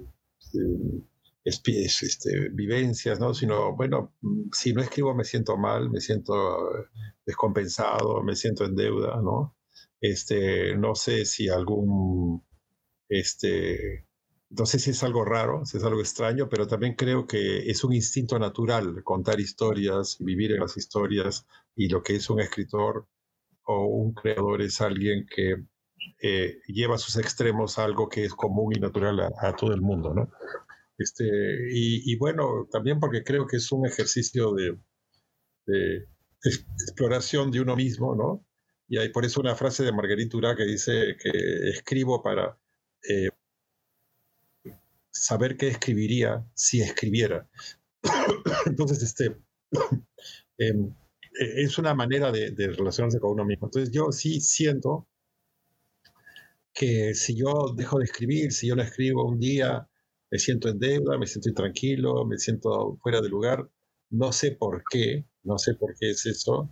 este, 1.43 2.49
vivencias, 2.51 3.19
¿no? 3.19 3.33
Sino, 3.33 3.75
bueno, 3.75 4.15
si 4.51 4.73
no 4.73 4.81
escribo 4.81 5.13
me 5.15 5.23
siento 5.23 5.57
mal, 5.57 5.89
me 5.89 6.01
siento 6.01 6.33
descompensado, 7.25 8.23
me 8.23 8.35
siento 8.35 8.65
en 8.65 8.75
deuda, 8.75 9.21
¿no? 9.21 9.55
Este, 10.01 10.75
no 10.75 10.95
sé 10.95 11.25
si 11.25 11.49
algún, 11.49 12.43
este, 13.09 14.07
no 14.49 14.65
sé 14.65 14.79
si 14.79 14.91
es 14.91 15.03
algo 15.03 15.23
raro, 15.25 15.65
si 15.65 15.77
es 15.77 15.83
algo 15.83 16.01
extraño, 16.01 16.49
pero 16.49 16.67
también 16.67 16.95
creo 16.95 17.27
que 17.27 17.69
es 17.69 17.83
un 17.83 17.93
instinto 17.93 18.39
natural 18.39 19.03
contar 19.03 19.39
historias, 19.39 20.17
vivir 20.19 20.51
en 20.53 20.61
las 20.61 20.77
historias, 20.77 21.45
y 21.75 21.89
lo 21.89 22.01
que 22.03 22.15
es 22.15 22.29
un 22.29 22.39
escritor 22.39 23.07
o 23.63 23.85
un 23.85 24.13
creador 24.13 24.61
es 24.61 24.81
alguien 24.81 25.25
que 25.27 25.65
eh, 26.21 26.59
lleva 26.67 26.95
a 26.95 26.99
sus 26.99 27.17
extremos 27.17 27.77
algo 27.79 28.09
que 28.09 28.25
es 28.25 28.33
común 28.33 28.73
y 28.75 28.79
natural 28.79 29.19
a, 29.21 29.55
todo 29.55 29.73
el 29.73 29.81
mundo, 29.81 30.13
¿no? 30.13 30.29
Este, 30.97 31.25
y, 31.71 32.15
bueno, 32.17 32.67
también 32.71 32.99
porque 32.99 33.23
creo 33.23 33.47
que 33.47 33.57
es 33.57 33.71
un 33.71 33.85
ejercicio 33.85 34.53
de, 34.53 34.77
de 35.65 36.07
exploración 36.43 37.51
de 37.51 37.59
uno 37.59 37.75
mismo, 37.75 38.15
¿no? 38.15 38.45
Y 38.87 38.97
hay 38.97 39.09
por 39.09 39.25
eso 39.25 39.41
una 39.41 39.55
frase 39.55 39.83
de 39.83 39.91
Marguerite 39.91 40.37
Urá 40.37 40.55
que 40.55 40.63
dice 40.65 41.17
que 41.21 41.69
escribo 41.69 42.21
para 42.21 42.57
eh, 43.09 43.29
saber 45.11 45.57
qué 45.57 45.69
escribiría 45.69 46.45
si 46.53 46.81
escribiera. 46.81 47.49
Entonces, 48.65 49.01
este, 49.01 49.37
em, 50.57 50.93
e, 51.39 51.63
es 51.63 51.77
una 51.77 51.93
manera 51.95 52.31
de, 52.31 52.53
relacionarse 52.55 53.19
con 53.19 53.31
uno 53.31 53.45
mismo. 53.45 53.67
Entonces, 53.67 53.91
yo 53.91 54.11
sí 54.11 54.41
siento 54.41 55.07
que 56.75 57.15
si 57.15 57.35
yo 57.37 57.73
dejo 57.75 57.99
de 57.99 58.05
escribir, 58.05 58.51
si 58.51 58.67
yo 58.67 58.75
no 58.75 58.83
escribo 58.83 59.25
un 59.25 59.39
día, 59.39 59.87
me 60.29 60.39
siento 60.39 60.69
en 60.69 60.79
deuda, 60.79 61.17
me 61.17 61.27
siento 61.27 61.49
intranquilo, 61.49 62.25
me 62.25 62.37
siento 62.37 62.97
fuera 63.01 63.21
de 63.21 63.29
lugar. 63.29 63.69
No 64.09 64.31
sé 64.33 64.51
por 64.51 64.83
qué, 64.91 65.25
no 65.43 65.57
sé 65.57 65.75
por 65.75 65.95
qué 65.97 66.11
es 66.11 66.25
eso. 66.25 66.69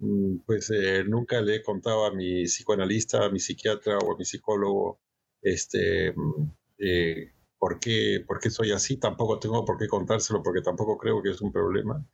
Mm, 0.00 0.38
pues 0.46 0.70
eh, 0.70 1.04
nunca 1.04 1.40
le 1.40 1.56
he 1.56 1.62
contado 1.62 2.04
a 2.06 2.12
mi 2.14 2.44
psicoanalista, 2.44 3.24
a 3.24 3.30
mi 3.30 3.38
psiquiatra 3.40 3.98
o 3.98 4.14
a 4.14 4.18
mi 4.18 4.24
psicólogo 4.24 5.00
este, 5.42 6.12
mm, 6.12 6.50
eh, 6.78 7.32
por, 7.58 7.78
qué, 7.80 8.24
por 8.26 8.40
qué 8.40 8.50
soy 8.50 8.72
así. 8.72 8.96
Tampoco 8.98 9.38
tengo 9.38 9.64
por 9.64 9.78
qué 9.78 9.86
contárselo 9.88 10.42
porque 10.42 10.62
tampoco 10.62 10.98
creo 10.98 11.22
que 11.22 11.30
es 11.30 11.40
un 11.40 11.52
problema. 11.52 12.04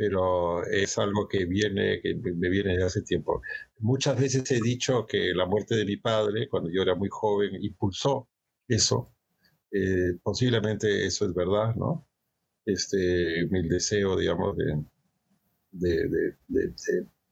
Pero 0.00 0.64
es 0.64 0.96
algo 0.96 1.28
que 1.28 1.44
viene, 1.44 2.00
que 2.00 2.14
me 2.14 2.48
viene 2.48 2.70
desde 2.72 2.86
hace 2.86 3.02
tiempo. 3.02 3.42
Muchas 3.80 4.18
veces 4.18 4.50
he 4.50 4.58
dicho 4.58 5.06
que 5.06 5.34
la 5.34 5.44
muerte 5.44 5.74
de 5.76 5.84
mi 5.84 5.98
padre, 5.98 6.48
cuando 6.48 6.70
yo 6.70 6.80
era 6.80 6.94
muy 6.94 7.10
joven, 7.10 7.62
impulsó 7.62 8.26
eso. 8.66 9.12
Eh, 9.70 10.16
posiblemente 10.22 11.06
eso 11.06 11.26
es 11.26 11.34
verdad, 11.34 11.74
¿no? 11.74 12.08
Este, 12.64 13.46
mi 13.50 13.68
deseo, 13.68 14.16
digamos, 14.16 14.56
de, 14.56 14.82
de, 15.72 16.08
de, 16.48 16.74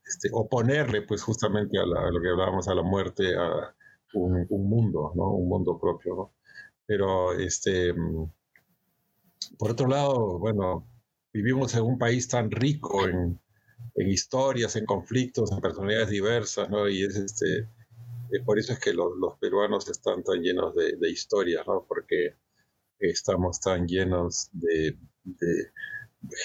este, 0.04 0.28
oponerle, 0.32 1.00
pues, 1.02 1.22
justamente 1.22 1.78
a, 1.78 1.86
lo 1.86 2.20
que 2.20 2.28
hablábamos, 2.28 2.68
a 2.68 2.74
la 2.74 2.82
muerte, 2.82 3.34
a 3.34 3.74
un, 4.12 4.46
un, 4.50 4.68
mundo, 4.68 5.12
¿no? 5.16 5.30
Un 5.32 5.48
mundo 5.48 5.78
propio, 5.80 6.14
¿no? 6.14 6.34
Pero, 6.84 7.32
este, 7.32 7.94
mm, 7.94 8.30
por 9.58 9.70
otro 9.70 9.88
lado, 9.88 10.38
bueno, 10.38 10.86
vivimos 11.32 11.74
en 11.74 11.82
un 11.82 11.98
país 11.98 12.28
tan 12.28 12.50
rico 12.50 13.06
en, 13.08 13.38
en 13.94 14.08
historias, 14.08 14.76
en 14.76 14.86
conflictos, 14.86 15.52
en 15.52 15.60
personalidades 15.60 16.10
diversas, 16.10 16.68
¿no? 16.70 16.88
Y 16.88 17.04
es 17.04 17.16
este, 17.16 17.58
eh, 17.58 18.42
por 18.44 18.58
eso 18.58 18.72
es 18.72 18.78
que 18.78 18.92
los, 18.92 19.16
los, 19.18 19.38
peruanos 19.38 19.88
están 19.88 20.22
tan 20.22 20.40
llenos 20.42 20.74
de, 20.74 20.96
de 20.96 21.10
historias, 21.10 21.66
¿no? 21.66 21.84
Porque 21.88 22.34
estamos 22.98 23.60
tan 23.60 23.86
llenos 23.86 24.48
de, 24.52 24.96
de 25.24 25.70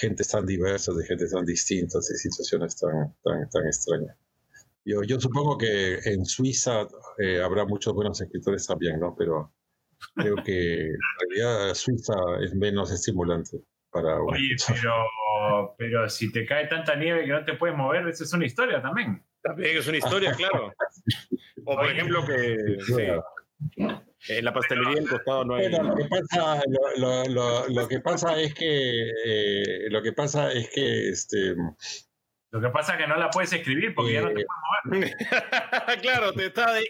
gente 0.00 0.24
tan 0.24 0.46
diversa, 0.46 0.92
de 0.92 1.04
gente 1.04 1.28
tan 1.28 1.44
distintas, 1.44 2.08
de 2.08 2.16
situaciones 2.16 2.76
tan, 2.76 3.14
tan, 3.22 3.48
tan 3.50 3.66
extrañas. 3.66 4.16
Yo, 4.84 5.02
yo 5.02 5.18
supongo 5.18 5.56
que 5.56 5.98
en 6.04 6.24
Suiza 6.26 6.86
eh, 7.18 7.40
habrá 7.40 7.64
muchos 7.64 7.94
buenos 7.94 8.20
escritores 8.20 8.66
también, 8.66 9.00
¿no? 9.00 9.14
Pero 9.16 9.52
creo 10.14 10.36
que 10.44 10.88
en 10.88 10.98
realidad 11.20 11.74
Suiza 11.74 12.14
es 12.42 12.54
menos 12.54 12.92
estimulante. 12.92 13.62
Oye, 13.94 14.56
pero, 14.66 15.74
pero 15.78 16.08
si 16.08 16.32
te 16.32 16.44
cae 16.44 16.66
tanta 16.66 16.96
nieve 16.96 17.24
que 17.24 17.30
no 17.30 17.44
te 17.44 17.54
puedes 17.54 17.76
mover, 17.76 18.08
eso 18.08 18.24
es 18.24 18.32
una 18.32 18.46
historia 18.46 18.82
también. 18.82 19.22
También 19.42 19.76
es 19.76 19.86
una 19.86 19.98
historia, 19.98 20.32
claro. 20.32 20.72
O 21.64 21.76
por 21.76 21.90
ejemplo 21.90 22.24
que 22.26 22.56
en 24.28 24.44
la 24.44 24.52
pastelería 24.52 24.94
del 24.96 25.08
costado 25.08 25.44
no 25.44 25.54
hay. 25.54 25.70
lo, 25.70 25.94
que 25.94 26.04
pasa, 26.06 26.62
lo, 27.68 27.88
que 27.88 28.00
pasa 28.00 28.40
es 28.40 28.54
que 28.54 29.10
eh, 29.24 29.90
lo 29.90 30.02
que 30.02 30.12
pasa 30.12 30.50
es 30.52 30.70
que 30.70 31.08
este 31.10 31.54
lo 32.50 32.60
que 32.60 32.68
pasa 32.68 32.92
es 32.92 32.98
que 32.98 33.06
no 33.06 33.16
la 33.16 33.30
puedes 33.30 33.52
escribir 33.52 33.94
porque 33.94 34.12
ya 34.12 34.22
no 34.22 34.32
te 34.32 34.42
eh, 34.42 34.46
puedes 34.84 35.12
mover. 35.18 36.00
claro, 36.02 36.32
te 36.32 36.46
está 36.46 36.72
ahí. 36.72 36.84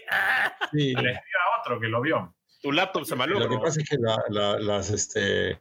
Sí. 0.71 0.93
Le 0.93 1.11
escribe 1.11 1.11
a 1.11 1.61
otro 1.61 1.79
que 1.79 1.87
lo 1.87 2.01
vio. 2.01 2.35
Tu 2.61 2.71
laptop 2.71 3.03
se 3.03 3.15
maluco. 3.15 3.39
Lo 3.39 3.49
que 3.49 3.57
pasa 3.57 3.81
es 3.81 3.89
que 3.89 3.97
las, 4.29 4.91
este, 4.91 5.59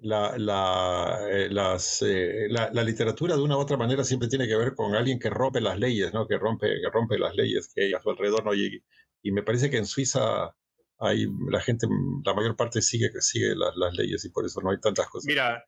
la, 0.00 0.36
la, 0.38 1.18
eh, 1.28 1.48
las, 1.50 2.02
eh, 2.02 2.46
la, 2.48 2.70
la, 2.72 2.84
literatura 2.84 3.36
de 3.36 3.42
una 3.42 3.56
u 3.56 3.60
otra 3.60 3.76
manera 3.76 4.04
siempre 4.04 4.28
tiene 4.28 4.46
que 4.46 4.56
ver 4.56 4.74
con 4.74 4.94
alguien 4.94 5.18
que 5.18 5.30
rompe 5.30 5.60
las 5.60 5.78
leyes, 5.78 6.12
¿no? 6.12 6.26
que, 6.26 6.38
rompe, 6.38 6.68
que 6.80 6.90
rompe 6.90 7.18
las 7.18 7.34
leyes 7.34 7.72
que 7.74 7.84
hay 7.84 7.92
a 7.92 8.00
su 8.00 8.10
alrededor. 8.10 8.44
¿no? 8.44 8.54
Y, 8.54 8.82
y 9.22 9.32
me 9.32 9.42
parece 9.42 9.70
que 9.70 9.78
en 9.78 9.86
Suiza 9.86 10.54
hay, 11.00 11.26
la 11.50 11.60
gente, 11.60 11.86
la 12.24 12.34
mayor 12.34 12.56
parte 12.56 12.80
sigue, 12.80 13.10
sigue 13.20 13.54
las, 13.56 13.76
las 13.76 13.94
leyes 13.94 14.24
y 14.24 14.30
por 14.30 14.44
eso 14.44 14.60
no 14.60 14.70
hay 14.70 14.80
tantas 14.80 15.08
cosas. 15.08 15.26
Mira, 15.26 15.64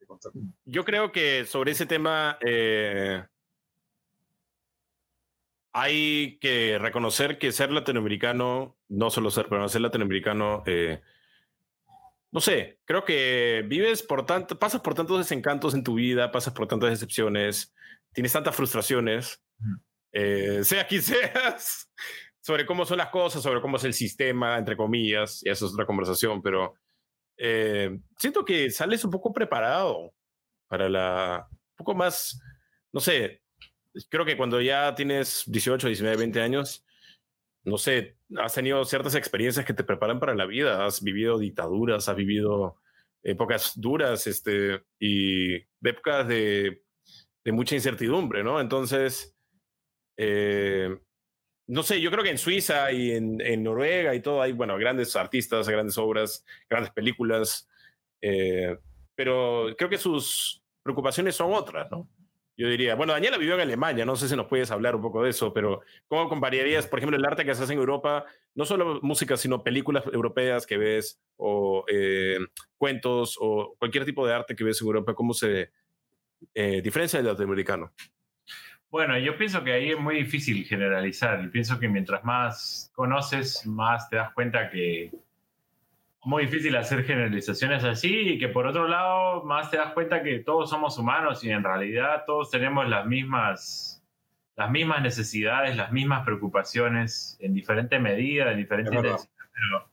yo 0.64 0.85
creo 0.85 1.11
que 1.12 1.45
sobre 1.45 1.72
ese 1.72 1.87
tema 1.87 2.39
eh, 2.41 3.24
hay 5.72 6.39
que 6.41 6.78
reconocer 6.78 7.39
que 7.39 7.53
ser 7.53 7.72
latinoamericano, 7.72 8.76
no 8.89 9.11
solo 9.11 9.31
ser, 9.31 9.47
pero 9.49 9.68
ser 9.68 9.81
latinoamericano 9.81 10.62
no 12.33 12.41
sé, 12.41 12.78
creo 12.85 13.05
que 13.05 13.64
vives 13.66 14.03
por 14.03 14.24
tanto, 14.24 14.59
pasas 14.59 14.81
por 14.81 14.95
tantos 14.95 15.18
desencantos 15.18 15.74
en 15.74 15.83
tu 15.83 15.95
vida, 15.95 16.31
pasas 16.31 16.55
por 16.55 16.68
tantas 16.68 16.91
decepciones, 16.91 17.74
tienes 18.12 18.33
tantas 18.33 18.55
frustraciones, 18.55 19.43
eh, 20.12 20.61
sea 20.62 20.87
quien 20.87 21.03
seas, 21.03 21.91
sobre 22.41 22.66
cómo 22.66 22.87
son 22.87 22.99
las 22.99 23.09
cosas, 23.09 23.43
sobre 23.43 23.61
cómo 23.61 23.76
es 23.76 23.85
el 23.85 23.95
sistema, 23.95 24.59
entre 24.59 24.76
comillas, 24.76 25.43
y 25.45 25.51
eso 25.51 25.66
es 25.66 25.72
otra 25.72 25.87
conversación, 25.87 26.41
pero 26.41 26.74
eh, 27.37 27.99
siento 28.16 28.45
que 28.45 28.70
sales 28.70 29.05
un 29.05 29.11
poco 29.11 29.33
preparado 29.33 30.12
para 30.68 30.89
la, 30.89 31.49
un 31.51 31.76
poco 31.76 31.95
más, 31.95 32.41
no 32.93 33.01
sé, 33.01 33.43
creo 34.09 34.24
que 34.24 34.37
cuando 34.37 34.61
ya 34.61 34.95
tienes 34.95 35.43
18, 35.47 35.89
19, 35.89 36.16
20 36.16 36.41
años, 36.41 36.85
no 37.64 37.78
sé, 37.78 38.16
has 38.38 38.54
tenido 38.54 38.84
ciertas 38.84 39.14
experiencias 39.14 39.66
que 39.66 39.74
te 39.74 39.84
preparan 39.84 40.20
para 40.20 40.34
la 40.34 40.46
vida, 40.46 40.84
has 40.84 41.02
vivido 41.02 41.38
dictaduras, 41.38 42.08
has 42.08 42.16
vivido 42.16 42.76
épocas 43.22 43.72
duras 43.76 44.26
este, 44.26 44.82
y 44.98 45.56
épocas 45.82 46.26
de, 46.26 46.82
mucha 47.46 47.74
incertidumbre, 47.74 48.44
¿no? 48.44 48.61
Entonces, 48.61 49.36
eh, 50.16 50.96
no 51.66 51.82
sé, 51.82 52.00
yo 52.00 52.11
creo 52.11 52.22
que 52.22 52.30
en 52.30 52.38
Suiza 52.38 52.92
y 52.92 53.12
en, 53.12 53.40
en, 53.40 53.62
Noruega 53.62 54.14
y 54.14 54.20
todo 54.20 54.40
hay, 54.40 54.52
bueno, 54.52 54.76
grandes 54.78 55.16
artistas, 55.16 55.68
grandes 55.68 55.98
obras, 55.98 56.44
grandes 56.68 56.92
películas, 56.92 57.68
eh, 58.22 58.78
pero 59.14 59.66
creo 59.76 59.90
que 59.90 59.98
sus 59.98 60.62
preocupaciones 60.82 61.34
son 61.34 61.52
otras, 61.52 61.90
¿no? 61.90 62.08
Yo 62.61 62.68
diría, 62.68 62.94
bueno, 62.94 63.14
Daniela 63.14 63.38
vivió 63.38 63.54
en 63.54 63.62
Alemania, 63.62 64.04
no 64.04 64.16
sé 64.16 64.28
si 64.28 64.36
nos 64.36 64.46
puedes 64.46 64.70
hablar 64.70 64.94
un 64.94 65.00
poco 65.00 65.22
de 65.22 65.30
eso, 65.30 65.50
pero 65.50 65.80
¿cómo 66.08 66.28
compararías, 66.28 66.86
por 66.86 66.98
ejemplo, 66.98 67.16
el 67.16 67.24
arte 67.24 67.42
que 67.42 67.54
se 67.54 67.62
hace 67.62 67.72
en 67.72 67.78
Europa, 67.78 68.26
no 68.54 68.66
solo 68.66 69.00
música, 69.00 69.38
sino 69.38 69.62
películas 69.62 70.04
europeas 70.12 70.66
que 70.66 70.76
ves, 70.76 71.18
o 71.38 71.86
eh, 71.88 72.38
cuentos, 72.76 73.38
o 73.40 73.74
cualquier 73.78 74.04
tipo 74.04 74.26
de 74.26 74.34
arte 74.34 74.54
que 74.54 74.62
ves 74.62 74.78
en 74.82 74.88
Europa, 74.88 75.14
cómo 75.14 75.32
se 75.32 75.70
eh, 76.52 76.82
diferencia 76.82 77.18
del 77.18 77.28
latinoamericano? 77.28 77.94
Bueno, 78.90 79.18
yo 79.18 79.38
pienso 79.38 79.64
que 79.64 79.72
ahí 79.72 79.92
es 79.92 79.98
muy 79.98 80.16
difícil 80.16 80.62
generalizar, 80.66 81.42
y 81.42 81.48
pienso 81.48 81.78
que 81.78 81.88
mientras 81.88 82.22
más 82.24 82.92
conoces, 82.94 83.66
más 83.66 84.11
te 84.11 84.16
das 84.16 84.34
cuenta 84.34 84.68
que 84.68 85.11
muy 86.22 86.44
difícil 86.44 86.76
hacer 86.76 87.04
generalizaciones 87.04 87.82
así 87.84 88.32
y 88.32 88.38
que 88.38 88.48
por 88.48 88.66
otro 88.66 88.86
lado 88.86 89.42
más 89.44 89.70
te 89.70 89.78
das 89.78 89.92
cuenta 89.92 90.22
que 90.22 90.40
todos 90.40 90.68
somos 90.68 90.98
humanos 90.98 91.42
y 91.44 91.50
en 91.50 91.64
realidad 91.64 92.24
todos 92.26 92.50
tenemos 92.50 92.88
las 92.88 93.06
mismas 93.06 93.96
las 94.56 94.70
mismas 94.70 95.00
necesidades, 95.00 95.74
las 95.74 95.90
mismas 95.90 96.22
preocupaciones 96.22 97.38
en 97.40 97.54
diferente 97.54 97.98
medida, 97.98 98.52
en 98.52 98.58
diferente 98.58 98.94
intensidad, 98.94 99.30
pero 99.54 99.90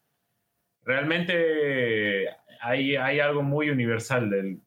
realmente 0.83 2.27
hay, 2.59 2.97
hay 2.97 3.19
algo 3.21 3.43
muy 3.43 3.69
universal 3.69 4.29
del, 4.29 4.59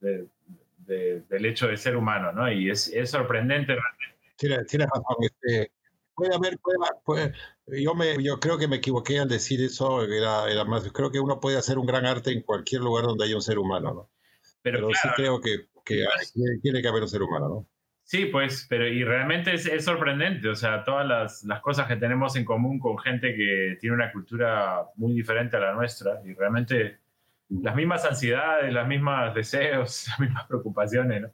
del, 0.87 1.45
hecho 1.45 1.69
de 1.69 1.77
ser 1.77 1.97
humano, 1.97 2.33
¿no? 2.33 2.51
Y 2.51 2.71
es, 2.71 2.89
es 2.89 3.11
sorprendente 3.11 3.75
realmente. 3.75 4.67
Tienes, 4.67 4.91
razón. 4.91 5.17
Este, 5.21 5.71
puede 6.15 6.35
haber, 6.35 6.59
puede, 7.05 7.35
yo, 7.77 7.95
me, 7.95 8.23
yo 8.23 8.41
creo 8.41 8.59
que 8.59 8.69
me 8.69 8.77
equivoqué 8.77 9.19
al 9.19 9.29
decir 9.29 9.61
eso, 9.63 10.03
era, 10.05 10.51
era 10.51 10.65
más, 10.65 10.91
creo 10.93 11.11
que 11.11 11.21
uno 11.21 11.41
puede 11.41 11.59
hacer 11.59 11.79
un 11.79 11.87
gran 11.87 12.07
arte 12.07 12.33
en 12.33 12.43
cualquier 12.43 12.83
lugar 12.83 13.05
donde 13.05 13.25
haya 13.25 13.35
un 13.35 13.43
ser 13.43 13.59
humano, 13.59 13.95
¿no? 13.95 14.11
Pero, 14.63 14.89
sí 14.91 15.09
creo 15.17 15.41
que, 15.41 15.69
que 15.85 16.05
tiene 16.63 16.83
que 16.83 16.89
haber 16.89 17.03
un 17.03 17.09
ser 17.09 17.23
humano, 17.23 17.49
¿no? 17.49 17.67
Sí, 18.05 18.27
pues, 18.27 18.67
pero 18.69 18.89
y 18.89 19.05
realmente 19.05 19.55
es, 19.55 19.67
es 19.67 19.85
sorprendente, 19.85 20.49
o 20.49 20.57
sea, 20.57 20.83
todas 20.83 21.07
las, 21.07 21.45
las, 21.45 21.61
cosas 21.61 21.87
que 21.87 21.95
tenemos 21.95 22.35
en 22.35 22.45
común 22.45 22.81
con 22.81 22.99
gente 22.99 23.37
que 23.37 23.77
tiene 23.81 23.95
una 23.95 24.11
cultura 24.11 24.85
muy 24.97 25.15
diferente 25.15 25.57
a 25.57 25.61
la 25.61 25.75
nuestra 25.75 26.21
y 26.25 26.35
realmente 26.35 26.99
las 27.49 27.75
mismas 27.77 28.05
ansiedades, 28.05 28.73
las 28.73 28.89
mismas 28.89 29.33
deseos, 29.35 30.07
las 30.09 30.21
mismas 30.21 30.47
preocupaciones, 30.47 31.23
¿no? 31.23 31.31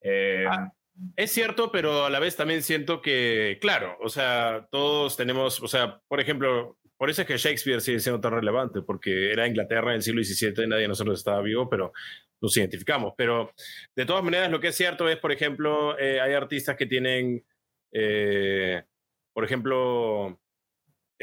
Eh, 0.00 0.46
ah, 0.48 0.72
es 1.16 1.32
cierto, 1.32 1.72
pero 1.72 2.04
a 2.04 2.10
la 2.10 2.20
vez 2.20 2.36
también 2.36 2.62
siento 2.62 3.02
que, 3.02 3.58
claro, 3.60 3.96
o 4.00 4.08
sea, 4.08 4.68
todos 4.70 5.16
tenemos, 5.16 5.60
o 5.62 5.68
sea, 5.68 6.00
por 6.08 6.20
ejemplo, 6.20 6.78
por 6.96 7.10
eso 7.10 7.22
es 7.22 7.28
que 7.28 7.36
Shakespeare 7.36 7.80
sigue 7.80 8.00
siendo 8.00 8.20
tan 8.20 8.32
relevante, 8.32 8.82
porque 8.82 9.32
era 9.32 9.46
Inglaterra 9.46 9.90
en 9.90 9.96
el 9.96 10.02
siglo 10.02 10.22
XVII, 10.22 10.66
nadie 10.66 10.82
de 10.82 10.88
nosotros 10.88 11.18
estaba 11.18 11.42
vivo, 11.42 11.68
pero 11.68 11.92
nos 12.40 12.56
identificamos. 12.56 13.14
Pero 13.16 13.52
de 13.96 14.06
todas 14.06 14.22
maneras, 14.22 14.50
lo 14.50 14.60
que 14.60 14.68
es 14.68 14.76
cierto 14.76 15.08
es, 15.08 15.18
por 15.18 15.32
ejemplo, 15.32 15.98
eh, 15.98 16.20
hay 16.20 16.34
artistas 16.34 16.76
que 16.76 16.86
tienen, 16.86 17.44
eh, 17.92 18.84
por 19.32 19.44
ejemplo, 19.44 20.40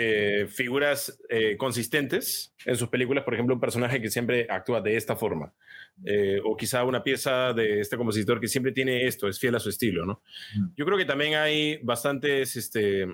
eh, 0.04 0.48
figuras 0.48 1.22
eh, 1.30 1.56
consistentes 1.58 2.56
en 2.66 2.76
sus 2.76 2.90
películas, 2.90 3.24
por 3.24 3.36
ejemplo, 3.36 3.54
un 3.54 3.62
personaje 3.62 4.02
que 4.02 4.10
siempre 4.10 4.48
actúa 4.50 4.82
de 4.82 4.98
esta 4.98 5.16
forma, 5.16 5.54
eh, 6.04 6.42
o 6.44 6.58
quizá 6.58 6.84
una 6.86 7.04
pieza 7.04 7.54
de 7.54 7.82
este 7.82 7.98
compositor 7.98 8.40
que 8.40 8.48
siempre 8.48 8.72
tiene 8.72 9.06
esto, 9.06 9.28
es 9.28 9.40
fiel 9.40 9.54
a 9.54 9.60
su 9.60 9.70
estilo, 9.70 10.08
¿no? 10.08 10.24
Mm. 10.56 10.74
Yo 10.76 10.86
creo 10.86 10.98
que 10.98 11.06
también 11.06 11.36
hay 11.36 11.78
bastantes 11.84 12.56
este, 12.56 13.06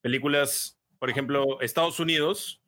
películas, 0.00 0.80
por 0.98 1.10
ejemplo, 1.10 1.60
Estados 1.60 2.00
Unidos, 2.00 2.62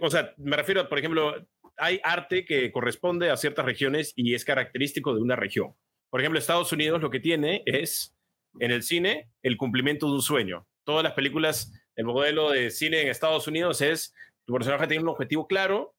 o 0.00 0.10
sea, 0.10 0.32
me 0.36 0.56
refiero, 0.56 0.88
por 0.88 1.00
ejemplo, 1.00 1.44
hay 1.76 1.98
arte 2.04 2.44
que 2.44 2.70
corresponde 2.70 3.30
a 3.30 3.36
ciertas 3.36 3.64
regiones 3.64 4.12
y 4.14 4.34
es 4.34 4.44
característico 4.44 5.12
de 5.12 5.22
una 5.22 5.34
región. 5.34 5.74
Por 6.08 6.20
ejemplo, 6.20 6.38
Estados 6.38 6.70
Unidos 6.70 7.02
lo 7.02 7.10
que 7.10 7.18
tiene 7.18 7.64
es 7.66 8.16
en 8.60 8.70
el 8.70 8.84
cine 8.84 9.32
el 9.42 9.56
cumplimiento 9.56 10.06
de 10.06 10.12
un 10.12 10.22
sueño 10.22 10.68
todas 10.84 11.02
las 11.02 11.12
películas, 11.12 11.72
el 11.96 12.04
modelo 12.04 12.50
de 12.50 12.70
cine 12.70 13.02
en 13.02 13.08
Estados 13.08 13.46
Unidos 13.48 13.80
es, 13.80 14.14
tu 14.44 14.52
personaje 14.52 14.86
tiene 14.86 15.02
un 15.02 15.08
objetivo 15.08 15.46
claro, 15.46 15.94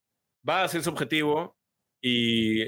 va 0.48 0.64
a 0.64 0.68
ser 0.68 0.84
su 0.84 0.90
objetivo 0.90 1.58
y 2.02 2.64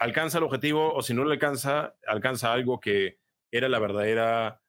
alcanza 0.00 0.38
el 0.38 0.44
objetivo 0.44 0.92
o 0.92 1.02
si 1.02 1.14
no 1.14 1.24
lo 1.24 1.30
alcanza, 1.30 1.94
alcanza 2.06 2.52
algo 2.52 2.80
que 2.80 3.18
era 3.50 3.68
la 3.68 3.78
verdadera, 3.78 4.60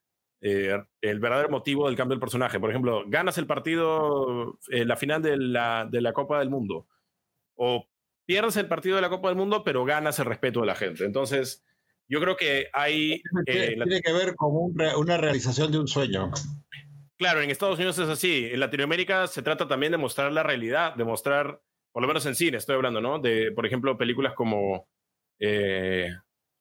eh, 0.42 0.78
el 1.02 1.20
verdadero 1.20 1.50
motivo 1.50 1.88
del 1.88 1.96
cambio 1.96 2.16
del 2.16 2.20
personaje. 2.20 2.60
Por 2.60 2.70
ejemplo, 2.70 3.04
ganas 3.08 3.38
el 3.38 3.48
partido, 3.48 4.60
en 4.70 4.88
la 4.88 4.98
final 4.98 5.22
de 5.22 5.38
la, 5.38 5.88
de 5.90 6.02
la 6.02 6.14
Copa 6.14 6.40
del 6.40 6.50
Mundo 6.50 6.88
o 7.56 7.88
pierdes 8.26 8.58
el 8.58 8.68
partido 8.68 8.96
de 8.96 9.02
la 9.02 9.10
Copa 9.10 9.30
del 9.30 9.38
Mundo, 9.38 9.64
pero 9.64 9.86
ganas 9.86 10.20
el 10.20 10.26
respeto 10.26 10.62
de 10.62 10.68
la 10.68 10.76
gente. 10.76 11.06
Entonces, 11.06 11.64
yo 12.08 12.20
creo 12.20 12.36
que 12.36 12.68
hay... 12.74 13.22
Eh, 13.46 13.76
tiene, 13.76 14.02
que 14.02 14.14
ver 14.14 14.36
con 14.36 14.74
una 14.98 15.18
realización 15.18 15.72
de 15.72 15.80
un 15.80 15.88
sueño. 15.88 16.32
Claro, 17.24 17.42
en 17.42 17.50
Estados 17.50 17.78
Unidos 17.78 17.98
es 18.00 18.10
así. 18.10 18.50
En 18.52 18.60
Latinoamérica 18.60 19.28
se 19.28 19.42
trata 19.42 19.66
también 19.66 19.94
de 19.94 19.98
mostrar 19.98 20.34
la 20.34 20.44
realidad, 20.44 20.94
de 20.94 21.06
mostrar, 21.06 21.62
por 21.94 22.02
lo 22.02 22.08
menos 22.10 22.26
en 22.26 22.36
cine 22.36 22.58
estoy 22.58 22.76
hablando, 22.76 23.00
¿no? 23.00 23.18
De, 23.18 23.54
por 23.54 23.66
ejemplo, 23.66 23.98
películas 23.98 24.34
como 24.34 24.90
eh, 25.40 26.10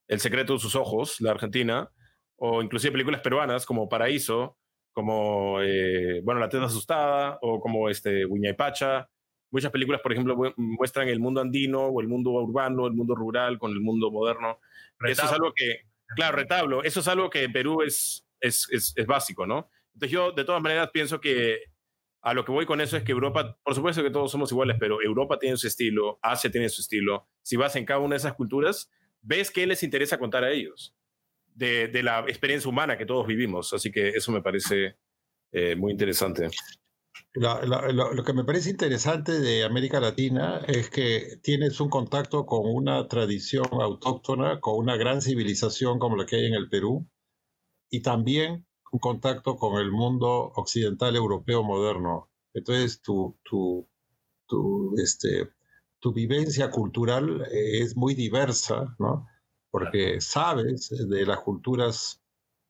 El 0.07 0.21
secreto 0.21 0.53
de 0.53 0.61
sus 0.61 0.77
ojos, 0.77 1.21
la 1.21 1.33
Argentina, 1.33 1.91
o 2.37 2.63
inclusive 2.63 2.93
películas 2.93 3.23
peruanas 3.23 3.67
como 3.67 3.89
Paraíso, 3.89 4.57
como, 4.93 5.61
eh, 5.63 6.21
bueno, 6.23 6.39
La 6.39 6.49
teta 6.49 6.67
asustada, 6.67 7.41
o 7.43 7.59
como 7.59 7.89
este, 7.89 8.23
y 8.23 8.53
Pacha, 8.53 9.09
Muchas 9.51 9.73
películas, 9.73 10.01
por 10.01 10.13
ejemplo, 10.13 10.55
muestran 10.57 11.09
el 11.09 11.19
mundo 11.19 11.41
andino 11.41 11.87
o 11.87 12.01
el 12.01 12.07
mundo 12.07 12.31
urbano, 12.31 12.87
el 12.87 12.93
mundo 12.93 13.17
rural 13.17 13.59
con 13.59 13.73
el 13.73 13.81
mundo 13.81 14.13
moderno. 14.13 14.61
Eso 15.01 15.25
es 15.25 15.33
algo 15.33 15.53
que, 15.57 15.81
claro, 16.15 16.37
retablo, 16.37 16.85
eso 16.85 17.01
es 17.01 17.09
algo 17.09 17.31
que 17.31 17.43
en 17.43 17.53
Perú 17.53 17.83
es, 17.83 18.25
es, 18.39 18.69
es, 18.71 18.93
es 18.95 19.07
básico, 19.07 19.45
¿no? 19.45 19.69
Entonces 19.95 20.11
yo 20.11 20.33
de 20.33 20.45
todas 20.45 20.63
maneras 20.63 20.91
pienso 20.93 21.21
que 21.21 21.61
a 22.23 22.35
lo 22.35 22.45
que 22.45 22.53
voy 22.53 22.67
con 22.67 22.81
eso 22.81 22.97
es 22.97 23.03
que 23.03 23.13
Europa, 23.13 23.59
por 23.63 23.75
supuesto 23.75 24.03
que 24.03 24.11
todos 24.11 24.31
somos 24.31 24.53
iguales, 24.53 24.77
pero 24.79 25.03
Europa 25.03 25.39
tiene 25.39 25.57
su 25.57 25.67
estilo, 25.67 26.19
Asia 26.23 26.51
tiene 26.51 26.69
su 26.69 26.81
estilo. 26.81 27.29
Si 27.43 27.57
vas 27.57 27.75
en 27.77 27.85
cada 27.85 28.01
una 28.01 28.15
de 28.15 28.19
esas 28.19 28.35
culturas, 28.35 28.91
ves 29.21 29.51
qué 29.51 29.67
les 29.67 29.83
interesa 29.83 30.19
contar 30.19 30.45
a 30.45 30.53
ellos 30.53 30.95
de, 31.55 31.91
la 32.03 32.21
experiencia 32.21 32.69
humana 32.69 32.97
que 32.97 33.07
todos 33.07 33.27
vivimos. 33.27 33.73
Así 33.73 33.91
que 33.91 34.11
eso 34.11 34.31
me 34.33 34.41
parece 34.41 34.97
eh, 35.53 35.75
muy 35.75 35.93
interesante 35.93 36.49
lo, 37.35 38.25
que 38.25 38.33
me 38.33 38.45
parece 38.45 38.71
interesante 38.71 39.41
de 39.41 39.65
América 39.65 40.01
Latina 40.01 40.61
es 40.69 40.91
que 40.91 41.39
tienes 41.43 41.81
un 41.81 41.89
contacto 41.89 42.45
con 42.47 42.61
una 42.65 43.09
tradición 43.09 43.67
autóctona, 43.71 44.61
con 44.61 44.77
una 44.79 44.97
gran 44.97 45.23
civilización 45.23 45.99
como 45.99 46.17
la 46.17 46.27
que 46.27 46.37
hay 46.37 46.47
en 46.47 46.55
el 46.55 46.69
Perú, 46.69 47.09
y 47.91 48.03
también 48.03 48.67
un 48.93 49.01
contacto 49.01 49.57
con 49.57 49.81
el 49.81 49.91
mundo 49.91 50.53
occidental 50.55 51.17
europeo 51.17 51.63
moderno. 51.63 52.31
Entonces, 52.55 53.01
tu, 53.01 53.39
tu, 53.43 53.89
tu, 54.47 54.95
este, 55.03 55.49
tu 55.99 56.13
vivencia 56.13 56.71
cultural 56.71 57.47
es 57.51 57.97
muy 57.97 58.15
diversa, 58.15 58.95
¿no? 58.99 59.27
Porque 59.71 60.21
sabes 60.21 60.91
de 60.91 61.25
las 61.25 61.41
culturas 61.41 62.21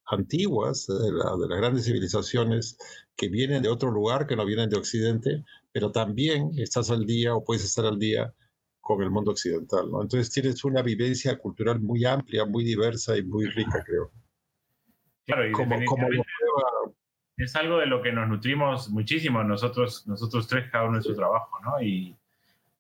antiguas, 0.07 0.87
de, 0.87 0.95
de, 0.95 1.49
las 1.49 1.59
grandes 1.59 1.87
civilizaciones 1.87 2.77
que 3.17 3.29
vienen 3.29 3.63
de 3.63 3.69
otro 3.69 3.91
lugar, 3.91 4.27
que 4.27 4.37
no 4.37 4.47
vienen 4.47 4.71
de 4.71 4.77
Occidente, 4.77 5.45
pero 5.73 5.91
también 5.91 6.53
estás 6.57 6.91
al 6.91 7.05
día 7.05 7.35
o 7.35 7.45
puedes 7.45 7.65
estar 7.65 7.85
al 7.87 7.99
día 7.99 8.33
con 8.81 9.03
el 9.03 9.11
mundo 9.11 9.33
occidental. 9.33 9.91
¿no? 9.91 10.03
Entonces 10.03 10.31
tienes 10.31 10.63
una 10.65 10.83
vivencia 10.83 11.37
cultural 11.39 11.81
muy 11.81 12.05
amplia, 12.05 12.45
muy 12.45 12.63
diversa 12.65 13.17
y 13.17 13.25
muy 13.25 13.47
rica, 13.47 13.83
creo. 13.85 14.13
Claro, 15.27 15.49
y 15.49 15.53
como, 15.53 15.77
es 17.37 17.57
algo 17.57 17.79
de 17.79 17.87
lo 17.87 18.03
que 18.03 18.13
nos 18.13 18.29
nutrimos 18.29 18.91
muchísimo 18.91 19.43
nosotros, 19.43 20.07
nosotros 20.07 20.47
tres, 20.49 20.71
cada 20.71 20.85
uno 20.85 20.99
en 20.99 21.03
su 21.03 21.15
trabajo, 21.15 21.59
¿no? 21.65 21.83
Y 21.83 22.17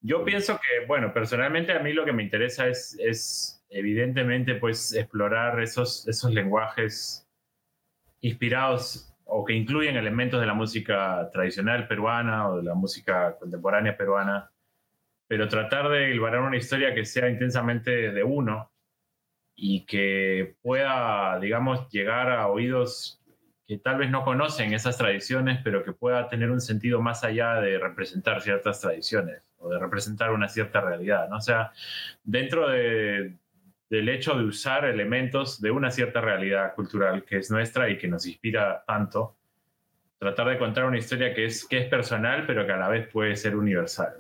yo 0.00 0.24
pienso 0.24 0.58
que, 0.58 0.86
bueno, 0.86 1.12
personalmente 1.12 1.72
a 1.72 1.78
mí 1.78 1.92
lo 1.92 2.04
que 2.04 2.12
me 2.12 2.22
interesa 2.22 2.68
es, 2.68 2.96
es 3.00 3.64
evidentemente, 3.70 4.56
pues, 4.56 4.92
explorar 4.94 5.60
esos, 5.60 6.06
esos 6.08 6.32
lenguajes 6.32 7.28
inspirados 8.20 9.14
o 9.24 9.44
que 9.44 9.54
incluyen 9.54 9.96
elementos 9.96 10.40
de 10.40 10.46
la 10.46 10.54
música 10.54 11.30
tradicional 11.32 11.88
peruana 11.88 12.48
o 12.48 12.58
de 12.58 12.64
la 12.64 12.74
música 12.74 13.36
contemporánea 13.38 13.96
peruana, 13.96 14.50
pero 15.26 15.48
tratar 15.48 15.88
de 15.88 16.10
elaborar 16.10 16.42
una 16.42 16.56
historia 16.56 16.94
que 16.94 17.04
sea 17.04 17.28
intensamente 17.28 18.12
de 18.12 18.22
uno 18.22 18.71
y 19.54 19.84
que 19.86 20.56
pueda, 20.62 21.38
digamos, 21.40 21.88
llegar 21.90 22.30
a 22.30 22.48
oídos 22.48 23.22
que 23.66 23.78
tal 23.78 23.98
vez 23.98 24.10
no 24.10 24.24
conocen 24.24 24.74
esas 24.74 24.98
tradiciones, 24.98 25.60
pero 25.62 25.84
que 25.84 25.92
pueda 25.92 26.28
tener 26.28 26.50
un 26.50 26.60
sentido 26.60 27.00
más 27.00 27.24
allá 27.24 27.54
de 27.60 27.78
representar 27.78 28.40
ciertas 28.42 28.80
tradiciones 28.80 29.42
o 29.58 29.68
de 29.68 29.78
representar 29.78 30.32
una 30.32 30.48
cierta 30.48 30.80
realidad, 30.80 31.28
¿no? 31.28 31.36
O 31.36 31.40
sea, 31.40 31.72
dentro 32.24 32.68
de, 32.68 33.36
del 33.88 34.08
hecho 34.08 34.34
de 34.34 34.44
usar 34.44 34.84
elementos 34.84 35.60
de 35.60 35.70
una 35.70 35.90
cierta 35.90 36.20
realidad 36.20 36.74
cultural 36.74 37.24
que 37.24 37.36
es 37.36 37.50
nuestra 37.50 37.88
y 37.90 37.98
que 37.98 38.08
nos 38.08 38.26
inspira 38.26 38.82
tanto, 38.86 39.36
tratar 40.18 40.48
de 40.48 40.58
contar 40.58 40.84
una 40.84 40.98
historia 40.98 41.34
que 41.34 41.44
es, 41.44 41.66
que 41.66 41.78
es 41.78 41.88
personal, 41.88 42.44
pero 42.46 42.64
que 42.64 42.72
a 42.72 42.76
la 42.78 42.88
vez 42.88 43.08
puede 43.08 43.36
ser 43.36 43.54
universal. 43.54 44.14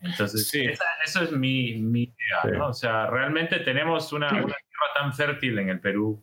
Entonces, 0.00 0.48
sí. 0.48 0.66
eso 1.04 1.22
es 1.22 1.32
mi, 1.32 1.78
mi 1.78 2.02
idea, 2.04 2.58
¿no? 2.58 2.68
O 2.68 2.74
sea, 2.74 3.06
realmente 3.06 3.60
tenemos 3.60 4.12
una, 4.12 4.28
una, 4.28 4.40
tierra 4.40 4.94
tan 4.94 5.14
fértil 5.14 5.58
en 5.58 5.70
el 5.70 5.80
Perú 5.80 6.22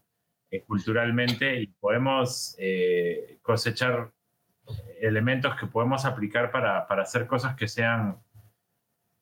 eh, 0.52 0.62
culturalmente 0.62 1.60
y 1.60 1.68
podemos 1.68 2.56
eh, 2.60 3.40
cosechar 3.42 4.12
elementos 5.02 5.56
que 5.60 5.68
podemos 5.68 6.06
aplicar 6.06 6.52
para, 6.52 6.88
para 6.88 7.04
hacer 7.04 7.28
cosas 7.28 7.56
que 7.56 7.68
sean, 7.68 8.18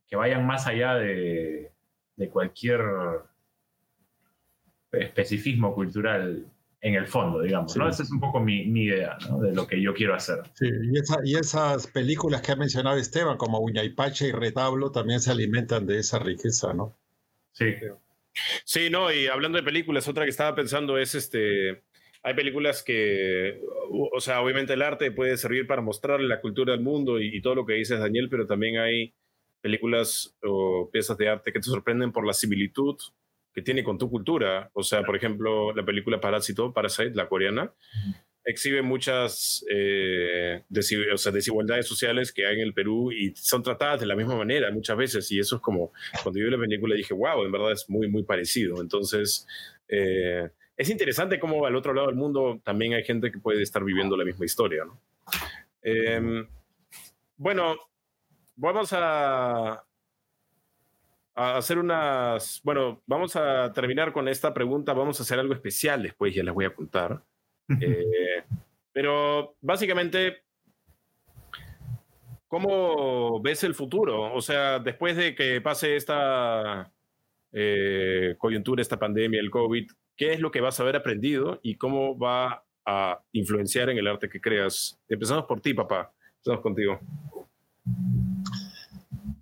que 0.08 0.16
vayan 0.16 0.46
más 0.46 0.68
allá 0.68 0.96
de, 0.96 1.72
de 2.16 2.30
cualquier 2.30 2.82
especificismo 4.92 5.74
cultural 5.74 6.46
en 6.82 6.96
el 6.96 7.08
fondo, 7.08 7.42
digamos, 7.42 7.78
¿no? 7.78 7.88
Esa 7.88 8.02
es 8.02 8.12
un 8.12 8.20
poco 8.20 8.40
mi, 8.40 8.66
mi 8.66 8.86
idea, 8.86 9.16
¿no? 9.30 9.40
De 9.40 9.54
lo 9.54 9.68
que 9.68 9.80
yo 9.80 9.94
quiero 9.94 10.16
hacer. 10.16 10.40
Sí, 10.56 10.66
y, 10.68 10.98
esa, 10.98 11.20
y 11.24 11.36
esas 11.36 11.86
películas 11.88 12.42
que 12.42 12.52
ha 12.52 12.56
mencionado 12.56 12.98
Esteban, 12.98 13.38
como 13.38 13.60
Uña 13.60 13.84
y 13.84 13.90
Pache 13.90 14.28
y 14.28 14.32
Retablo, 14.32 14.92
también 14.92 15.20
se 15.20 15.32
alimentan 15.32 15.86
de 15.86 16.00
esa 16.00 16.18
riqueza, 16.18 16.74
¿no? 16.74 16.98
Sí. 17.52 17.76
Sí, 18.64 18.90
no, 18.90 19.14
y 19.14 19.28
hablando 19.28 19.58
de 19.58 19.64
películas, 19.64 20.08
otra 20.08 20.24
que 20.24 20.32
estaba 20.32 20.56
pensando 20.56 20.98
es 20.98 21.16
este... 21.16 21.84
Hay 22.24 22.36
películas 22.36 22.84
que, 22.84 23.60
o 23.90 24.20
sea, 24.20 24.42
obviamente 24.42 24.74
el 24.74 24.84
arte 24.84 25.12
puede 25.12 25.38
servir 25.38 25.66
para 25.66 25.82
mostrarle 25.82 26.28
la 26.28 26.40
cultura 26.40 26.74
al 26.74 26.82
mundo 26.82 27.20
y, 27.20 27.36
y 27.36 27.42
todo 27.42 27.56
lo 27.56 27.66
que 27.66 27.74
dices, 27.74 28.00
Daniel, 28.00 28.28
pero 28.30 28.46
también 28.46 28.78
hay 28.78 29.14
películas 29.60 30.36
o 30.44 30.90
piezas 30.92 31.18
de 31.18 31.30
arte 31.30 31.52
que 31.52 31.60
te 31.60 31.66
sorprenden 31.66 32.12
por 32.12 32.26
la 32.26 32.34
similitud 32.34 32.96
que 33.54 33.62
tiene 33.62 33.84
con 33.84 33.98
tu 33.98 34.10
cultura. 34.10 34.70
O 34.74 34.84
sea, 34.84 35.04
por 35.04 35.16
ejemplo, 35.16 35.74
la 35.74 35.86
película 35.86 36.20
Parásito, 36.20 36.74
Parasite, 36.74 37.12
la 37.16 37.28
coreana, 37.28 37.72
exhibe 38.44 38.82
muchas 38.82 39.64
eh, 39.70 40.64
desigualdades 40.70 41.88
sociales 41.88 42.32
que 42.32 42.46
hay 42.48 42.56
en 42.56 42.62
el 42.62 42.74
Perú 42.74 43.12
y 43.12 43.36
son 43.36 43.62
tratadas 43.62 44.00
de 44.00 44.08
la 44.08 44.16
misma 44.16 44.36
manera 44.36 44.72
muchas 44.72 44.98
veces. 44.98 45.32
Y 45.32 45.40
eso 45.40 45.58
es 45.58 45.62
como, 45.62 45.92
cuando 46.24 46.40
yo 46.40 46.46
vi 46.46 46.52
la 46.52 46.58
película 46.58 46.96
dije, 46.96 47.14
wow, 47.14 47.44
en 47.44 47.52
verdad 47.52 47.72
es 47.72 47.90
muy, 47.90 48.08
muy 48.08 48.24
parecido. 48.24 48.82
Entonces, 48.82 49.48
eh, 49.88 50.50
es 50.78 50.90
interesante 50.90 51.40
cómo 51.40 51.66
al 51.66 51.76
otro 51.76 51.94
lado 51.94 52.08
del 52.08 52.16
mundo 52.16 52.60
también 52.64 52.94
hay 52.94 53.04
gente 53.04 53.32
que 53.32 53.40
puede 53.40 53.62
estar 53.62 53.84
viviendo 53.84 54.18
la 54.18 54.26
misma 54.26 54.46
historia. 54.46 54.86
¿no? 54.86 55.00
Em, 55.84 56.48
bueno, 57.38 57.76
vamos 58.56 58.90
a, 58.94 59.84
hacer 61.36 61.78
unas, 61.78 62.62
bueno, 62.64 63.02
vamos 63.06 63.36
a 63.36 63.72
terminar 63.74 64.12
con 64.12 64.28
esta 64.28 64.54
pregunta, 64.54 64.94
vamos 64.94 65.20
a 65.20 65.24
hacer 65.24 65.40
algo 65.40 65.54
especial 65.54 66.04
después, 66.04 66.36
ya 66.36 66.44
les 66.44 66.54
voy 66.54 66.66
a 66.66 66.74
contar. 66.74 67.24
Eh, 67.80 68.44
pero 68.92 69.56
básicamente, 69.62 70.44
¿cómo 72.48 73.42
ves 73.42 73.64
el 73.64 73.74
futuro? 73.74 74.34
O 74.34 74.42
sea, 74.42 74.80
después 74.80 75.16
de 75.16 75.34
que 75.36 75.62
pase 75.62 75.96
esta 75.96 76.92
eh, 77.54 78.36
coyuntura, 78.38 78.82
esta 78.82 79.00
pandemia, 79.00 79.40
el 79.40 79.50
COVID, 79.50 79.90
¿qué 80.18 80.34
es 80.34 80.40
lo 80.40 80.52
que 80.52 80.62
vas 80.62 80.80
a 80.80 80.84
haber 80.84 80.98
aprendido 80.98 81.60
y 81.64 81.76
cómo 81.76 82.18
va 82.18 82.66
a 82.86 83.22
influenciar 83.32 83.90
en 83.90 83.98
el 83.98 84.08
arte 84.08 84.30
que 84.30 84.42
creas? 84.42 85.02
Empezamos 85.08 85.46
por 85.46 85.62
ti, 85.62 85.74
papá. 85.74 86.14
Empezamos 86.38 86.62
contigo. 86.62 87.00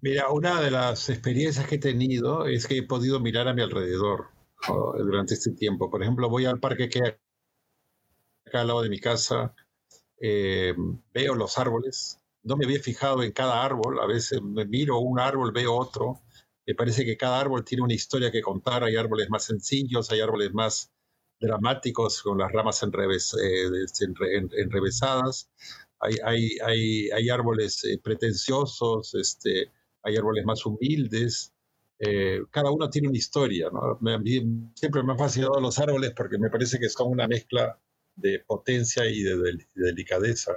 Mira, 0.01 0.29
una 0.31 0.61
de 0.61 0.71
las 0.71 1.09
experiencias 1.09 1.67
que 1.67 1.75
he 1.75 1.79
tenido 1.79 2.45
es 2.45 2.67
que 2.67 2.77
he 2.77 2.83
podido 2.83 3.19
mirar 3.19 3.47
a 3.49 3.53
mi 3.53 3.61
alrededor 3.61 4.27
durante 4.97 5.33
este 5.33 5.51
tiempo. 5.51 5.89
Por 5.89 6.01
ejemplo, 6.01 6.29
voy 6.29 6.45
al 6.45 6.59
parque 6.59 6.87
que 6.89 7.03
hay 7.03 7.11
acá 8.45 8.61
al 8.61 8.67
lado 8.67 8.81
de 8.81 8.89
mi 8.89 8.99
casa, 8.99 9.53
eh, 10.19 10.73
veo 11.13 11.35
los 11.35 11.57
árboles, 11.57 12.17
no 12.43 12.55
me 12.55 12.65
había 12.65 12.79
fijado 12.81 13.23
en 13.23 13.31
cada 13.31 13.63
árbol, 13.63 13.99
a 13.99 14.07
veces 14.07 14.41
me 14.41 14.65
miro 14.65 14.99
un 14.99 15.19
árbol, 15.19 15.51
veo 15.51 15.75
otro, 15.75 16.21
me 16.65 16.75
parece 16.75 17.05
que 17.05 17.17
cada 17.17 17.39
árbol 17.39 17.63
tiene 17.65 17.83
una 17.83 17.93
historia 17.93 18.31
que 18.31 18.41
contar, 18.41 18.83
hay 18.83 18.95
árboles 18.95 19.29
más 19.29 19.43
sencillos, 19.45 20.11
hay 20.11 20.21
árboles 20.21 20.53
más 20.53 20.91
dramáticos 21.39 22.21
con 22.21 22.37
las 22.37 22.51
ramas 22.51 22.81
eh, 22.83 23.85
enrevesadas, 24.57 25.49
hay, 25.99 26.15
hay, 26.23 26.57
hay, 26.65 27.09
hay 27.11 27.29
árboles 27.29 27.83
eh, 27.83 27.99
pretenciosos, 28.01 29.13
este, 29.15 29.71
hay 30.03 30.15
árboles 30.17 30.45
más 30.45 30.65
humildes, 30.65 31.53
eh, 31.99 32.39
cada 32.49 32.71
uno 32.71 32.89
tiene 32.89 33.09
una 33.09 33.17
historia. 33.17 33.69
¿no? 33.71 33.99
siempre 34.73 35.03
me 35.03 35.11
han 35.11 35.17
fascinado 35.17 35.59
los 35.59 35.77
árboles 35.79 36.13
porque 36.15 36.37
me 36.37 36.49
parece 36.49 36.79
que 36.79 36.89
son 36.89 37.11
una 37.11 37.27
mezcla 37.27 37.77
de 38.15 38.39
potencia 38.39 39.05
y 39.05 39.21
de, 39.23 39.37
delicadeza. 39.75 40.53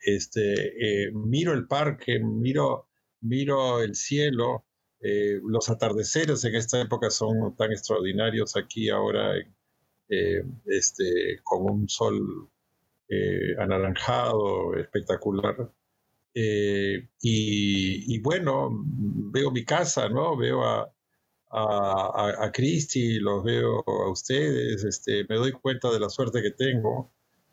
Este, 0.00 1.06
eh, 1.06 1.12
miro 1.12 1.52
el 1.54 1.66
parque, 1.66 2.20
miro, 2.20 2.88
miro 3.20 3.82
el 3.82 3.94
cielo, 3.94 4.64
eh, 5.00 5.40
los 5.44 5.68
atardeceres 5.70 6.44
en 6.44 6.54
esta 6.54 6.80
época 6.80 7.10
son 7.10 7.56
tan 7.56 7.72
extraordinarios 7.72 8.56
aquí 8.56 8.90
ahora, 8.90 9.34
este, 10.66 11.40
con 11.42 11.70
un 11.70 11.88
sol 11.88 12.48
anaranjado, 13.58 14.74
espectacular. 14.76 15.70
Eh, 16.38 17.08
y, 17.22 18.20
bueno, 18.20 18.68
veo 19.32 19.50
mi 19.50 19.64
casa, 19.64 20.10
¿no? 20.10 20.36
Veo 20.36 20.62
a, 20.64 20.92
a, 21.50 22.44
a, 22.44 22.52
Cristi, 22.52 23.18
los 23.20 23.42
veo 23.42 23.82
a 23.86 24.10
ustedes, 24.10 24.84
este, 24.84 25.24
me 25.30 25.36
doy 25.36 25.52
cuenta 25.52 25.90
de 25.90 25.98
la 25.98 26.10
suerte 26.10 26.42
que 26.42 26.50
tengo, 26.50 27.10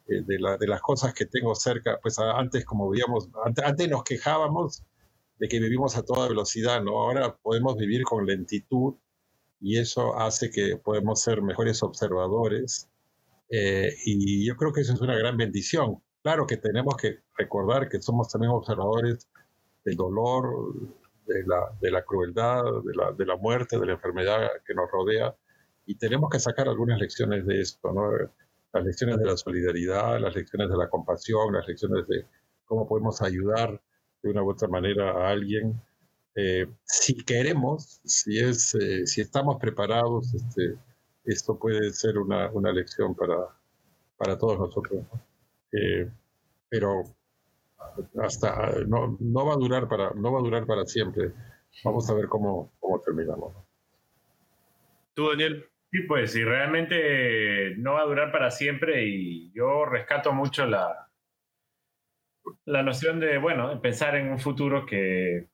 eh, 0.07 0.23
de, 0.25 0.37
la, 0.37 0.57
de, 0.57 0.67
las 0.67 0.81
cosas 0.81 1.13
que 1.13 1.25
tengo 1.25 1.55
cerca. 1.55 1.97
Pues 2.01 2.19
antes, 2.19 2.65
como 2.65 2.89
veíamos, 2.89 3.29
antes, 3.45 3.89
nos 3.89 4.03
quejábamos 4.03 4.83
de 5.39 5.47
que 5.47 5.59
vivimos 5.61 5.95
a 5.97 6.03
toda 6.03 6.27
velocidad, 6.27 6.83
¿no? 6.83 6.99
Ahora 7.01 7.37
podemos 7.37 7.77
vivir 7.77 8.03
con 8.03 8.25
lentitud 8.25 8.95
y 9.61 9.79
eso 9.79 10.17
hace 10.19 10.51
que 10.51 10.77
podemos 10.77 11.21
ser 11.21 11.41
mejores 11.41 11.83
observadores. 11.83 12.89
Eh, 13.49 13.95
y 14.05 14.45
yo 14.45 14.57
creo 14.57 14.73
que 14.73 14.81
eso 14.81 14.93
es 14.93 15.01
una 15.01 15.17
gran 15.17 15.37
bendición. 15.37 16.03
Claro 16.23 16.47
que 16.47 16.55
tenemos 16.55 16.95
que 16.95 17.19
recordar 17.37 17.89
que 17.89 18.01
somos 18.01 18.29
también 18.29 18.53
observadores 18.53 19.27
del 19.83 19.97
dolor, 19.97 20.73
de 21.25 21.43
la, 21.45 21.69
de 21.81 21.91
la 21.91 22.03
crueldad, 22.05 22.63
de 22.85 22.95
la, 22.95 23.11
de 23.11 23.25
la, 23.25 23.35
muerte, 23.35 23.77
de 23.77 23.85
la 23.85 23.93
enfermedad 23.93 24.49
que 24.65 24.73
nos 24.73 24.89
rodea, 24.89 25.35
y 25.85 25.95
tenemos 25.95 26.29
que 26.29 26.39
sacar 26.39 26.69
algunas 26.69 26.97
lecciones 26.99 27.45
de 27.45 27.59
esto, 27.59 27.91
¿no? 27.91 28.09
Las 28.71 28.85
lecciones 28.85 29.17
de 29.17 29.25
la 29.25 29.35
solidaridad, 29.35 30.17
las 30.19 30.33
lecciones 30.33 30.69
de 30.69 30.77
la 30.77 30.89
compasión, 30.89 31.53
las 31.53 31.67
lecciones 31.67 32.07
de 32.07 32.25
cómo 32.65 32.87
podemos 32.87 33.21
ayudar 33.21 33.81
de 34.21 34.29
una 34.31 34.43
u 34.43 34.51
otra 34.51 34.69
manera 34.69 35.11
a 35.11 35.29
alguien. 35.29 35.79
Eh, 36.35 36.67
si 36.85 37.23
queremos, 37.25 37.99
si, 38.05 38.39
es, 38.39 38.73
eh, 38.75 39.05
si 39.05 39.19
estamos 39.19 39.57
preparados, 39.59 40.33
este, 40.33 40.77
esto 41.25 41.59
puede 41.59 41.91
ser 41.91 42.17
una, 42.17 42.49
una 42.51 42.71
lección 42.71 43.13
para, 43.13 43.35
para 44.17 44.37
todos 44.37 44.57
nosotros. 44.57 45.03
¿no? 45.11 45.32
Eh, 45.73 46.07
pero 46.69 47.03
hasta 48.21 48.71
no, 48.87 49.17
no, 49.19 49.45
va 49.45 49.53
a 49.53 49.57
durar 49.57 49.87
para 49.87 50.11
no 50.13 50.31
va 50.31 50.39
a 50.39 50.43
durar 50.43 50.65
para 50.65 50.85
siempre. 50.85 51.31
Vamos 51.83 52.09
a 52.09 52.13
ver 52.13 52.27
cómo, 52.27 52.71
cómo 52.79 52.99
terminamos. 53.01 53.55
¿Tú, 55.13 55.29
Daniel? 55.29 55.65
Sí, 55.91 56.01
pues, 56.07 56.35
y 56.35 56.43
realmente 56.43 57.75
no 57.77 57.93
va 57.93 58.01
a 58.01 58.05
durar 58.05 58.31
para 58.31 58.49
siempre 58.49 59.05
y 59.05 59.51
yo 59.53 59.85
rescato 59.85 60.33
mucho 60.33 60.65
la, 60.65 61.07
la 62.65 62.81
noción 62.81 63.19
de, 63.19 63.37
bueno, 63.37 63.79
pensar 63.81 64.15
en 64.15 64.31
un 64.31 64.39
futuro 64.39 64.85
que, 64.85 65.49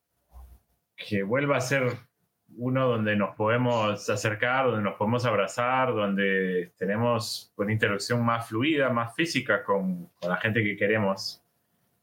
que 0.96 1.24
vuelva 1.24 1.58
a 1.58 1.62
ser 1.62 2.09
uno 2.58 2.88
donde 2.88 3.16
nos 3.16 3.36
podemos 3.36 4.10
acercar, 4.10 4.66
donde 4.66 4.82
nos 4.82 4.96
podemos 4.96 5.26
abrazar, 5.26 5.94
donde 5.94 6.72
tenemos 6.78 7.54
una 7.56 7.72
interacción 7.72 8.26
más 8.26 8.48
fluida, 8.48 8.90
más 8.90 9.16
física 9.16 9.64
con, 9.64 10.10
la 10.22 10.38
gente 10.38 10.64
que 10.64 10.76
queremos. 10.76 11.42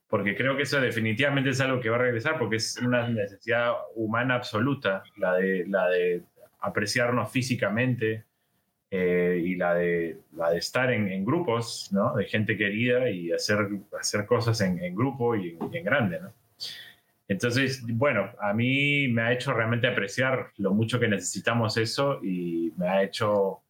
Porque 0.08 0.36
creo 0.36 0.56
que 0.56 0.62
eso 0.62 0.80
definitivamente 0.80 1.50
es 1.50 1.60
algo 1.60 1.80
que 1.80 1.90
va 1.90 1.96
a 1.96 2.00
regresar, 2.00 2.38
porque 2.38 2.56
es 2.56 2.78
una 2.78 3.08
necesidad 3.08 3.72
humana 3.96 4.36
absoluta, 4.36 5.02
la 5.16 5.34
de, 5.34 5.66
la 5.66 5.88
de 5.88 6.22
apreciarnos 6.60 7.30
físicamente 7.30 8.24
eh, 8.90 9.42
y 9.44 9.56
la 9.56 9.74
de, 9.74 10.20
la 10.32 10.50
de 10.50 10.58
estar 10.58 10.92
en, 10.92 11.24
grupos 11.24 11.90
¿no? 11.92 12.14
de 12.14 12.24
gente 12.24 12.56
querida 12.56 13.10
y 13.10 13.32
hacer, 13.32 13.68
hacer 13.98 14.26
cosas 14.26 14.60
en, 14.60 14.94
grupo 14.94 15.34
y 15.34 15.50
en, 15.50 15.72
y 15.72 15.76
en 15.76 15.84
grande. 15.84 16.20
¿no? 16.20 16.32
Entonces, 17.28 17.82
bueno, 17.86 18.30
a 18.40 18.52
mí 18.52 19.08
me 19.08 19.22
ha 19.22 19.32
hecho 19.32 19.52
realmente 19.52 19.88
apreciar 19.88 20.50
lo 20.58 20.72
mucho 20.72 21.00
que 21.00 21.08
necesitamos 21.08 21.76
eso 21.76 22.20
y 22.22 22.72
me 22.76 22.88
ha 22.88 23.02
hecho 23.02 23.60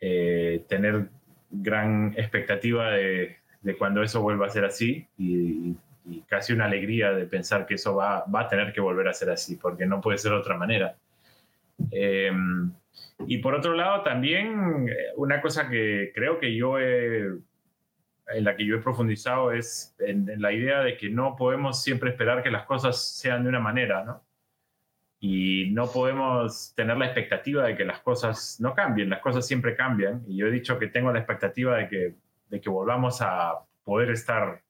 eh, 0.00 0.64
tener 0.68 1.08
gran 1.50 2.14
expectativa 2.16 2.90
de, 2.90 3.36
cuando 3.78 4.02
eso 4.02 4.20
vuelva 4.20 4.46
a 4.46 4.50
ser 4.50 4.64
así 4.64 5.06
y, 5.16 5.76
casi 6.28 6.52
una 6.52 6.66
alegría 6.66 7.12
de 7.12 7.24
pensar 7.24 7.64
que 7.64 7.76
eso 7.76 7.96
va, 7.96 8.26
va, 8.26 8.42
a 8.42 8.48
tener 8.48 8.74
que 8.74 8.80
volver 8.82 9.08
a 9.08 9.14
ser 9.14 9.30
así, 9.30 9.56
porque 9.56 9.86
no 9.86 10.02
puede 10.02 10.18
ser 10.18 10.32
de 10.32 10.36
otra 10.36 10.54
manera. 10.54 10.96
Em, 11.90 12.70
y 13.26 13.38
por 13.38 13.54
otro 13.54 13.72
lado, 13.72 14.02
también 14.02 14.86
eh, 14.86 14.92
una 15.16 15.40
cosa 15.40 15.70
que 15.70 16.12
creo 16.14 16.38
que 16.38 16.54
yo 16.54 16.78
he 16.78 17.30
en 18.28 18.44
la 18.44 18.56
que 18.56 18.64
yo 18.64 18.76
he 18.76 18.80
profundizado 18.80 19.52
es 19.52 19.94
en, 19.98 20.30
la 20.40 20.52
idea 20.52 20.80
de 20.80 20.96
que 20.96 21.10
no 21.10 21.36
podemos 21.36 21.82
siempre 21.82 22.10
esperar 22.10 22.42
que 22.42 22.50
las 22.50 22.64
cosas 22.64 23.00
sean 23.02 23.42
de 23.42 23.48
una 23.48 23.60
manera, 23.60 24.04
¿no? 24.04 24.22
Y 25.20 25.70
no 25.70 25.90
podemos 25.90 26.74
tener 26.74 26.98
la 26.98 27.06
expectativa 27.06 27.64
de 27.66 27.76
que 27.76 27.84
las 27.84 28.00
cosas 28.00 28.58
no 28.60 28.74
cambien, 28.74 29.08
las 29.08 29.20
cosas 29.20 29.46
siempre 29.46 29.74
cambian. 29.74 30.22
Y 30.26 30.36
yo 30.36 30.46
he 30.46 30.50
dicho 30.50 30.78
que 30.78 30.88
tengo 30.88 31.12
la 31.12 31.20
expectativa 31.20 31.78
de 31.78 31.88
que, 31.88 32.14
de 32.50 32.60
que 32.60 32.68
volvamos 32.68 33.22
a 33.22 33.54
poder 33.84 34.10
estar 34.10 34.62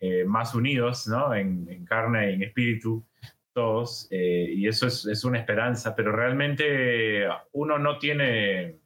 eh, 0.00 0.24
más 0.24 0.54
unidos, 0.56 1.06
¿no? 1.06 1.32
En, 1.34 1.84
carne 1.84 2.32
y 2.32 2.34
en 2.34 2.42
espíritu, 2.42 3.04
todos. 3.52 4.08
Eh, 4.10 4.52
y 4.56 4.66
eso 4.66 4.88
es, 4.88 5.06
es 5.06 5.24
una 5.24 5.38
esperanza, 5.38 5.94
pero 5.94 6.10
realmente 6.10 7.28
uno 7.52 7.78
no 7.78 7.98
tiene 7.98 8.81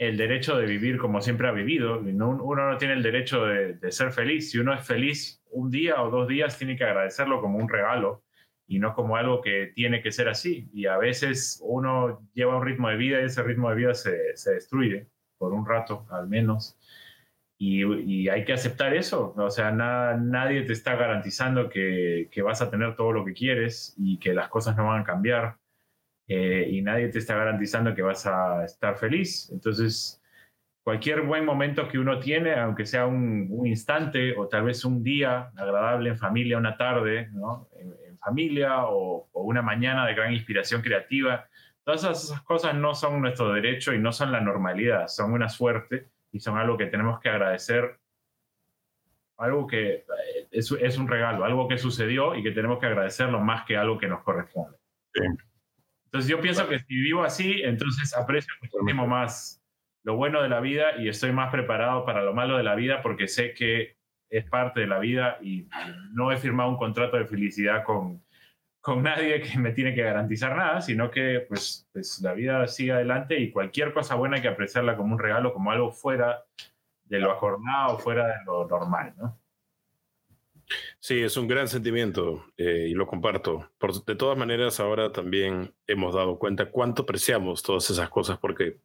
el 0.00 0.16
derecho 0.16 0.56
de 0.56 0.64
vivir 0.64 0.96
como 0.96 1.20
siempre 1.20 1.46
ha 1.46 1.52
vivido. 1.52 2.00
uno 2.00 2.70
no 2.70 2.78
tiene 2.78 2.94
el 2.94 3.02
derecho 3.02 3.44
de, 3.44 3.92
ser 3.92 4.12
feliz. 4.12 4.50
Si 4.50 4.58
uno 4.58 4.72
es 4.72 4.82
feliz 4.86 5.42
un 5.50 5.70
día 5.70 6.02
o 6.02 6.10
dos 6.10 6.26
días, 6.26 6.56
tiene 6.56 6.74
que 6.74 6.84
agradecerlo 6.84 7.42
como 7.42 7.58
un 7.58 7.68
regalo 7.68 8.24
y 8.66 8.78
no 8.78 8.94
como 8.94 9.16
algo 9.16 9.42
que 9.42 9.72
tiene 9.74 10.00
que 10.00 10.10
ser 10.10 10.30
así. 10.30 10.70
Y 10.72 10.86
a 10.86 10.96
veces 10.96 11.60
uno 11.62 12.26
lleva 12.32 12.56
un 12.56 12.64
ritmo 12.64 12.88
de 12.88 12.96
vida 12.96 13.20
y 13.20 13.26
ese 13.26 13.42
ritmo 13.42 13.68
de 13.68 13.76
vida 13.76 13.92
se, 13.92 14.16
destruye 14.46 15.06
por 15.36 15.52
un 15.52 15.66
rato 15.66 16.06
al 16.10 16.28
menos. 16.28 16.78
Y, 17.58 18.26
hay 18.30 18.46
que 18.46 18.54
aceptar 18.54 18.94
eso. 18.96 19.34
O 19.36 19.50
sea, 19.50 19.70
nadie 19.70 20.62
te 20.62 20.72
está 20.72 20.96
garantizando 20.96 21.68
que, 21.68 22.30
que 22.32 22.40
vas 22.40 22.62
a 22.62 22.70
tener 22.70 22.96
todo 22.96 23.12
lo 23.12 23.22
que 23.26 23.34
quieres 23.34 23.94
y 23.98 24.18
que 24.18 24.32
las 24.32 24.48
cosas 24.48 24.78
no 24.78 24.86
van 24.86 25.02
a 25.02 25.04
cambiar 25.04 25.59
eh, 26.32 26.68
y 26.70 26.80
nadie 26.80 27.08
te 27.08 27.18
está 27.18 27.34
garantizando 27.34 27.92
que 27.92 28.02
vas 28.02 28.24
a 28.24 28.64
estar 28.64 28.96
feliz. 28.96 29.50
Entonces, 29.50 30.22
cualquier 30.84 31.22
buen 31.22 31.44
momento 31.44 31.88
que 31.88 31.98
uno 31.98 32.20
tiene, 32.20 32.54
aunque 32.54 32.86
sea 32.86 33.04
un, 33.04 33.66
instante 33.66 34.36
o 34.38 34.46
tal 34.46 34.62
vez 34.62 34.84
un 34.84 35.02
día 35.02 35.50
agradable 35.56 36.10
en 36.10 36.16
familia, 36.16 36.56
una 36.56 36.76
tarde, 36.76 37.30
¿no? 37.32 37.68
en, 37.76 38.16
familia 38.18 38.84
o, 38.86 39.28
una 39.32 39.60
mañana 39.60 40.06
de 40.06 40.14
gran 40.14 40.32
inspiración 40.32 40.82
creativa, 40.82 41.48
todas 41.82 42.04
esas 42.04 42.40
cosas 42.42 42.76
no 42.76 42.94
son 42.94 43.20
nuestro 43.20 43.52
derecho 43.52 43.92
y 43.92 43.98
no 43.98 44.12
son 44.12 44.30
la 44.30 44.40
normalidad, 44.40 45.08
son 45.08 45.32
una 45.32 45.48
suerte 45.48 46.10
y 46.30 46.38
son 46.38 46.58
algo 46.58 46.76
que 46.76 46.86
tenemos 46.86 47.18
que 47.18 47.28
agradecer 47.28 47.98
algo 49.36 49.66
que 49.66 49.94
eh, 49.94 50.04
es, 50.52 50.70
es, 50.70 50.96
un 50.96 51.08
regalo, 51.08 51.44
algo 51.44 51.66
que 51.66 51.78
sucedió 51.78 52.36
y 52.36 52.42
que 52.44 52.52
tenemos 52.52 52.78
que 52.78 52.86
agradecerlo 52.86 53.40
más 53.40 53.64
que 53.64 53.76
algo 53.76 53.98
que 53.98 54.06
nos 54.06 54.22
corresponde. 54.22 54.78
Sí. 55.12 55.22
Entonces 56.12 56.28
yo 56.28 56.40
pienso 56.40 56.68
que 56.68 56.80
si 56.80 56.94
vivo 56.94 57.22
así, 57.22 57.62
entonces 57.62 58.16
aprecio 58.16 58.52
muchísimo 58.60 59.06
más 59.06 59.62
lo 60.02 60.16
bueno 60.16 60.42
de 60.42 60.48
la 60.48 60.58
vida 60.58 60.96
y 60.98 61.08
estoy 61.08 61.30
más 61.30 61.52
preparado 61.52 62.04
para 62.04 62.22
lo 62.22 62.34
malo 62.34 62.56
de 62.56 62.64
la 62.64 62.74
vida 62.74 63.00
porque 63.00 63.28
sé 63.28 63.54
que 63.54 63.96
es 64.28 64.44
parte 64.44 64.80
de 64.80 64.86
la 64.88 64.98
vida 64.98 65.38
y 65.40 65.68
no 66.12 66.32
he 66.32 66.36
firmado 66.36 66.70
un 66.70 66.76
contrato 66.76 67.16
de 67.16 67.26
felicidad 67.26 67.84
con, 67.84 68.22
con 68.80 69.02
nadie 69.02 69.40
que 69.40 69.58
me 69.58 69.72
tiene 69.72 69.94
que 69.94 70.02
garantizar 70.02 70.56
nada, 70.56 70.80
sino 70.80 71.10
que 71.10 71.44
pues, 71.48 71.88
pues 71.92 72.20
la 72.22 72.32
vida 72.32 72.66
sigue 72.66 72.92
adelante 72.92 73.38
y 73.38 73.52
cualquier 73.52 73.92
cosa 73.92 74.16
buena 74.16 74.36
hay 74.36 74.42
que 74.42 74.48
apreciarla 74.48 74.96
como 74.96 75.14
un 75.14 75.18
regalo, 75.20 75.52
como 75.52 75.70
algo 75.70 75.92
fuera 75.92 76.44
de 77.04 77.20
lo 77.20 77.30
acordado, 77.30 77.98
fuera 77.98 78.26
de 78.26 78.44
lo 78.46 78.66
normal, 78.66 79.14
¿no? 79.16 79.39
Sí, 80.98 81.20
es 81.20 81.36
un 81.36 81.48
gran 81.48 81.68
sentimiento 81.68 82.44
eh, 82.56 82.88
y 82.90 82.94
lo 82.94 83.06
comparto. 83.06 83.70
De 84.06 84.14
todas 84.14 84.38
maneras, 84.38 84.80
ahora 84.80 85.12
también 85.12 85.74
hemos 85.86 86.14
dado 86.14 86.38
cuenta 86.38 86.70
cuánto 86.70 87.02
apreciamos 87.02 87.62
todas 87.62 87.90
esas 87.90 88.08
cosas 88.10 88.38
porque 88.38 88.80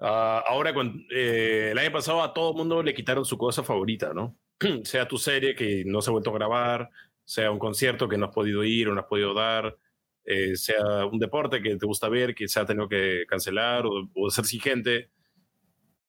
uh, 0.00 0.04
ahora, 0.46 0.72
eh, 1.10 1.70
el 1.72 1.78
año 1.78 1.92
pasado 1.92 2.22
a 2.22 2.32
todo 2.32 2.50
el 2.50 2.56
mundo 2.56 2.82
le 2.82 2.94
quitaron 2.94 3.24
su 3.24 3.36
cosa 3.38 3.62
favorita, 3.62 4.12
¿no? 4.14 4.36
sea 4.84 5.08
tu 5.08 5.18
serie 5.18 5.54
que 5.54 5.84
no 5.86 6.00
se 6.00 6.10
ha 6.10 6.12
vuelto 6.12 6.30
a 6.30 6.34
grabar, 6.34 6.90
sea 7.24 7.50
un 7.50 7.58
concierto 7.58 8.08
que 8.08 8.16
no 8.18 8.26
has 8.26 8.34
podido 8.34 8.64
ir 8.64 8.88
o 8.88 8.94
no 8.94 9.00
has 9.00 9.06
podido 9.06 9.34
dar, 9.34 9.76
eh, 10.24 10.56
sea 10.56 11.06
un 11.06 11.18
deporte 11.18 11.62
que 11.62 11.76
te 11.76 11.86
gusta 11.86 12.08
ver, 12.08 12.34
que 12.34 12.48
se 12.48 12.60
ha 12.60 12.66
tenido 12.66 12.88
que 12.88 13.24
cancelar 13.28 13.86
o, 13.86 14.08
o 14.14 14.30
ser 14.30 14.44
exigente. 14.44 15.10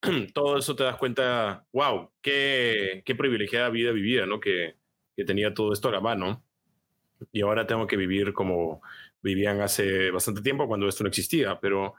todo 0.33 0.57
eso 0.57 0.75
te 0.75 0.83
das 0.83 0.97
cuenta, 0.97 1.65
wow, 1.71 2.11
qué, 2.21 3.01
qué 3.05 3.15
privilegiada 3.15 3.69
vida 3.69 3.91
vivida, 3.91 4.25
¿no? 4.25 4.39
Que, 4.39 4.75
que 5.15 5.25
tenía 5.25 5.53
todo 5.53 5.73
esto 5.73 5.89
a 5.89 5.93
la 5.93 6.01
mano. 6.01 6.43
y 7.31 7.41
ahora 7.41 7.67
tengo 7.67 7.87
que 7.87 7.97
vivir 7.97 8.33
como 8.33 8.81
vivían 9.21 9.61
hace 9.61 10.11
bastante 10.11 10.41
tiempo 10.41 10.67
cuando 10.67 10.87
esto 10.87 11.03
no 11.03 11.09
existía, 11.09 11.59
pero 11.59 11.95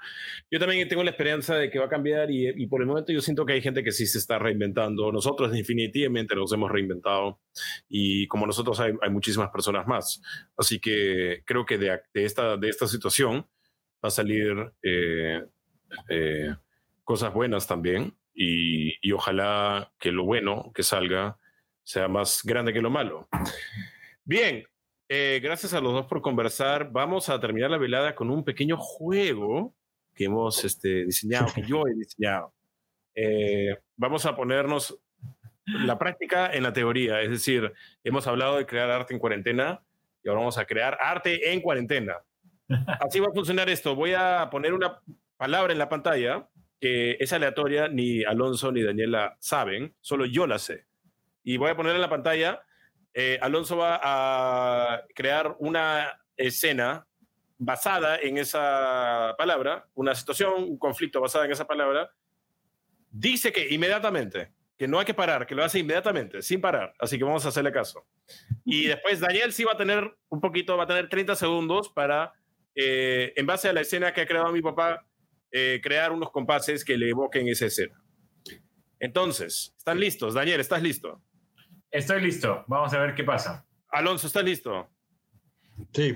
yo 0.50 0.58
también 0.58 0.88
tengo 0.88 1.02
la 1.04 1.10
esperanza 1.10 1.56
de 1.56 1.70
que 1.70 1.78
va 1.78 1.86
a 1.86 1.88
cambiar 1.88 2.30
y, 2.30 2.66
por 2.66 2.80
el 2.80 2.86
momento 2.86 3.12
yo 3.12 3.20
siento 3.20 3.44
que 3.44 3.54
hay 3.54 3.60
gente 3.62 3.82
que 3.82 3.92
sí 3.92 4.06
se 4.06 4.18
está 4.18 4.38
reinventando. 4.38 5.12
Nosotros 5.12 5.52
definitivamente 5.52 6.34
nos 6.34 6.52
hemos 6.52 6.70
reinventado 6.70 7.40
y 7.88 8.26
como 8.28 8.46
nosotros 8.46 8.80
hay, 8.80 8.92
hay 9.02 9.10
muchísimas 9.10 9.50
personas 9.50 9.86
más. 9.86 10.20
Así 10.56 10.80
que 10.80 11.42
creo 11.44 11.66
que 11.66 11.78
de, 11.78 12.00
de, 12.14 12.24
esta, 12.24 12.56
de 12.56 12.68
esta 12.68 12.86
situación 12.86 13.46
va 14.02 14.08
a 14.08 14.10
salir 14.10 14.72
eh, 14.82 15.42
eh, 16.08 16.54
cosas 17.08 17.32
buenas 17.32 17.66
también 17.66 18.14
y, 18.34 18.94
y 19.00 19.12
ojalá 19.12 19.90
que 19.98 20.12
lo 20.12 20.24
bueno 20.24 20.70
que 20.74 20.82
salga 20.82 21.38
sea 21.82 22.06
más 22.06 22.42
grande 22.44 22.74
que 22.74 22.82
lo 22.82 22.90
malo. 22.90 23.26
Bien, 24.24 24.66
eh, 25.08 25.40
gracias 25.42 25.72
a 25.72 25.80
los 25.80 25.94
dos 25.94 26.04
por 26.04 26.20
conversar. 26.20 26.92
Vamos 26.92 27.30
a 27.30 27.40
terminar 27.40 27.70
la 27.70 27.78
velada 27.78 28.14
con 28.14 28.28
un 28.28 28.44
pequeño 28.44 28.76
juego 28.76 29.74
que 30.14 30.24
hemos 30.24 30.62
este, 30.66 31.06
diseñado, 31.06 31.46
que 31.54 31.62
yo 31.62 31.84
he 31.86 31.94
diseñado. 31.94 32.52
Eh, 33.14 33.74
vamos 33.96 34.26
a 34.26 34.36
ponernos 34.36 35.00
la 35.64 35.98
práctica 35.98 36.52
en 36.52 36.62
la 36.62 36.74
teoría, 36.74 37.22
es 37.22 37.30
decir, 37.30 37.72
hemos 38.04 38.26
hablado 38.26 38.58
de 38.58 38.66
crear 38.66 38.90
arte 38.90 39.14
en 39.14 39.20
cuarentena 39.20 39.82
y 40.22 40.28
ahora 40.28 40.40
vamos 40.40 40.58
a 40.58 40.66
crear 40.66 40.98
arte 41.00 41.54
en 41.54 41.62
cuarentena. 41.62 42.18
Así 43.00 43.18
va 43.18 43.28
a 43.28 43.34
funcionar 43.34 43.70
esto. 43.70 43.94
Voy 43.94 44.12
a 44.12 44.50
poner 44.50 44.74
una 44.74 45.00
palabra 45.38 45.72
en 45.72 45.78
la 45.78 45.88
pantalla 45.88 46.46
que 46.80 47.16
es 47.20 47.32
aleatoria, 47.32 47.88
ni 47.88 48.24
Alonso 48.24 48.70
ni 48.72 48.82
Daniela 48.82 49.36
saben, 49.40 49.94
solo 50.00 50.26
yo 50.26 50.46
la 50.46 50.58
sé. 50.58 50.86
Y 51.42 51.56
voy 51.56 51.70
a 51.70 51.76
poner 51.76 51.94
en 51.94 52.00
la 52.00 52.10
pantalla 52.10 52.62
eh, 53.20 53.36
Alonso 53.40 53.76
va 53.76 54.00
a 54.00 55.02
crear 55.12 55.56
una 55.58 56.20
escena 56.36 57.04
basada 57.58 58.16
en 58.18 58.38
esa 58.38 59.34
palabra, 59.36 59.88
una 59.94 60.14
situación, 60.14 60.54
un 60.56 60.78
conflicto 60.78 61.20
basada 61.20 61.46
en 61.46 61.50
esa 61.50 61.66
palabra. 61.66 62.12
Dice 63.10 63.50
que 63.50 63.74
inmediatamente, 63.74 64.52
que 64.76 64.86
no 64.86 65.00
hay 65.00 65.04
que 65.04 65.14
parar, 65.14 65.48
que 65.48 65.56
lo 65.56 65.64
hace 65.64 65.80
inmediatamente, 65.80 66.42
sin 66.42 66.60
parar. 66.60 66.94
Así 67.00 67.18
que 67.18 67.24
vamos 67.24 67.44
a 67.44 67.48
hacerle 67.48 67.72
caso. 67.72 68.06
Y 68.64 68.86
después 68.86 69.18
Daniel 69.18 69.52
sí 69.52 69.64
va 69.64 69.72
a 69.72 69.76
tener 69.76 70.16
un 70.28 70.40
poquito, 70.40 70.76
va 70.76 70.84
a 70.84 70.86
tener 70.86 71.08
30 71.08 71.34
segundos 71.34 71.88
para, 71.88 72.34
eh, 72.76 73.32
en 73.34 73.46
base 73.46 73.68
a 73.68 73.72
la 73.72 73.80
escena 73.80 74.12
que 74.12 74.20
ha 74.20 74.26
creado 74.26 74.52
mi 74.52 74.62
papá, 74.62 75.07
eh, 75.50 75.80
crear 75.82 76.12
unos 76.12 76.30
compases 76.30 76.84
que 76.84 76.96
le 76.96 77.10
evoquen 77.10 77.48
esa 77.48 77.66
escena. 77.66 78.02
Entonces, 79.00 79.74
¿están 79.76 80.00
listos? 80.00 80.34
Daniel, 80.34 80.60
¿estás 80.60 80.82
listo? 80.82 81.22
Estoy 81.90 82.20
listo. 82.20 82.64
Vamos 82.66 82.92
a 82.92 82.98
ver 82.98 83.14
qué 83.14 83.24
pasa. 83.24 83.66
Alonso, 83.88 84.26
¿estás 84.26 84.44
listo? 84.44 84.90
Sí. 85.92 86.14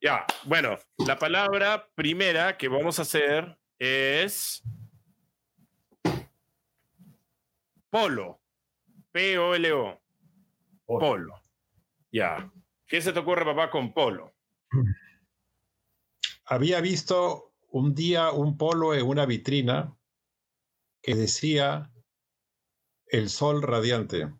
Ya, 0.00 0.24
bueno, 0.44 0.78
la 1.06 1.18
palabra 1.18 1.88
primera 1.94 2.56
que 2.56 2.68
vamos 2.68 2.98
a 2.98 3.02
hacer 3.02 3.58
es 3.78 4.62
polo. 7.90 8.40
P-O-L-O. 9.12 10.00
Polo. 10.86 11.00
polo. 11.00 11.42
Ya. 12.12 12.50
¿Qué 12.86 13.00
se 13.00 13.12
te 13.12 13.18
ocurre, 13.18 13.44
papá, 13.44 13.70
con 13.70 13.92
polo? 13.92 14.34
Había 16.46 16.80
visto 16.80 17.53
un 17.74 17.92
día 17.92 18.30
un 18.30 18.56
polo 18.56 18.94
en 18.94 19.04
una 19.04 19.26
vitrina 19.26 19.98
que 21.02 21.16
decía 21.16 21.92
el 23.08 23.28
sol 23.28 23.62
radiante. 23.62 24.32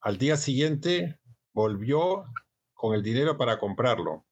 Al 0.00 0.18
día 0.18 0.36
siguiente 0.36 1.20
volvió 1.54 2.24
con 2.74 2.96
el 2.96 3.04
dinero 3.04 3.38
para 3.38 3.60
comprarlo. 3.60 4.26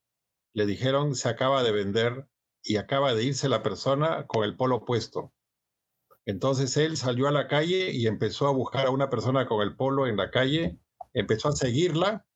Le 0.54 0.66
dijeron 0.66 1.14
se 1.14 1.28
acaba 1.28 1.62
de 1.62 1.70
vender 1.70 2.28
y 2.64 2.78
acaba 2.78 3.14
de 3.14 3.22
irse 3.22 3.48
la 3.48 3.62
persona 3.62 4.26
con 4.26 4.42
el 4.42 4.56
polo 4.56 4.84
puesto. 4.84 5.32
Entonces 6.26 6.76
él 6.76 6.96
salió 6.96 7.28
a 7.28 7.32
la 7.32 7.46
calle 7.46 7.92
y 7.92 8.08
empezó 8.08 8.48
a 8.48 8.52
buscar 8.52 8.88
a 8.88 8.90
una 8.90 9.08
persona 9.08 9.46
con 9.46 9.62
el 9.62 9.76
polo 9.76 10.08
en 10.08 10.16
la 10.16 10.32
calle, 10.32 10.80
empezó 11.12 11.50
a 11.50 11.52
seguirla 11.52 12.26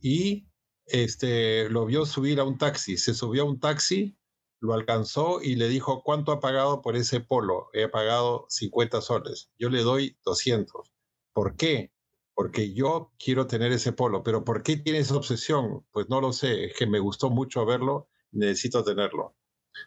y 0.00 0.48
este, 0.86 1.68
lo 1.68 1.84
vio 1.84 2.06
subir 2.06 2.40
a 2.40 2.44
un 2.44 2.56
taxi. 2.56 2.96
Se 2.96 3.12
subió 3.12 3.42
a 3.42 3.46
un 3.46 3.60
taxi, 3.60 4.16
lo 4.60 4.74
alcanzó 4.74 5.42
y 5.42 5.56
le 5.56 5.68
dijo, 5.68 6.02
¿cuánto 6.02 6.32
ha 6.32 6.40
pagado 6.40 6.82
por 6.82 6.96
ese 6.96 7.20
polo? 7.20 7.68
He 7.72 7.88
pagado 7.88 8.46
50 8.48 9.00
soles. 9.00 9.50
Yo 9.58 9.68
le 9.68 9.82
doy 9.82 10.18
200. 10.24 10.92
¿Por 11.32 11.56
qué? 11.56 11.92
porque 12.36 12.74
yo 12.74 13.12
quiero 13.18 13.46
tener 13.46 13.72
ese 13.72 13.92
polo, 13.94 14.22
pero 14.22 14.44
¿por 14.44 14.62
qué 14.62 14.76
tiene 14.76 14.98
esa 14.98 15.16
obsesión? 15.16 15.86
Pues 15.90 16.10
no 16.10 16.20
lo 16.20 16.34
sé, 16.34 16.66
es 16.66 16.74
que 16.76 16.86
me 16.86 16.98
gustó 16.98 17.30
mucho 17.30 17.64
verlo, 17.64 18.10
necesito 18.30 18.84
tenerlo. 18.84 19.34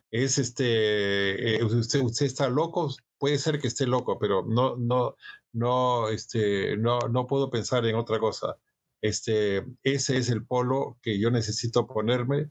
Es 0.09 0.39
este, 0.39 1.57
eh, 1.57 1.63
usted, 1.63 2.01
usted 2.01 2.25
está 2.25 2.49
loco, 2.49 2.91
puede 3.19 3.37
ser 3.37 3.59
que 3.59 3.67
esté 3.67 3.85
loco, 3.85 4.17
pero 4.17 4.43
no, 4.47 4.75
no, 4.77 5.15
no, 5.53 6.09
este, 6.09 6.75
no, 6.75 6.97
no 7.01 7.27
puedo 7.27 7.51
pensar 7.51 7.85
en 7.85 7.95
otra 7.95 8.19
cosa. 8.19 8.57
Este, 8.99 9.63
ese 9.83 10.17
es 10.17 10.29
el 10.29 10.43
polo 10.43 10.97
que 11.03 11.19
yo 11.19 11.29
necesito 11.29 11.85
ponerme 11.85 12.49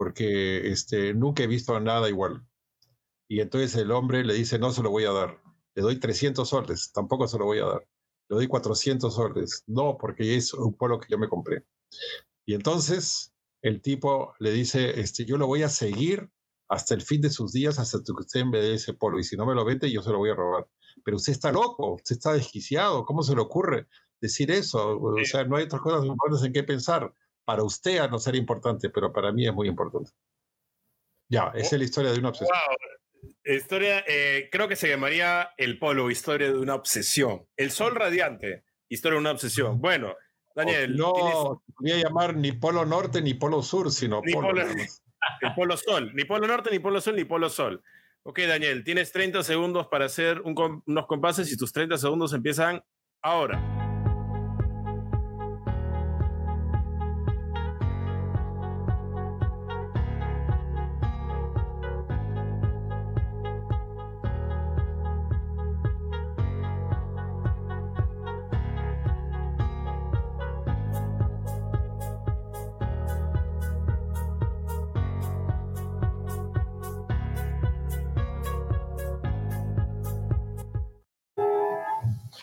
porque 0.00 0.72
este, 0.72 1.12
nunca 1.12 1.42
he 1.42 1.46
visto 1.46 1.78
nada 1.78 2.08
igual. 2.08 2.46
Y 3.28 3.40
entonces 3.40 3.76
el 3.76 3.90
hombre 3.90 4.24
le 4.24 4.32
dice, 4.32 4.58
no 4.58 4.70
se 4.72 4.82
lo 4.82 4.88
voy 4.88 5.04
a 5.04 5.12
dar. 5.12 5.42
Le 5.74 5.82
doy 5.82 6.00
300 6.00 6.48
soles, 6.48 6.90
tampoco 6.92 7.28
se 7.28 7.36
lo 7.36 7.44
voy 7.44 7.58
a 7.58 7.66
dar 7.66 7.86
le 8.30 8.36
doy 8.36 8.46
400 8.46 9.12
soles. 9.12 9.64
No, 9.66 9.98
porque 9.98 10.36
es 10.36 10.54
un 10.54 10.74
polo 10.74 11.00
que 11.00 11.08
yo 11.10 11.18
me 11.18 11.28
compré. 11.28 11.64
Y 12.46 12.54
entonces 12.54 13.34
el 13.60 13.82
tipo 13.82 14.34
le 14.38 14.52
dice, 14.52 15.00
este, 15.00 15.24
yo 15.24 15.36
lo 15.36 15.46
voy 15.46 15.64
a 15.64 15.68
seguir 15.68 16.30
hasta 16.68 16.94
el 16.94 17.02
fin 17.02 17.20
de 17.20 17.30
sus 17.30 17.52
días, 17.52 17.80
hasta 17.80 17.98
que 17.98 18.12
usted 18.12 18.44
me 18.44 18.60
dé 18.60 18.74
ese 18.74 18.94
polo. 18.94 19.18
Y 19.18 19.24
si 19.24 19.36
no 19.36 19.44
me 19.44 19.54
lo 19.54 19.64
vende, 19.64 19.90
yo 19.90 20.02
se 20.02 20.10
lo 20.10 20.18
voy 20.18 20.30
a 20.30 20.36
robar. 20.36 20.68
Pero 21.04 21.16
usted 21.16 21.32
está 21.32 21.50
loco, 21.50 21.94
usted 21.94 22.16
está 22.16 22.32
desquiciado. 22.32 23.04
¿Cómo 23.04 23.24
se 23.24 23.34
le 23.34 23.40
ocurre 23.40 23.88
decir 24.20 24.52
eso? 24.52 24.96
O 25.00 25.24
sea, 25.24 25.44
no 25.44 25.56
hay 25.56 25.64
otras 25.64 25.82
cosas 25.82 26.44
en 26.44 26.52
qué 26.52 26.62
pensar. 26.62 27.12
Para 27.50 27.64
usted 27.64 27.98
a 27.98 28.06
no 28.06 28.20
ser 28.20 28.36
importante, 28.36 28.90
pero 28.90 29.12
para 29.12 29.32
mí 29.32 29.44
es 29.44 29.52
muy 29.52 29.66
importante. 29.66 30.12
Ya, 31.28 31.50
esa 31.52 31.74
es 31.74 31.78
la 31.80 31.84
historia 31.84 32.12
de 32.12 32.20
una 32.20 32.28
obsesión. 32.28 32.56
Historia, 33.44 34.04
eh, 34.06 34.48
creo 34.52 34.68
que 34.68 34.76
se 34.76 34.88
llamaría 34.88 35.50
El 35.56 35.76
Polo, 35.76 36.12
historia 36.12 36.46
de 36.46 36.56
una 36.56 36.76
obsesión. 36.76 37.48
El 37.56 37.72
Sol 37.72 37.96
Radiante, 37.96 38.62
historia 38.88 39.16
de 39.16 39.20
una 39.22 39.32
obsesión. 39.32 39.80
Bueno, 39.80 40.14
Daniel. 40.54 40.96
No, 40.96 41.60
voy 41.80 41.90
a 41.90 41.96
llamar 41.96 42.36
ni 42.36 42.52
Polo 42.52 42.86
Norte 42.86 43.20
ni 43.20 43.34
Polo 43.34 43.64
Sur, 43.64 43.90
sino 43.90 44.22
Polo. 44.22 44.52
el 45.40 45.54
Polo 45.56 45.76
Sol. 45.76 46.14
Ni 46.14 46.24
Polo 46.26 46.46
Norte, 46.46 46.70
ni 46.70 46.78
Polo 46.78 47.00
Sol, 47.00 47.16
ni 47.16 47.24
Polo 47.24 47.50
Sol. 47.50 47.82
Ok, 48.22 48.42
Daniel, 48.46 48.84
tienes 48.84 49.10
30 49.10 49.42
segundos 49.42 49.88
para 49.88 50.04
hacer 50.04 50.40
unos 50.42 51.06
compases 51.08 51.52
y 51.52 51.56
tus 51.56 51.72
30 51.72 51.98
segundos 51.98 52.32
empiezan 52.32 52.80
ahora. 53.20 53.79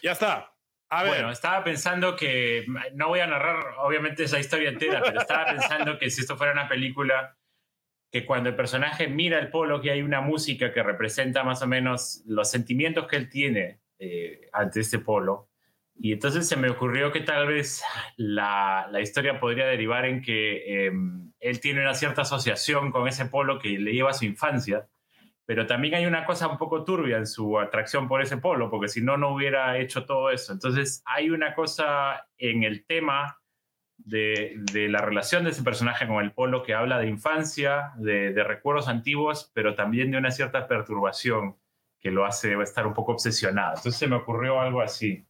Ya 0.01 0.11
está. 0.11 0.53
A 0.89 1.03
ver. 1.03 1.13
Bueno, 1.13 1.31
estaba 1.31 1.63
pensando 1.63 2.15
que, 2.15 2.65
no 2.93 3.09
voy 3.09 3.19
a 3.19 3.27
narrar 3.27 3.75
obviamente 3.79 4.23
esa 4.23 4.39
historia 4.39 4.69
entera, 4.69 5.01
pero 5.03 5.19
estaba 5.19 5.45
pensando 5.51 5.97
que 5.97 6.09
si 6.09 6.21
esto 6.21 6.37
fuera 6.37 6.53
una 6.53 6.69
película, 6.69 7.37
que 8.11 8.25
cuando 8.25 8.49
el 8.49 8.55
personaje 8.55 9.07
mira 9.07 9.37
el 9.39 9.49
polo, 9.49 9.81
que 9.81 9.91
hay 9.91 10.01
una 10.01 10.21
música 10.21 10.71
que 10.71 10.83
representa 10.83 11.43
más 11.43 11.61
o 11.61 11.67
menos 11.67 12.23
los 12.25 12.49
sentimientos 12.49 13.07
que 13.07 13.17
él 13.17 13.29
tiene 13.29 13.81
eh, 13.99 14.49
ante 14.53 14.79
este 14.79 14.99
polo. 14.99 15.49
Y 15.99 16.13
entonces 16.13 16.47
se 16.47 16.55
me 16.55 16.69
ocurrió 16.69 17.11
que 17.11 17.21
tal 17.21 17.47
vez 17.47 17.83
la, 18.15 18.87
la 18.91 19.01
historia 19.01 19.39
podría 19.39 19.65
derivar 19.65 20.05
en 20.05 20.21
que 20.21 20.85
em, 20.85 21.33
él 21.39 21.59
tiene 21.59 21.81
una 21.81 21.95
cierta 21.95 22.21
asociación 22.21 22.91
con 22.91 23.07
ese 23.07 23.25
polo 23.25 23.59
que 23.59 23.69
le 23.69 23.93
lleva 23.93 24.11
a 24.11 24.13
su 24.13 24.25
infancia 24.25 24.87
pero 25.47 25.65
también 25.65 25.95
hay 25.95 26.05
una 26.05 26.25
cosa 26.25 26.49
un 26.49 26.57
poco 26.57 26.83
turbia 26.83 27.15
en 27.17 27.25
su 27.25 27.57
atracción 27.57 28.09
por 28.09 28.21
ese 28.21 28.35
polo, 28.35 28.69
porque 28.69 28.89
si 28.89 29.01
no, 29.01 29.15
no 29.15 29.33
hubiera 29.33 29.77
hecho 29.77 30.05
todo 30.05 30.29
eso. 30.29 30.51
Entonces, 30.51 31.01
hay 31.05 31.29
una 31.29 31.55
cosa 31.55 32.27
en 32.37 32.63
el 32.63 32.85
tema 32.85 33.39
de, 33.97 34.61
la 34.89 34.99
relación 34.99 35.45
de 35.45 35.51
ese 35.51 35.63
personaje 35.63 36.05
con 36.05 36.21
el 36.21 36.33
polo 36.33 36.63
que 36.63 36.73
habla 36.73 36.99
de 36.99 37.07
infancia, 37.07 37.93
de, 37.95 38.33
de, 38.33 38.43
recuerdos 38.43 38.89
antiguos, 38.89 39.49
pero 39.53 39.73
también 39.73 40.11
de 40.11 40.17
una 40.17 40.31
cierta 40.31 40.67
perturbación 40.67 41.55
que 42.01 42.11
lo 42.11 42.25
hace 42.25 42.61
estar 42.61 42.85
un 42.85 42.93
poco 42.93 43.13
obsesionado. 43.13 43.77
Entonces, 43.77 43.95
se 43.95 44.07
me 44.07 44.17
ocurrió 44.17 44.59
algo 44.59 44.81
así. 44.81 45.25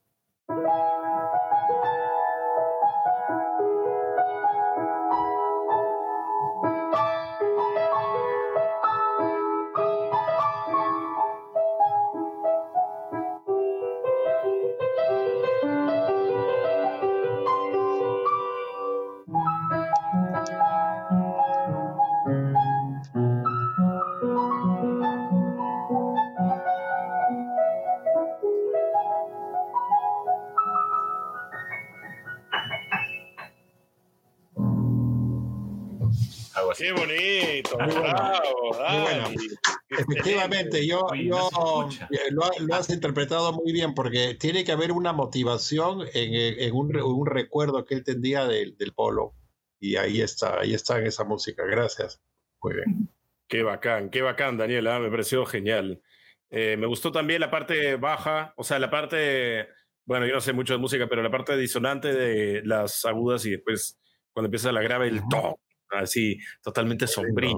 Efectivamente, 40.09 40.87
yo, 40.87 41.07
yo 41.15 41.89
eh, 42.11 42.31
lo, 42.31 42.49
lo 42.59 42.75
has 42.75 42.89
interpretado 42.89 43.53
muy 43.53 43.71
bien 43.73 43.93
porque 43.93 44.35
tiene 44.35 44.63
que 44.63 44.71
haber 44.71 44.91
una 44.91 45.13
motivación 45.13 46.01
en, 46.13 46.33
en 46.59 46.75
un, 46.75 46.95
un 46.95 47.25
recuerdo 47.25 47.85
que 47.85 47.95
él 47.95 48.03
tendría 48.03 48.45
del, 48.45 48.77
del 48.77 48.93
polo. 48.93 49.33
Y 49.79 49.95
ahí 49.97 50.21
está, 50.21 50.59
ahí 50.59 50.73
está 50.73 50.99
en 50.99 51.07
esa 51.07 51.23
música. 51.23 51.63
Gracias. 51.65 52.21
Muy 52.63 52.75
bien. 52.75 53.09
Qué 53.47 53.63
bacán, 53.63 54.09
qué 54.09 54.21
bacán, 54.21 54.57
Daniela, 54.57 54.99
me 54.99 55.09
pareció 55.09 55.45
genial. 55.45 56.01
Eh, 56.49 56.75
me 56.77 56.87
gustó 56.87 57.11
también 57.11 57.39
la 57.39 57.49
parte 57.49 57.95
baja, 57.95 58.53
o 58.57 58.63
sea, 58.63 58.77
la 58.77 58.89
parte, 58.89 59.67
bueno, 60.05 60.25
yo 60.25 60.33
no 60.33 60.41
sé 60.41 60.51
mucho 60.53 60.73
de 60.73 60.79
música, 60.79 61.07
pero 61.07 61.21
la 61.21 61.31
parte 61.31 61.55
disonante 61.55 62.13
de 62.13 62.61
las 62.65 63.05
agudas 63.05 63.45
y 63.45 63.51
después 63.51 63.99
cuando 64.31 64.47
empieza 64.47 64.71
la 64.71 64.81
grave, 64.81 65.07
el 65.07 65.21
to, 65.29 65.59
así, 65.91 66.37
totalmente 66.61 67.07
sombrío, 67.07 67.57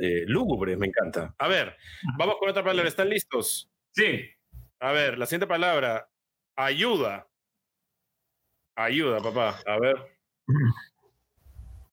eh, 0.00 0.24
lúgubre, 0.26 0.76
me 0.76 0.86
encanta. 0.86 1.34
A 1.38 1.48
ver, 1.48 1.76
vamos 2.18 2.36
con 2.38 2.48
otra 2.48 2.62
palabra, 2.64 2.88
¿están 2.88 3.08
listos? 3.08 3.70
Sí, 3.92 4.20
A 4.80 4.92
ver, 4.92 5.18
la 5.18 5.26
siguiente 5.26 5.46
palabra, 5.48 6.08
ayuda. 6.56 7.26
Ayuda, 8.76 9.18
papá, 9.20 9.60
a 9.66 9.78
ver. 9.80 9.96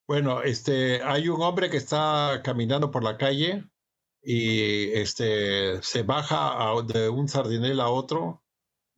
Bueno, 0.06 0.42
este, 0.42 1.02
hay 1.02 1.28
un 1.28 1.42
hombre 1.42 1.68
que 1.68 1.76
está 1.78 2.40
caminando 2.44 2.90
por 2.92 3.02
la 3.02 3.16
calle 3.16 3.64
y 4.22 4.90
este, 4.92 5.82
se 5.82 6.02
baja 6.04 6.52
a- 6.70 6.82
de 6.82 7.08
un 7.08 7.28
sardinel 7.28 7.80
a 7.80 7.88
otro 7.88 8.44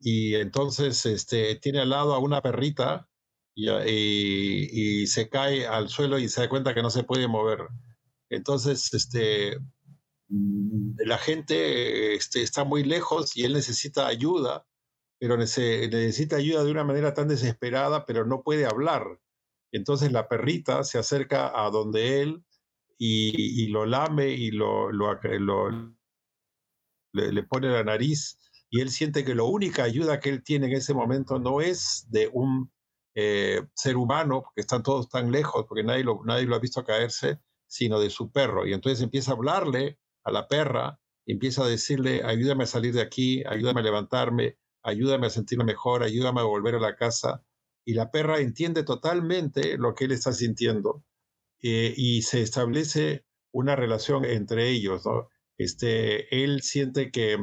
y 0.00 0.34
entonces 0.34 1.06
este, 1.06 1.56
tiene 1.56 1.80
al 1.80 1.90
lado 1.90 2.14
a 2.14 2.18
una 2.18 2.42
perrita 2.42 3.08
y, 3.54 3.70
y- 3.70 5.02
y 5.02 5.06
se 5.06 5.28
cae 5.30 5.66
al 5.66 5.88
suelo 5.88 6.18
y 6.18 6.28
se 6.28 6.42
da 6.42 6.48
cuenta 6.48 6.74
que 6.74 6.82
no 6.82 6.90
se 6.90 7.04
puede 7.04 7.26
mover. 7.26 7.60
Entonces, 8.30 8.92
este, 8.94 9.58
la 10.28 11.18
gente 11.18 12.14
este, 12.14 12.42
está 12.42 12.64
muy 12.64 12.84
lejos 12.84 13.36
y 13.36 13.44
él 13.44 13.52
necesita 13.54 14.06
ayuda, 14.06 14.66
pero 15.18 15.36
nece- 15.36 15.90
necesita 15.90 16.36
ayuda 16.36 16.64
de 16.64 16.70
una 16.72 16.84
manera 16.84 17.14
tan 17.14 17.28
desesperada, 17.28 18.04
pero 18.06 18.24
no 18.26 18.42
puede 18.42 18.66
hablar. 18.66 19.20
Entonces 19.72 20.12
la 20.12 20.28
perrita 20.28 20.84
se 20.84 20.98
acerca 20.98 21.52
a 21.64 21.70
donde 21.70 22.22
él 22.22 22.44
y, 22.98 23.64
y 23.64 23.68
lo 23.68 23.86
lame 23.86 24.30
y 24.30 24.50
lo, 24.52 24.92
lo 24.92 25.08
le, 27.12 27.32
le 27.32 27.42
pone 27.42 27.68
la 27.68 27.84
nariz 27.84 28.38
y 28.70 28.80
él 28.80 28.90
siente 28.90 29.24
que 29.24 29.34
la 29.34 29.44
única 29.44 29.84
ayuda 29.84 30.20
que 30.20 30.28
él 30.30 30.42
tiene 30.42 30.66
en 30.66 30.72
ese 30.74 30.94
momento 30.94 31.38
no 31.38 31.60
es 31.60 32.06
de 32.10 32.28
un 32.32 32.70
eh, 33.14 33.66
ser 33.74 33.96
humano, 33.96 34.42
porque 34.42 34.60
están 34.60 34.82
todos 34.82 35.08
tan 35.08 35.32
lejos, 35.32 35.64
porque 35.68 35.82
nadie 35.84 36.04
nadie 36.24 36.46
lo 36.46 36.54
ha 36.54 36.58
visto 36.60 36.84
caerse, 36.84 37.40
sino 37.68 38.00
de 38.00 38.10
su 38.10 38.32
perro. 38.32 38.66
Y 38.66 38.72
entonces 38.72 39.02
empieza 39.02 39.30
a 39.30 39.34
hablarle 39.34 39.98
a 40.24 40.32
la 40.32 40.48
perra, 40.48 40.98
empieza 41.26 41.62
a 41.62 41.68
decirle, 41.68 42.22
ayúdame 42.24 42.64
a 42.64 42.66
salir 42.66 42.94
de 42.94 43.02
aquí, 43.02 43.44
ayúdame 43.46 43.80
a 43.80 43.84
levantarme, 43.84 44.58
ayúdame 44.82 45.26
a 45.28 45.30
sentirme 45.30 45.64
mejor, 45.64 46.02
ayúdame 46.02 46.40
a 46.40 46.44
volver 46.44 46.74
a 46.74 46.80
la 46.80 46.96
casa. 46.96 47.44
Y 47.84 47.94
la 47.94 48.10
perra 48.10 48.40
entiende 48.40 48.82
totalmente 48.82 49.78
lo 49.78 49.94
que 49.94 50.06
él 50.06 50.12
está 50.12 50.32
sintiendo 50.32 51.04
eh, 51.62 51.94
y 51.96 52.22
se 52.22 52.42
establece 52.42 53.24
una 53.52 53.76
relación 53.76 54.24
entre 54.24 54.68
ellos. 54.70 55.02
Este, 55.56 56.44
él 56.44 56.62
siente 56.62 57.10
que 57.10 57.38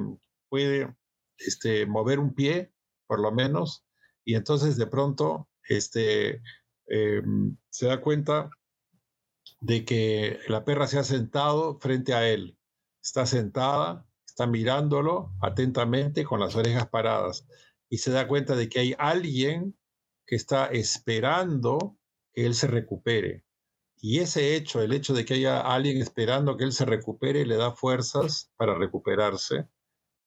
puede 0.50 0.96
este, 1.38 1.86
mover 1.86 2.20
un 2.20 2.34
pie, 2.34 2.72
por 3.08 3.20
lo 3.20 3.32
menos, 3.32 3.86
y 4.24 4.36
entonces 4.36 4.78
de 4.78 4.88
pronto 4.88 5.50
este, 5.68 6.42
eh, 6.88 7.22
se 7.70 7.88
da 7.88 8.02
cuenta 8.02 8.50
de 9.66 9.84
que 9.84 10.39
la 10.47 10.63
perra 10.63 10.86
se 10.86 10.99
ha 10.99 11.03
sentado 11.03 11.80
frente 11.80 12.13
a 12.13 12.30
él. 12.30 12.55
Está 13.01 13.26
sentada, 13.26 14.05
está 14.28 14.45
mirándolo 14.45 15.32
atentamente 15.41 16.24
con 16.24 16.39
las 16.39 16.55
orejas 16.55 16.88
paradas 16.88 17.47
y 17.89 17.97
se 17.97 18.11
da 18.11 18.28
cuenta 18.28 18.55
de 18.55 18.70
que 18.70 18.80
hay 18.80 18.95
alguien 18.99 19.76
que 20.28 20.36
está 20.36 20.68
esperando 20.68 21.97
que 22.32 22.45
él 22.45 22.53
se 22.53 22.68
recupere. 22.68 23.43
Y 23.97 24.20
ese 24.20 24.55
hecho, 24.55 24.84
el 24.84 24.93
hecho 24.93 25.16
de 25.16 25.26
que 25.26 25.36
haya 25.36 25.61
alguien 25.61 25.97
esperando 25.97 26.57
que 26.57 26.63
él 26.63 26.72
se 26.72 26.86
recupere, 26.86 27.43
le 27.45 27.55
da 27.55 27.72
fuerzas 27.72 28.51
para 28.57 28.76
recuperarse, 28.76 29.68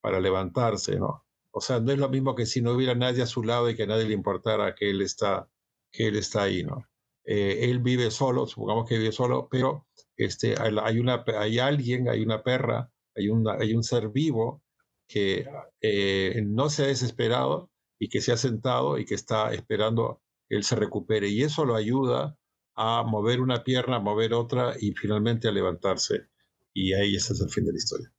para 0.01 0.19
levantarse, 0.19 0.99
¿no? 0.99 1.25
O 1.51 1.61
sea, 1.61 1.79
no 1.79 1.93
es 1.93 1.97
lo 1.97 2.09
mismo 2.09 2.35
que 2.35 2.45
si 2.45 2.61
no 2.61 2.73
hubiera 2.73 2.93
nadie 2.93 3.23
a 3.23 3.27
su 3.27 3.43
lado 3.43 3.69
y 3.69 3.75
que 3.77 3.83
a 3.83 3.87
nadie 3.87 4.05
le 4.05 4.13
importara 4.13 4.75
que 4.75 4.89
él 4.89 5.01
está, 5.01 5.49
que 5.91 6.07
él 6.07 6.17
está 6.17 6.43
ahí, 6.43 6.63
¿no? 6.63 6.89
Eh, 7.31 7.69
él 7.69 7.77
vive 7.77 8.09
solo, 8.09 8.47
supongamos 8.47 8.89
que 8.89 8.97
vive 8.97 9.11
solo, 9.11 9.47
pero 9.51 9.85
este, 10.17 10.55
hay, 10.59 10.97
una, 10.97 11.23
hay 11.37 11.59
alguien, 11.59 12.09
hay 12.09 12.23
una 12.23 12.41
perra, 12.41 12.91
hay, 13.15 13.29
una, 13.29 13.53
hay 13.53 13.75
un 13.75 13.83
ser 13.83 14.09
vivo 14.09 14.63
que 15.07 15.47
eh, 15.79 16.41
no 16.43 16.71
se 16.71 16.85
ha 16.85 16.87
desesperado 16.87 17.69
y 17.99 18.09
que 18.09 18.21
se 18.21 18.31
ha 18.31 18.37
sentado 18.37 18.97
y 18.97 19.05
que 19.05 19.13
está 19.13 19.53
esperando 19.53 20.23
que 20.47 20.55
él 20.55 20.63
se 20.63 20.75
recupere. 20.75 21.29
Y 21.29 21.43
eso 21.43 21.65
lo 21.65 21.75
ayuda 21.75 22.35
a 22.73 23.03
mover 23.03 23.41
una 23.41 23.63
pierna, 23.63 23.97
a 23.97 23.99
mover 23.99 24.33
otra 24.33 24.73
y 24.79 24.93
finalmente 24.93 25.47
a 25.47 25.51
levantarse. 25.51 26.29
Y 26.73 26.93
ahí 26.93 27.15
ese 27.15 27.33
es 27.33 27.41
el 27.41 27.51
fin 27.51 27.65
de 27.65 27.73
la 27.73 27.77
historia. 27.77 28.11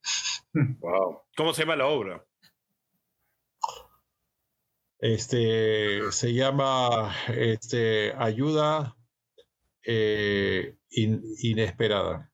Wow. 0.81 1.23
¿Cómo 1.37 1.53
se 1.53 1.63
llama 1.63 1.77
la 1.77 1.87
obra? 1.87 2.25
Este 4.99 6.11
se 6.13 6.33
llama 6.33 7.15
este, 7.29 8.13
Ayuda 8.17 8.97
eh, 9.93 10.77
in, 10.91 11.21
Inesperada. 11.43 12.31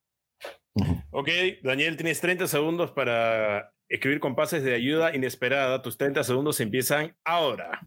Ok, 1.11 1.29
Daniel, 1.63 1.97
tienes 1.97 2.21
30 2.21 2.47
segundos 2.49 2.91
para 2.93 3.73
escribir 3.89 4.21
compases 4.21 4.63
de 4.63 4.75
ayuda 4.75 5.15
inesperada. 5.17 5.81
Tus 5.81 5.97
30 5.97 6.23
segundos 6.25 6.61
empiezan 6.61 7.17
ahora. 7.25 7.81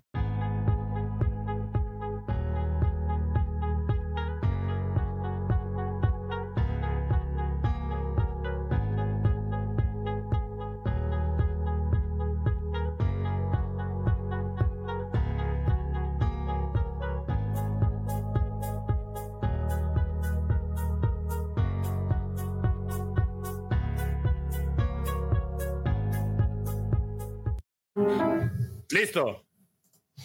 Listo. 28.92 29.46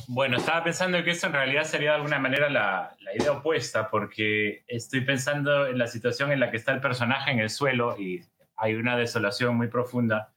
Bueno, 0.09 0.39
estaba 0.39 0.65
pensando 0.65 1.03
que 1.05 1.11
eso 1.11 1.29
en 1.29 1.33
realidad 1.33 1.65
sería 1.65 1.91
de 1.91 1.97
alguna 1.97 2.19
manera 2.19 2.51
la, 2.51 2.97
la, 3.01 3.15
idea 3.15 3.33
opuesta, 3.33 3.89
porque 3.91 4.65
estoy 4.67 5.03
pensando 5.03 5.67
en 5.67 5.79
la 5.79 5.87
situación 5.87 6.33
en 6.33 6.41
la 6.41 6.51
que 6.51 6.57
está 6.57 6.73
el 6.73 6.81
personaje 6.81 7.31
en 7.31 7.39
el 7.39 7.51
suelo 7.51 7.99
y 7.99 8.23
hay 8.57 8.75
una 8.75 8.97
desolación 8.97 9.57
muy 9.57 9.69
profunda. 9.69 10.33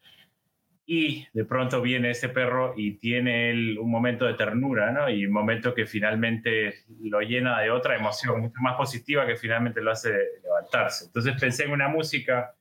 Y 0.85 1.27
de 1.33 1.43
pronto 1.43 1.81
viene 1.81 2.11
ese 2.11 2.29
perro 2.29 2.73
y 2.77 2.93
tiene 2.93 3.49
él 3.49 3.77
un 3.77 3.91
momento 3.91 4.25
de 4.25 4.35
ternura, 4.35 4.91
¿no? 4.91 5.09
Y 5.09 5.25
un 5.25 5.33
momento 5.33 5.73
que 5.73 5.85
finalmente 5.85 6.85
lo 7.01 7.19
llena 7.19 7.59
de 7.59 7.71
otra 7.71 7.97
emoción 7.97 8.39
mucho 8.39 8.61
más 8.61 8.75
positiva 8.77 9.25
que 9.25 9.35
finalmente 9.35 9.81
lo 9.81 9.91
hace 9.91 10.13
levantarse. 10.41 11.05
Entonces 11.05 11.35
pensé 11.37 11.65
en 11.65 11.71
una 11.71 11.89
música 11.89 12.55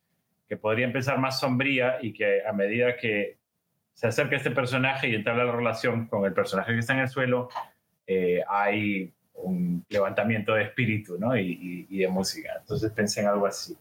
que 0.49 0.57
podría 0.57 0.87
empezar 0.87 1.19
más 1.19 1.39
sombría 1.39 1.99
y 2.03 2.13
que 2.13 2.45
a 2.45 2.53
medida 2.53 2.97
que 2.97 3.39
se 3.97 4.07
acerca 4.07 4.37
este 4.37 4.51
personaje 4.51 5.09
y 5.09 5.15
entabla 5.15 5.45
la 5.45 5.53
relación 5.53 6.07
con 6.07 6.27
el 6.27 6.35
personaje 6.35 6.75
que 6.75 6.81
está 6.81 6.93
en 6.93 7.01
el 7.01 7.09
suelo, 7.09 7.49
eh, 8.07 8.43
hay 8.47 9.11
un 9.33 9.87
levantamiento 9.89 10.53
de 10.53 10.65
espíritu 10.65 11.19
¿no? 11.19 11.35
y, 11.35 11.87
y, 11.89 11.99
de 11.99 12.09
música. 12.09 12.51
Entonces 12.61 12.93
pensé 12.93 13.23
en 13.23 13.29
algo 13.29 13.47
así. 13.47 13.75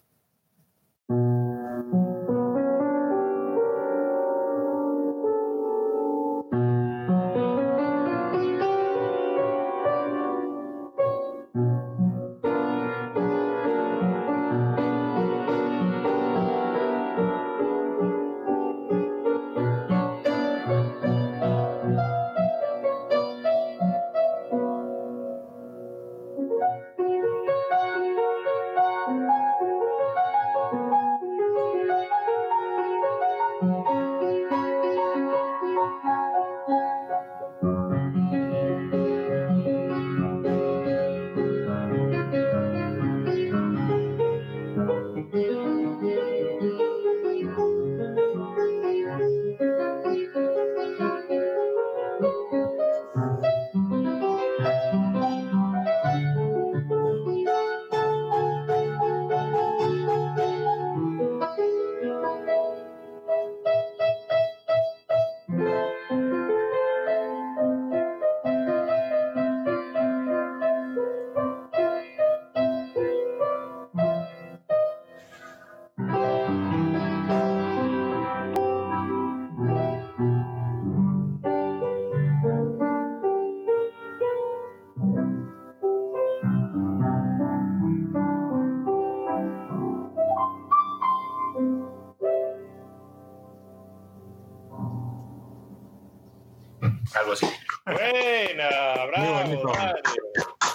Bravo, 99.22 99.48
muy, 99.48 99.58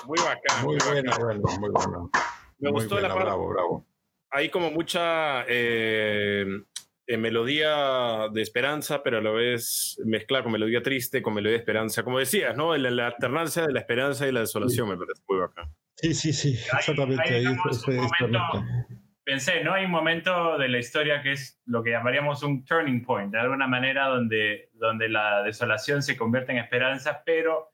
muy 0.07 0.18
bacán. 0.18 0.64
Muy, 0.64 0.78
buena, 0.86 1.16
bueno, 1.18 1.43
muy 1.59 1.70
bueno. 1.70 2.11
Me 2.59 2.70
gustó 2.70 3.01
la 3.01 3.09
parte. 3.09 3.24
Bravo, 3.24 3.49
bravo. 3.49 3.86
Hay 4.30 4.49
como 4.49 4.70
mucha 4.70 5.45
eh, 5.49 6.47
eh, 7.07 7.16
melodía 7.16 8.28
de 8.32 8.43
esperanza, 8.43 9.03
pero 9.03 9.18
a 9.18 9.20
la 9.20 9.30
vez 9.30 10.01
mezclar 10.05 10.43
con 10.43 10.53
melodía 10.53 10.82
triste, 10.82 11.22
con 11.22 11.34
melodía 11.34 11.57
de 11.57 11.61
esperanza. 11.61 12.03
Como 12.05 12.18
decías, 12.18 12.57
¿no? 12.57 12.76
La, 12.76 12.91
la 12.91 13.07
alternancia 13.09 13.66
de 13.66 13.72
la 13.72 13.80
esperanza 13.80 14.26
y 14.28 14.32
la 14.32 14.41
desolación 14.41 14.88
me 14.88 14.97
parece 14.97 15.22
muy 15.28 15.38
bacán. 15.38 15.74
Sí, 15.97 16.14
sí, 16.14 16.32
sí, 16.32 16.53
exactamente. 16.53 17.34
Ahí, 17.34 17.47
pensé, 19.24 19.62
¿no? 19.62 19.74
Hay 19.74 19.84
un 19.84 19.91
momento 19.91 20.59
de 20.59 20.68
la 20.68 20.78
historia 20.78 21.22
que 21.22 21.32
es 21.32 21.61
lo 21.66 21.82
que 21.82 21.91
llamaríamos 21.91 22.43
un 22.43 22.64
turning 22.64 23.05
point, 23.05 23.32
de 23.32 23.38
alguna 23.38 23.66
manera 23.66 24.07
donde, 24.07 24.70
donde 24.74 25.09
la 25.09 25.43
desolación 25.43 26.03
se 26.03 26.16
convierte 26.16 26.53
en 26.53 26.59
esperanza, 26.59 27.22
pero 27.24 27.69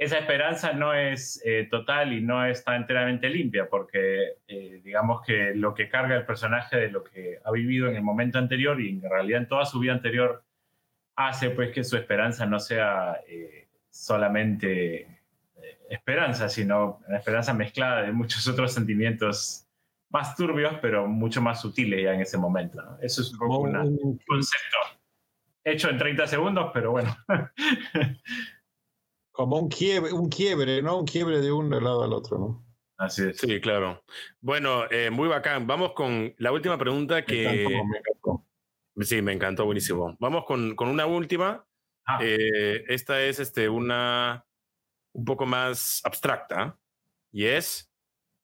esa 0.00 0.18
esperanza 0.18 0.72
no 0.72 0.94
es 0.94 1.42
eh, 1.44 1.68
total 1.70 2.14
y 2.14 2.22
no 2.22 2.46
está 2.46 2.74
enteramente 2.74 3.28
limpia, 3.28 3.68
porque 3.68 4.38
eh, 4.48 4.80
digamos 4.82 5.20
que 5.20 5.54
lo 5.54 5.74
que 5.74 5.90
carga 5.90 6.16
el 6.16 6.24
personaje 6.24 6.78
de 6.78 6.88
lo 6.90 7.04
que 7.04 7.38
ha 7.44 7.50
vivido 7.50 7.86
en 7.86 7.96
el 7.96 8.02
momento 8.02 8.38
anterior 8.38 8.80
y 8.80 8.88
en 8.88 9.02
realidad 9.02 9.42
en 9.42 9.48
toda 9.48 9.66
su 9.66 9.78
vida 9.78 9.92
anterior 9.92 10.42
hace 11.16 11.50
pues 11.50 11.70
que 11.72 11.84
su 11.84 11.98
esperanza 11.98 12.46
no 12.46 12.58
sea 12.58 13.20
eh, 13.28 13.68
solamente 13.90 15.18
esperanza, 15.90 16.48
sino 16.48 17.02
una 17.06 17.18
esperanza 17.18 17.52
mezclada 17.52 18.00
de 18.00 18.12
muchos 18.12 18.48
otros 18.48 18.72
sentimientos 18.72 19.66
más 20.08 20.34
turbios, 20.34 20.76
pero 20.80 21.08
mucho 21.08 21.42
más 21.42 21.60
sutiles 21.60 22.04
ya 22.04 22.14
en 22.14 22.22
ese 22.22 22.38
momento. 22.38 22.80
Eso 23.02 23.20
es 23.20 23.32
un 23.32 23.38
poco 23.38 23.58
un 23.58 24.18
concepto 24.26 24.78
hecho 25.62 25.90
en 25.90 25.98
30 25.98 26.26
segundos, 26.26 26.70
pero 26.72 26.92
bueno. 26.92 27.14
Como 29.40 29.56
un 29.56 29.70
quiebre, 29.70 30.12
un 30.12 30.28
quiebre, 30.28 30.82
¿no? 30.82 30.98
Un 30.98 31.06
quiebre 31.06 31.40
de 31.40 31.50
un 31.50 31.70
lado 31.70 32.04
al 32.04 32.12
otro, 32.12 32.38
¿no? 32.38 32.66
Así 32.98 33.26
es. 33.26 33.38
Sí, 33.38 33.58
claro. 33.58 34.04
Bueno, 34.42 34.84
eh, 34.90 35.08
muy 35.08 35.28
bacán. 35.28 35.66
Vamos 35.66 35.94
con 35.94 36.34
la 36.36 36.52
última 36.52 36.76
pregunta 36.76 37.24
que... 37.24 37.46
Me 37.46 37.62
encantó, 37.62 37.84
me 37.86 37.96
encantó. 37.96 38.46
Sí, 39.00 39.22
me 39.22 39.32
encantó, 39.32 39.64
buenísimo. 39.64 40.14
Vamos 40.20 40.44
con, 40.44 40.76
con 40.76 40.88
una 40.88 41.06
última. 41.06 41.66
Ah. 42.04 42.18
Eh, 42.20 42.84
esta 42.88 43.22
es 43.22 43.40
este, 43.40 43.70
una 43.70 44.44
un 45.14 45.24
poco 45.24 45.46
más 45.46 46.02
abstracta 46.04 46.78
y 47.32 47.46
es 47.46 47.90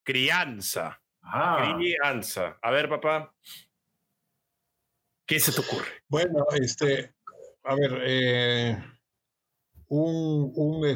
crianza. 0.03 1.03
Ah. 1.21 1.75
Crianza. 1.77 2.59
A 2.63 2.71
ver, 2.71 2.89
papá, 2.89 3.35
¿qué 5.27 5.39
se 5.41 5.53
te 5.53 5.61
ocurre? 5.61 5.91
Bueno, 6.09 6.47
este, 6.59 7.15
a 7.65 7.75
ver, 7.75 8.01
eh, 8.03 8.96
un, 9.89 10.53
un, 10.55 10.87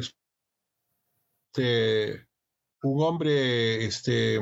este, 1.53 2.27
un 2.83 3.03
hombre, 3.03 3.85
este, 3.85 4.39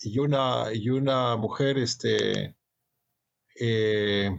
y 0.00 0.18
una, 0.18 0.66
y 0.72 0.90
una 0.90 1.36
mujer, 1.36 1.78
este, 1.78 2.56
eh, 3.60 4.30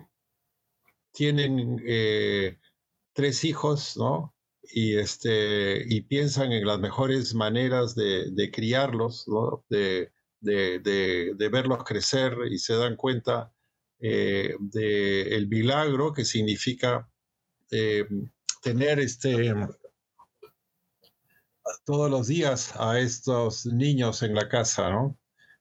tienen 1.12 1.82
eh, 1.86 2.58
tres 3.14 3.44
hijos, 3.44 3.98
¿no? 3.98 4.36
y, 4.72 4.98
este, 4.98 5.84
y 5.88 6.02
piensan 6.02 6.52
en 6.52 6.66
las 6.66 6.80
mejores 6.80 7.34
maneras 7.34 7.96
de, 7.96 8.30
de 8.32 8.52
criarlos, 8.52 9.28
¿no? 9.28 9.66
de, 9.70 10.12
de, 10.42 10.80
de, 10.80 11.50
verlos 11.50 11.84
crecer 11.84 12.34
y 12.50 12.60
se 12.60 12.76
dan 12.76 12.96
cuenta 12.96 13.52
eh, 14.00 14.56
del 14.60 15.48
milagro 15.48 16.14
que 16.14 16.24
significa 16.24 17.10
eh, 17.72 18.06
tener 18.62 19.00
este, 19.00 19.54
todos 21.86 22.10
los 22.10 22.28
días 22.28 22.74
a 22.78 23.00
estos 23.00 23.66
niños 23.66 24.24
en 24.24 24.36
la 24.36 24.50
casa, 24.50 24.90
¿no? 24.90 25.18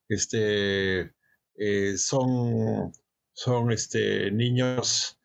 Este, 0.09 1.13
eh, 1.57 1.97
son, 1.97 2.93
son 3.33 3.73
este, 3.73 4.31
niños 4.31 5.19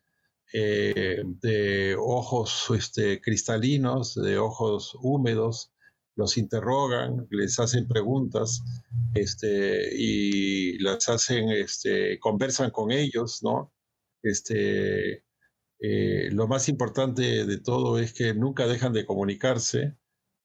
eh, 0.52 1.22
de 1.24 1.96
ojos 1.98 2.66
este, 2.76 3.20
cristalinos, 3.20 4.14
de 4.14 4.38
ojos 4.38 4.96
húmedos, 5.00 5.72
los 6.16 6.36
interrogan, 6.36 7.26
les 7.30 7.58
hacen 7.58 7.88
preguntas 7.88 8.62
este, 9.14 9.90
y 9.96 10.78
las 10.78 11.08
hacen, 11.08 11.50
este, 11.50 12.18
conversan 12.20 12.70
con 12.70 12.92
ellos, 12.92 13.42
¿no? 13.42 13.72
Este, 14.22 15.23
eh, 15.86 16.30
lo 16.32 16.48
más 16.48 16.70
importante 16.70 17.44
de 17.44 17.58
todo 17.60 17.98
es 17.98 18.14
que 18.14 18.32
nunca 18.32 18.66
dejan 18.66 18.94
de 18.94 19.04
comunicarse, 19.04 19.96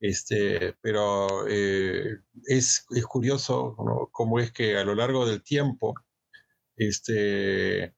este, 0.01 0.75
pero 0.81 1.47
eh, 1.47 2.19
es, 2.45 2.85
es, 2.89 3.05
curioso 3.05 3.75
cómo 4.11 4.39
es 4.39 4.51
que 4.51 4.77
a 4.77 4.83
lo 4.83 4.95
largo 4.95 5.25
del 5.25 5.41
tiempo, 5.41 5.93
este, 6.75 7.83
eh, 7.85 7.93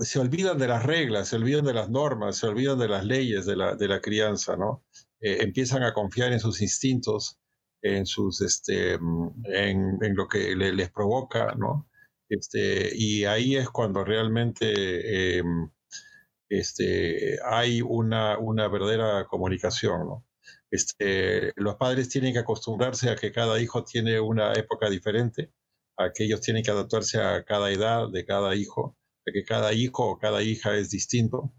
se 0.00 0.18
olvidan 0.20 0.56
de 0.58 0.68
las 0.68 0.84
reglas, 0.86 1.28
se 1.28 1.36
olvidan 1.36 1.66
de 1.66 1.74
las 1.74 1.90
normas, 1.90 2.38
se 2.38 2.46
olvidan 2.46 2.78
de 2.78 2.88
las 2.88 3.04
leyes 3.04 3.44
de 3.44 3.56
la, 3.56 3.74
de 3.76 3.88
la 3.88 4.00
crianza, 4.00 4.56
¿no? 4.56 4.86
Eh, 5.20 5.38
empiezan 5.42 5.82
a 5.82 5.92
confiar 5.92 6.32
en 6.32 6.40
sus 6.40 6.62
instintos, 6.62 7.38
en, 7.82 8.06
sus, 8.06 8.40
este, 8.40 8.94
en, 8.94 9.98
en 10.00 10.16
lo 10.16 10.28
que 10.28 10.56
les 10.56 10.90
provoca, 10.90 11.54
¿no? 11.56 11.90
Este, 12.30 12.90
y 12.96 13.24
ahí 13.26 13.56
es 13.56 13.68
cuando 13.68 14.04
realmente 14.04 15.36
em, 15.38 15.70
este, 16.60 17.38
hay 17.44 17.80
una, 17.80 18.38
una 18.38 18.68
verdadera 18.68 19.26
comunicación. 19.26 20.22
Este, 20.70 21.52
los 21.56 21.76
padres 21.76 22.08
tienen 22.10 22.34
que 22.34 22.40
acostumbrarse 22.40 23.10
a 23.10 23.16
que 23.16 23.32
cada 23.32 23.58
hijo 23.60 23.84
tiene 23.84 24.20
una 24.20 24.52
época 24.52 24.90
diferente, 24.90 25.52
a 25.96 26.12
que 26.12 26.24
ellos 26.24 26.42
tienen 26.42 26.62
que 26.62 26.70
adaptarse 26.70 27.20
a 27.20 27.44
cada 27.44 27.70
edad 27.70 28.10
de 28.10 28.26
cada 28.26 28.54
hijo, 28.54 28.98
que 29.24 29.44
cada 29.44 29.72
hijo 29.72 30.04
o 30.10 30.18
cada 30.18 30.42
hija 30.42 30.76
es 30.76 30.90
distinto, 30.90 31.52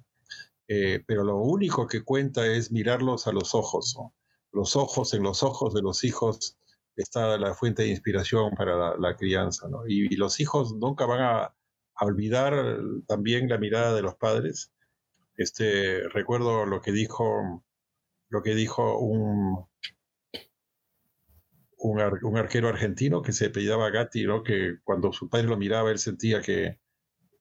eh, 0.67 1.03
pero 1.07 1.23
lo 1.23 1.37
único 1.37 1.87
que 1.87 2.03
cuenta 2.03 2.45
es 2.45 2.71
mirarlos 2.71 3.25
a 3.27 3.31
los 3.31 3.55
ojos. 3.55 3.97
Los 4.51 4.75
ojos, 4.75 5.13
en 5.15 5.23
los 5.23 5.41
ojos 5.41 5.73
de 5.73 5.81
los 5.81 6.03
hijos 6.03 6.57
está 6.95 7.37
la 7.39 7.55
fuente 7.55 7.83
de 7.83 7.89
inspiración 7.89 8.51
para 8.55 8.95
la, 8.97 9.15
crianza. 9.15 9.67
Y, 9.87 10.15
los 10.17 10.39
hijos 10.39 10.73
nunca 10.75 11.05
van 11.07 11.21
a, 11.21 11.55
olvidar 11.99 12.79
también 13.07 13.47
la 13.49 13.57
mirada 13.57 13.95
de 13.95 14.01
los 14.01 14.15
padres. 14.15 14.72
Este, 15.35 16.07
recuerdo 16.09 16.65
lo 16.65 16.81
que 16.81 16.91
dijo, 16.91 17.63
lo 18.29 18.43
que 18.43 18.55
dijo 18.55 18.99
un, 18.99 19.65
un, 21.77 22.37
arquero 22.37 22.69
argentino 22.69 23.21
que 23.21 23.31
se 23.31 23.47
apellidaba 23.47 23.89
Gatti, 23.89 24.25
¿no? 24.25 24.43
que 24.43 24.77
cuando 24.83 25.11
su 25.11 25.29
padre 25.29 25.47
lo 25.47 25.57
miraba 25.57 25.91
él 25.91 25.97
sentía 25.99 26.41
que, 26.41 26.79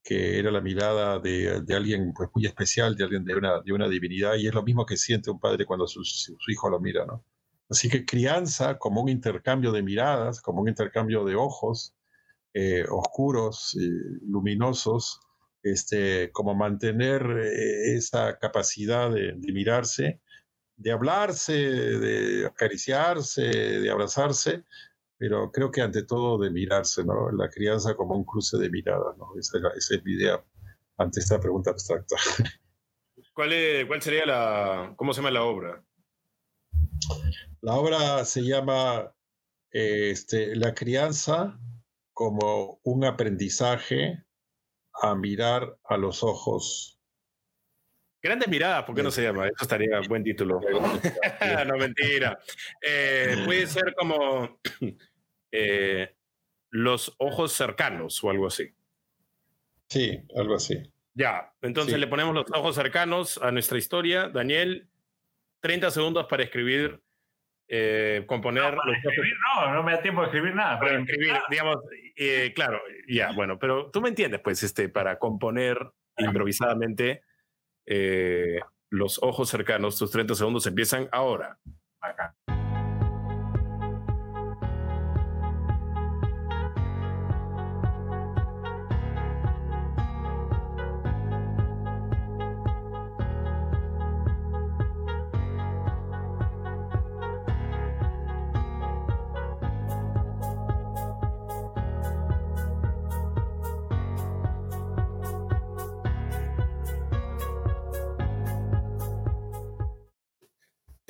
que 0.02 0.38
era 0.38 0.50
la 0.50 0.60
mirada 0.60 1.18
de, 1.20 1.62
alguien 1.74 2.12
pues, 2.14 2.28
muy 2.34 2.46
especial, 2.46 2.96
de 2.96 3.04
alguien 3.04 3.24
de 3.24 3.36
una, 3.36 3.60
de 3.60 3.72
una 3.72 3.88
divinidad, 3.88 4.34
y 4.36 4.46
es 4.48 4.54
lo 4.54 4.62
mismo 4.62 4.84
que 4.86 4.96
siente 4.96 5.30
un 5.30 5.38
padre 5.38 5.64
cuando 5.64 5.86
su, 5.86 6.02
hijo 6.48 6.68
lo 6.70 6.80
mira, 6.80 7.06
¿no? 7.06 7.24
Así 7.70 7.88
que 7.88 8.04
crianza 8.04 8.78
como 8.78 9.02
un 9.02 9.08
intercambio 9.08 9.72
de 9.72 9.82
miradas, 9.82 10.42
como 10.42 10.60
un 10.60 10.68
intercambio 10.68 11.24
de 11.24 11.36
ojos 11.36 11.94
eh, 12.52 12.84
oscuros, 12.90 13.76
luminosos, 14.26 15.20
este, 15.62 16.30
como 16.32 16.54
mantener 16.54 17.22
eh, 17.22 17.94
esa 17.96 18.38
capacidad 18.38 19.10
de, 19.10 19.34
de 19.36 19.52
mirarse, 19.52 20.20
de 20.76 20.92
hablarse, 20.92 21.52
de 21.52 22.46
acariciarse, 22.46 23.42
de 23.42 23.90
abrazarse, 23.90 24.64
pero 25.22 25.52
creo 25.52 25.70
que 25.70 25.80
ante 25.80 26.02
todo 26.02 26.36
de 26.36 26.50
mirarse, 26.50 27.04
¿no? 27.04 27.30
La 27.30 27.48
crianza 27.48 27.94
como 27.94 28.16
un 28.16 28.24
cruce 28.24 28.58
de 28.58 28.68
miradas, 28.68 29.16
¿no? 29.16 29.28
Esa 29.38 29.58
es, 29.76 30.02
mi 30.04 30.14
idea 30.14 30.44
ante 30.98 31.20
esta 31.20 31.38
pregunta 31.38 31.70
abstracta. 31.70 32.16
¿Cuál, 33.32 33.52
¿Cuál 33.86 34.02
sería 34.02 34.26
la, 34.26 34.94
cómo 34.96 35.12
se 35.12 35.20
llama 35.20 35.30
la 35.30 35.44
obra? 35.44 35.84
La 37.60 37.74
obra 37.74 38.24
se 38.24 38.42
llama 38.42 39.14
este, 39.70 40.56
La 40.56 40.74
crianza 40.74 41.56
como 42.12 42.80
un 42.82 43.04
aprendizaje 43.04 44.24
a 44.94 45.14
mirar 45.14 45.76
a 45.84 45.96
los 45.96 46.22
ojos. 46.22 46.98
Grandes 48.22 48.48
miradas, 48.48 48.84
¿por 48.84 48.94
qué 48.94 49.02
no 49.02 49.10
se 49.10 49.22
llama? 49.22 49.46
Eso 49.46 49.62
estaría 49.62 50.00
buen 50.08 50.22
título. 50.22 50.60
no, 51.66 51.76
mentira. 51.76 52.38
Eh, 52.80 53.42
puede 53.44 53.66
ser 53.66 53.94
como 53.96 54.60
eh, 55.50 56.14
los 56.70 57.14
ojos 57.18 57.52
cercanos 57.52 58.22
o 58.22 58.30
algo 58.30 58.46
así. 58.46 58.72
Sí, 59.88 60.22
algo 60.36 60.54
así. 60.54 60.80
Ya, 61.14 61.52
entonces 61.60 61.98
le 61.98 62.06
ponemos 62.06 62.34
los 62.34 62.46
ojos 62.54 62.74
cercanos 62.74 63.38
a 63.42 63.50
nuestra 63.50 63.76
historia. 63.76 64.28
Daniel, 64.28 64.88
30 65.60 65.90
segundos 65.90 66.26
para 66.26 66.44
escribir, 66.44 67.02
eh, 67.68 68.24
componer. 68.26 68.74
No, 68.74 69.66
no, 69.66 69.74
no 69.74 69.82
me 69.82 69.92
da 69.92 70.02
tiempo 70.02 70.20
de 70.20 70.26
escribir 70.28 70.54
nada. 70.54 70.78
Para 70.78 70.98
escribir, 70.98 71.34
digamos, 71.50 71.78
eh, 72.16 72.52
claro, 72.54 72.80
ya, 73.08 73.32
bueno, 73.32 73.58
pero 73.58 73.90
tú 73.90 74.00
me 74.00 74.08
entiendes, 74.08 74.40
pues, 74.40 74.62
este, 74.62 74.88
para 74.88 75.18
componer 75.18 75.78
improvisadamente 76.18 77.22
los 78.90 79.22
ojos 79.22 79.48
cercanos. 79.48 79.98
Tus 79.98 80.10
30 80.10 80.34
segundos 80.34 80.66
empiezan 80.66 81.08
ahora. 81.12 81.58
Acá. 82.00 82.34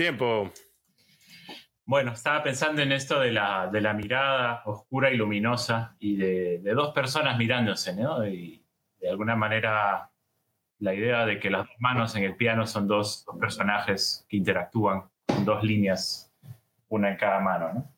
Tiempo. 0.03 0.51
Bueno, 1.85 2.11
estaba 2.11 2.43
pensando 2.43 2.83
en 2.83 2.91
esto 2.91 3.21
de 3.21 3.31
la, 3.31 3.69
de 3.69 3.81
la 3.81 3.93
mirada 3.93 4.63
oscura 4.65 5.13
y 5.13 5.17
luminosa 5.17 5.95
y 6.01 6.17
de, 6.17 6.59
de, 6.59 6.75
dos 6.75 6.93
personas 6.93 7.39
mirándose, 7.39 7.95
¿no? 7.95 8.27
Y 8.27 8.67
de 8.99 9.11
alguna 9.11 9.37
manera 9.37 10.11
la 10.81 10.93
idea 10.93 11.25
de 11.25 11.39
que 11.39 11.51
las 11.51 11.69
dos 11.69 11.77
manos 11.79 12.17
en 12.17 12.25
el 12.25 12.35
piano 12.35 12.67
son 12.67 12.89
dos, 12.89 13.25
dos 13.25 13.37
personajes 13.39 14.27
que 14.29 14.39
interactúan 14.39 15.05
dos 15.45 15.63
líneas, 15.63 16.35
una 16.89 17.09
en 17.09 17.17
cada 17.17 17.39
mano, 17.39 17.73
¿no? 17.73 17.92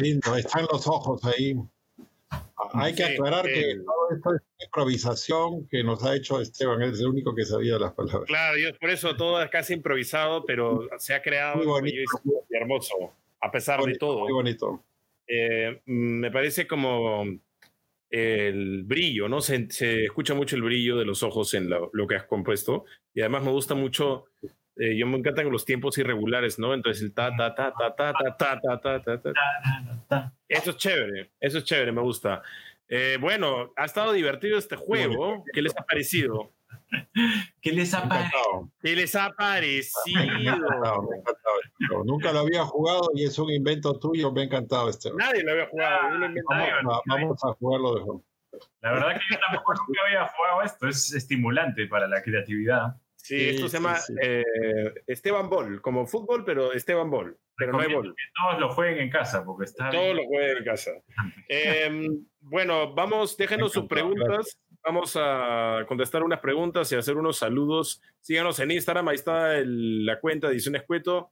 Lindo, 0.00 0.36
están 0.36 0.66
los 0.72 0.86
ojos 0.86 1.22
ahí. 1.24 1.54
Hay 2.74 2.94
que 2.94 3.04
Sí, 3.04 3.12
aclarar 3.12 3.44
que 3.44 3.72
eh. 3.72 3.76
todo 3.84 4.16
esto 4.16 4.34
es 4.34 4.42
improvisación 4.66 5.68
que 5.68 5.82
nos 5.84 6.02
ha 6.04 6.14
hecho 6.16 6.40
Esteban, 6.40 6.80
es 6.82 6.98
el 7.00 7.08
único 7.08 7.34
que 7.34 7.44
sabía 7.44 7.78
las 7.78 7.92
palabras. 7.92 8.24
Claro, 8.26 8.56
yo 8.58 8.68
por 8.78 8.88
eso 8.90 9.14
todo 9.16 9.42
es 9.42 9.50
casi 9.50 9.74
improvisado, 9.74 10.44
pero 10.46 10.88
se 10.98 11.12
ha 11.14 11.20
creado 11.22 11.56
Muy 11.56 11.66
bonito. 11.66 12.12
muy 12.24 12.36
hermoso, 12.50 13.12
a 13.40 13.50
pesar 13.50 13.78
de 13.80 13.82
Bonito, 13.86 14.06
todo. 14.06 14.20
Muy 14.20 14.32
bonito. 14.32 14.84
Eh, 15.26 15.80
me 15.86 16.30
parece 16.30 16.66
como 16.66 17.24
el 18.10 18.84
brillo, 18.84 19.28
¿no? 19.28 19.40
Se, 19.40 19.68
se 19.70 20.04
escucha 20.04 20.34
mucho 20.34 20.56
el 20.56 20.62
brillo 20.62 20.96
de 20.96 21.04
los 21.04 21.22
ojos 21.22 21.52
en 21.54 21.68
lo, 21.68 21.90
lo 21.92 22.06
que 22.06 22.14
has 22.16 22.24
compuesto. 22.24 22.84
Y 23.14 23.20
además 23.20 23.42
me 23.42 23.50
gusta 23.50 23.74
mucho, 23.74 24.26
eh, 24.76 24.96
yo 24.96 25.06
me 25.06 25.18
encantan 25.18 25.50
los 25.50 25.64
tiempos 25.64 25.98
irregulares, 25.98 26.58
¿no? 26.58 26.74
Entonces 26.74 27.02
el 27.02 27.12
ta, 27.12 27.34
ta, 27.36 27.54
ta, 27.54 27.72
ta, 27.76 27.94
ta, 27.94 28.12
ta, 28.12 28.36
ta, 28.36 28.60
ta, 28.60 28.80
ta, 28.80 29.22
ta, 29.22 29.32
ta. 30.08 30.32
Eso 30.48 30.70
es 30.70 30.76
chévere, 30.76 31.32
eso 31.40 31.58
es 31.58 31.64
chévere, 31.64 31.92
me 31.92 32.00
gusta. 32.02 32.42
Eh, 32.88 33.16
bueno, 33.20 33.72
ha 33.76 33.84
estado 33.84 34.12
divertido 34.12 34.58
este 34.58 34.76
juego. 34.76 35.44
¿Qué 35.52 35.62
les 35.62 35.76
ha 35.78 35.82
parecido? 35.82 36.52
¿Qué 37.60 37.72
les 37.72 37.94
ha 37.94 38.06
parecido? 38.06 38.70
¿Qué 38.82 38.94
les 38.96 39.14
ha 39.14 39.20
Me 39.20 39.24
ha 39.26 39.38
parecido? 39.38 40.22
encantado, 40.22 41.02
me 41.02 41.16
ha 41.16 41.18
encantado 41.20 41.54
este 41.64 41.86
juego. 41.88 42.04
Nunca 42.04 42.32
lo 42.32 42.38
había 42.40 42.64
jugado 42.64 43.10
y 43.14 43.24
es 43.24 43.38
un 43.38 43.50
invento 43.50 43.98
tuyo. 43.98 44.30
Me 44.32 44.42
ha 44.42 44.44
encantado 44.44 44.90
Esteban. 44.90 45.16
Nadie 45.18 45.42
lo 45.42 45.52
había 45.52 45.66
jugado. 45.68 46.10
lo 46.10 46.26
inventé. 46.26 46.42
Vamos, 46.48 46.94
a, 46.94 47.00
vamos 47.06 47.44
a 47.44 47.52
jugarlo 47.54 47.94
de. 47.94 48.22
La 48.82 48.92
verdad 48.92 49.14
que 49.14 49.34
yo 49.34 49.40
tampoco 49.48 49.72
nunca 49.74 50.00
había 50.06 50.26
jugado 50.28 50.62
esto, 50.62 50.88
es 50.88 51.14
estimulante 51.14 51.86
para 51.86 52.06
la 52.06 52.22
creatividad. 52.22 52.96
Sí, 53.22 53.38
Sí, 53.38 53.48
esto 53.50 53.68
se 53.68 53.76
llama 53.76 53.96
sí. 53.98 54.12
eh, 54.20 54.42
Esteban 55.06 55.48
Ball, 55.48 55.80
como 55.80 56.06
fútbol, 56.06 56.44
pero 56.44 56.72
Esteban 56.72 57.08
Ball. 57.08 57.38
Pero 57.56 57.70
no 57.72 57.78
hay 57.78 57.86
que 57.86 57.92
todos 57.94 58.58
lo 58.58 58.68
jueguen 58.70 58.98
en 58.98 59.10
casa 59.10 59.44
porque 59.44 59.66
está 59.66 59.90
Todos 59.90 60.04
bien. 60.06 60.16
lo 60.16 60.24
juegan 60.26 60.56
en 60.58 60.64
casa. 60.64 60.90
Eh, 61.48 62.08
bueno, 62.40 62.92
vamos, 62.94 63.36
déjenos 63.36 63.72
sus 63.72 63.86
preguntas. 63.86 64.58
Vamos 64.84 65.16
a 65.16 65.84
contestar 65.86 66.24
unas 66.24 66.40
preguntas 66.40 66.90
y 66.90 66.96
hacer 66.96 67.16
unos 67.16 67.38
saludos. 67.38 68.02
Síganos 68.20 68.58
en 68.58 68.72
Instagram, 68.72 69.06
ahí 69.08 69.14
está 69.14 69.56
el- 69.56 70.04
la 70.04 70.18
cuenta 70.18 70.48
de 70.48 70.54
Ediciones 70.54 70.82
Cueto. 70.82 71.30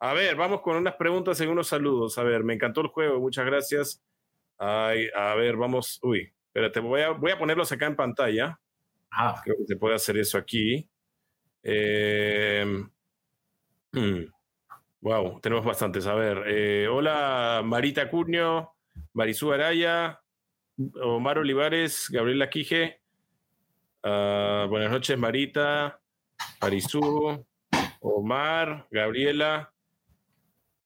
A 0.00 0.14
ver, 0.14 0.34
vamos 0.34 0.60
con 0.62 0.76
unas 0.76 0.96
preguntas 0.96 1.40
y 1.40 1.46
unos 1.46 1.68
saludos. 1.68 2.18
A 2.18 2.24
ver, 2.24 2.42
me 2.42 2.54
encantó 2.54 2.80
el 2.80 2.88
juego, 2.88 3.20
muchas 3.20 3.46
gracias. 3.46 4.02
Ay, 4.58 5.08
a 5.14 5.36
ver, 5.36 5.56
vamos. 5.56 6.00
Uy, 6.02 6.32
espérate, 6.48 6.80
voy 6.80 7.02
a, 7.02 7.10
voy 7.10 7.30
a 7.30 7.38
ponerlos 7.38 7.70
acá 7.70 7.86
en 7.86 7.94
pantalla. 7.94 8.58
Ah, 9.12 9.40
Creo 9.44 9.56
que 9.58 9.64
se 9.66 9.76
puede 9.76 9.94
hacer 9.94 10.18
eso 10.18 10.36
aquí. 10.38 10.88
Eh, 11.62 12.64
hmm, 13.92 14.20
wow, 15.00 15.40
tenemos 15.40 15.64
bastantes. 15.64 16.06
A 16.06 16.14
ver, 16.14 16.44
eh, 16.46 16.88
hola 16.88 17.62
Marita 17.64 18.10
Cuño, 18.10 18.72
Marisú 19.12 19.52
Araya, 19.52 20.20
Omar 21.02 21.38
Olivares, 21.38 22.08
Gabriela 22.10 22.50
Quije. 22.50 23.00
Ah, 24.02 24.66
buenas 24.68 24.90
noches, 24.90 25.18
Marita, 25.18 26.00
Marisú, 26.60 27.44
Omar, 28.00 28.86
Gabriela. 28.90 29.72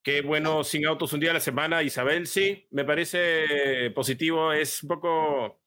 Qué 0.02 0.22
bueno, 0.22 0.64
sin 0.64 0.84
autos 0.86 1.12
un 1.12 1.20
día 1.20 1.30
a 1.30 1.34
la 1.34 1.40
semana. 1.40 1.82
Isabel, 1.82 2.26
sí, 2.26 2.66
me 2.70 2.84
parece 2.84 3.90
positivo. 3.94 4.52
Es 4.52 4.82
un 4.82 4.88
poco 4.88 5.60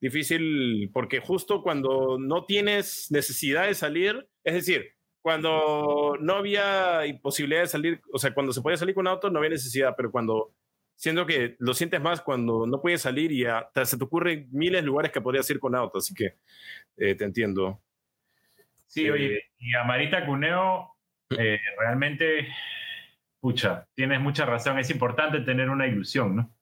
difícil 0.00 0.90
porque 0.94 1.20
justo 1.20 1.62
cuando 1.62 2.18
no 2.18 2.44
tienes 2.46 3.08
necesidad 3.10 3.66
de 3.66 3.74
salir, 3.74 4.28
es 4.44 4.54
decir, 4.54 4.92
cuando 5.20 6.16
no 6.20 6.34
había 6.34 7.00
posibilidad 7.22 7.60
de 7.62 7.68
salir, 7.68 8.00
o 8.12 8.18
sea, 8.18 8.34
cuando 8.34 8.52
se 8.52 8.60
podía 8.60 8.76
salir 8.76 8.94
con 8.94 9.06
auto 9.06 9.30
no 9.30 9.38
había 9.38 9.50
necesidad, 9.50 9.94
pero 9.96 10.10
cuando 10.10 10.52
siento 10.96 11.26
que 11.26 11.56
lo 11.58 11.74
sientes 11.74 12.00
más 12.00 12.20
cuando 12.20 12.66
no 12.66 12.80
puedes 12.80 13.02
salir 13.02 13.30
y 13.32 13.44
hasta 13.44 13.84
se 13.84 13.96
te 13.96 14.04
ocurren 14.04 14.48
miles 14.52 14.82
de 14.82 14.86
lugares 14.86 15.12
que 15.12 15.20
podrías 15.20 15.48
ir 15.50 15.58
con 15.60 15.74
auto, 15.74 15.98
así 15.98 16.14
que 16.14 16.36
eh, 16.96 17.14
te 17.14 17.24
entiendo. 17.24 17.80
sí, 18.86 19.06
Eh, 19.06 19.10
oye, 19.10 19.42
y 19.58 19.74
a 19.74 19.84
Marita 19.84 20.26
Cuneo, 20.26 20.96
eh, 21.38 21.58
realmente, 21.78 22.48
pucha, 23.40 23.86
tienes 23.94 24.20
mucha 24.20 24.44
razón, 24.44 24.78
es 24.78 24.90
importante 24.90 25.40
tener 25.40 25.70
una 25.70 25.86
ilusión, 25.86 26.36
¿no? 26.36 26.54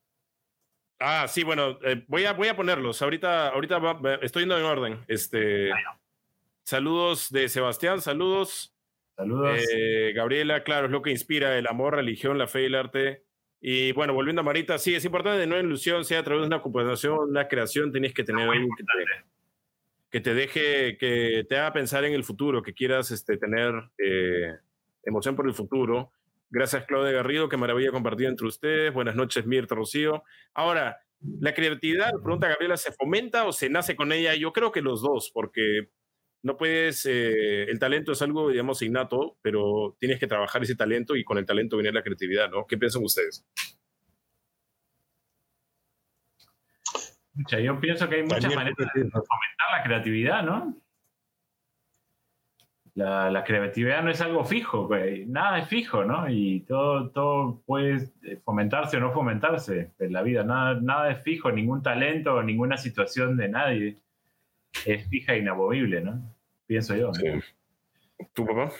Ah, 0.99 1.27
sí, 1.27 1.43
bueno, 1.43 1.79
eh, 1.83 2.03
voy, 2.07 2.25
a, 2.25 2.33
voy 2.33 2.47
a 2.47 2.55
ponerlos. 2.55 3.01
Ahorita, 3.01 3.49
ahorita 3.49 3.79
va- 3.79 4.19
estoy 4.21 4.43
yendo 4.43 4.57
en 4.59 4.65
orden. 4.65 4.99
Este, 5.07 5.71
saludos 6.71 7.29
de 7.31 7.49
Sebastián, 7.49 7.99
saludos. 7.99 8.73
Saludos. 9.17 9.59
Eh, 9.73 10.13
Gabriela, 10.15 10.63
claro, 10.63 10.85
es 10.85 10.91
lo 10.91 11.01
que 11.01 11.11
inspira 11.11 11.57
el 11.57 11.67
amor, 11.67 11.95
religión, 11.95 12.37
la 12.37 12.47
fe 12.47 12.61
y 12.61 12.65
el 12.67 12.75
arte. 12.75 13.25
Y 13.59 13.91
bueno, 13.91 14.13
volviendo 14.13 14.39
a 14.39 14.45
Marita, 14.45 14.77
sí, 14.77 14.95
es 14.95 15.03
importante 15.03 15.45
no 15.45 15.59
ilusión, 15.59 16.05
sea 16.05 16.19
a 16.19 16.23
través 16.23 16.43
de 16.43 16.47
una 16.47 16.61
computación, 16.61 17.29
una 17.29 17.49
creación, 17.49 17.91
tienes 17.91 18.13
que 18.13 18.23
tener 18.23 18.47
algo 18.47 18.69
que 18.77 18.83
te, 18.83 19.25
que 20.09 20.21
te, 20.21 20.33
deje, 20.33 20.97
que 20.97 21.45
te 21.47 21.57
haga 21.57 21.73
pensar 21.73 22.05
en 22.05 22.13
el 22.13 22.23
futuro, 22.23 22.63
que 22.63 22.73
quieras 22.73 23.11
este, 23.11 23.37
tener 23.37 23.73
eh, 23.97 24.55
emoción 25.03 25.35
por 25.35 25.47
el 25.47 25.53
futuro. 25.53 26.13
Gracias, 26.49 26.85
Claudia 26.85 27.11
Garrido, 27.11 27.49
qué 27.49 27.57
maravilla 27.57 27.91
compartir 27.91 28.27
entre 28.27 28.47
ustedes. 28.47 28.93
Buenas 28.93 29.15
noches, 29.15 29.45
Mirta 29.45 29.75
Rocío. 29.75 30.23
Ahora, 30.53 31.01
¿la 31.19 31.53
creatividad, 31.53 32.11
pregunta 32.23 32.47
Gabriela, 32.47 32.77
se 32.77 32.93
fomenta 32.93 33.45
o 33.45 33.51
se 33.51 33.69
nace 33.69 33.97
con 33.97 34.13
ella? 34.13 34.35
Yo 34.35 34.53
creo 34.53 34.71
que 34.71 34.81
los 34.81 35.01
dos, 35.01 35.31
porque 35.33 35.89
no 36.43 36.57
puedes, 36.57 37.05
eh, 37.05 37.63
el 37.63 37.77
talento 37.77 38.13
es 38.13 38.21
algo, 38.21 38.49
digamos, 38.49 38.81
innato, 38.81 39.37
pero 39.41 39.95
tienes 39.99 40.19
que 40.19 40.27
trabajar 40.27 40.63
ese 40.63 40.75
talento 40.75 41.15
y 41.15 41.23
con 41.23 41.37
el 41.37 41.45
talento 41.45 41.77
viene 41.77 41.91
la 41.91 42.03
creatividad, 42.03 42.49
¿no? 42.49 42.65
¿Qué 42.65 42.77
piensan 42.77 43.03
ustedes? 43.03 43.45
Yo 47.63 47.79
pienso 47.79 48.09
que 48.09 48.15
hay 48.15 48.23
muchas 48.23 48.53
maneras 48.53 48.75
de 48.77 49.03
fomentar 49.03 49.71
la 49.71 49.83
creatividad, 49.83 50.43
¿no? 50.43 50.75
La, 52.93 53.43
creatividad 53.45 54.03
no 54.03 54.11
es 54.11 54.19
algo 54.19 54.43
fijo, 54.43 54.89
nada 55.27 55.59
es 55.59 55.69
fijo, 55.69 56.03
¿no? 56.03 56.29
Y 56.29 56.61
todo, 56.61 57.09
todo 57.11 57.61
puede 57.65 58.11
fomentarse 58.43 58.97
o 58.97 58.99
no 58.99 59.13
fomentarse 59.13 59.93
en 59.97 60.11
la 60.11 60.21
vida, 60.23 60.43
nada, 60.43 60.77
nada 60.81 61.11
es 61.11 61.23
fijo, 61.23 61.51
ningún 61.51 61.81
talento, 61.81 62.43
ninguna 62.43 62.75
situación 62.75 63.37
de 63.37 63.47
nadie 63.47 63.97
es 64.85 65.07
fija 65.09 65.33
e 65.33 65.39
inamovible, 65.39 66.01
¿no? 66.01 66.35
Pienso 66.65 66.95
yo. 66.95 67.11
¿Tu 68.33 68.45
papá? 68.45 68.71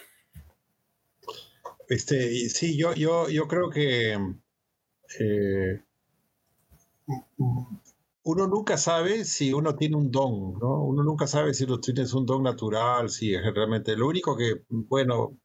Este, 1.88 2.50
sí, 2.50 2.78
yo, 2.78 2.94
yo, 2.94 3.30
yo 3.30 3.48
creo 3.48 3.70
que 3.70 4.14
eh, 5.20 5.82
uno 8.24 8.48
nunca 8.48 8.78
sabe 8.78 9.26
si 9.26 9.54
uno 9.54 9.76
tiene 9.76 9.98
un 9.98 10.12
don, 10.12 10.54
¿no? 10.60 10.84
Uno 10.84 11.04
nunca 11.04 11.28
sabe 11.28 11.54
si 11.54 11.66
tú 11.66 11.82
tienes 11.82 12.14
un 12.14 12.26
don 12.26 12.44
natural, 12.44 13.10
si 13.10 13.34
es 13.34 13.42
realmente 13.54 13.96
lo 13.98 14.08
único 14.08 14.38
que, 14.38 14.62
bueno, 14.70 15.38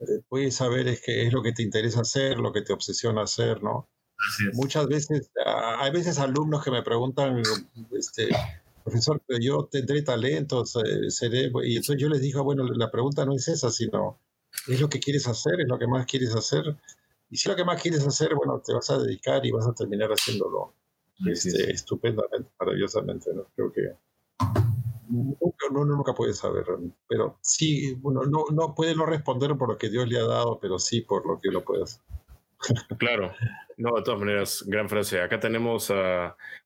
eh, 0.00 0.22
puedes 0.28 0.56
saber 0.56 0.88
es 0.88 1.02
que 1.02 1.26
es 1.26 1.32
lo 1.32 1.42
que 1.42 1.52
te 1.52 1.62
interesa 1.62 2.00
hacer, 2.00 2.38
lo 2.38 2.52
que 2.52 2.62
te 2.62 2.72
obsesiona 2.72 3.22
hacer, 3.22 3.62
¿no? 3.62 3.88
Muchas 4.54 4.88
veces, 4.88 5.30
hay 5.44 5.92
veces 5.92 6.18
alumnos 6.18 6.64
que 6.64 6.70
me 6.70 6.82
preguntan, 6.82 7.42
este, 7.96 8.28
profesor, 8.86 9.20
pero 9.26 9.40
yo 9.40 9.68
tendré 9.70 10.02
talentos, 10.02 10.78
seré, 11.08 11.50
y 11.64 11.76
entonces 11.76 11.96
yo 11.98 12.08
les 12.08 12.20
digo, 12.20 12.44
bueno, 12.44 12.64
la 12.64 12.88
pregunta 12.88 13.26
no 13.26 13.34
es 13.34 13.48
esa, 13.48 13.70
sino 13.70 14.20
es 14.68 14.80
lo 14.80 14.88
que 14.88 15.00
quieres 15.00 15.26
hacer, 15.26 15.60
es 15.60 15.68
lo 15.68 15.76
que 15.76 15.88
más 15.88 16.06
quieres 16.06 16.34
hacer, 16.36 16.62
y 17.28 17.36
si 17.36 17.48
lo 17.48 17.56
que 17.56 17.64
más 17.64 17.82
quieres 17.82 18.06
hacer, 18.06 18.34
bueno, 18.36 18.62
te 18.64 18.72
vas 18.72 18.88
a 18.90 18.98
dedicar 18.98 19.44
y 19.44 19.50
vas 19.50 19.66
a 19.66 19.74
terminar 19.74 20.10
haciéndolo 20.10 20.74
este, 21.26 21.72
estupendamente, 21.72 22.48
maravillosamente, 22.60 23.34
¿no? 23.34 23.48
Creo 23.56 23.72
que 23.72 23.80
uno 25.70 25.84
nunca 25.84 26.14
puede 26.14 26.32
saber, 26.32 26.64
pero 27.08 27.38
sí, 27.40 27.98
uno 28.04 28.22
no, 28.22 28.44
no 28.52 28.74
puede 28.74 28.94
no 28.94 29.04
responder 29.04 29.56
por 29.58 29.68
lo 29.68 29.78
que 29.78 29.90
Dios 29.90 30.08
le 30.08 30.18
ha 30.18 30.26
dado, 30.26 30.60
pero 30.60 30.78
sí 30.78 31.00
por 31.00 31.26
lo 31.26 31.40
que 31.40 31.48
uno 31.48 31.62
puede 31.62 31.82
hacer. 31.82 32.02
Claro, 32.98 33.34
no, 33.76 33.94
de 33.96 34.02
todas 34.02 34.20
maneras, 34.20 34.64
gran 34.66 34.88
frase. 34.88 35.20
Acá 35.20 35.38
tenemos 35.38 35.92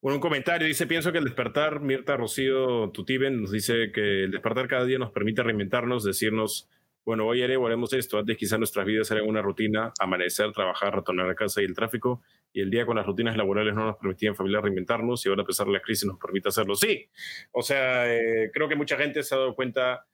un 0.00 0.20
comentario, 0.20 0.66
dice, 0.66 0.86
pienso 0.86 1.12
que 1.12 1.18
el 1.18 1.24
despertar, 1.24 1.80
Mirta 1.80 2.16
Rocío 2.16 2.90
Tutiben 2.90 3.42
nos 3.42 3.50
dice 3.50 3.90
que 3.92 4.24
el 4.24 4.30
despertar 4.30 4.68
cada 4.68 4.84
día 4.84 4.98
nos 4.98 5.10
permite 5.10 5.42
reinventarnos, 5.42 6.04
decirnos, 6.04 6.68
bueno, 7.04 7.26
hoy 7.26 7.42
haré 7.42 7.56
o 7.56 7.66
haremos 7.66 7.92
esto, 7.92 8.18
antes 8.18 8.36
quizás 8.36 8.58
nuestras 8.58 8.86
vidas 8.86 9.10
eran 9.10 9.26
una 9.26 9.42
rutina, 9.42 9.92
amanecer, 9.98 10.52
trabajar, 10.52 10.94
retornar 10.94 11.28
a 11.28 11.34
casa 11.34 11.62
y 11.62 11.64
el 11.64 11.74
tráfico, 11.74 12.22
y 12.52 12.60
el 12.60 12.70
día 12.70 12.86
con 12.86 12.96
las 12.96 13.06
rutinas 13.06 13.36
laborales 13.36 13.74
no 13.74 13.86
nos 13.86 13.96
permitían 13.96 14.36
familia 14.36 14.60
reinventarnos 14.60 15.24
y 15.24 15.28
ahora 15.28 15.42
a 15.42 15.46
pesar 15.46 15.66
de 15.66 15.72
la 15.72 15.80
crisis 15.80 16.06
nos 16.06 16.18
permite 16.18 16.48
hacerlo. 16.48 16.74
Sí, 16.74 17.08
o 17.52 17.62
sea, 17.62 18.12
eh, 18.14 18.50
creo 18.52 18.68
que 18.68 18.76
mucha 18.76 18.96
gente 18.96 19.22
se 19.22 19.34
ha 19.34 19.38
dado 19.38 19.54
cuenta 19.54 20.06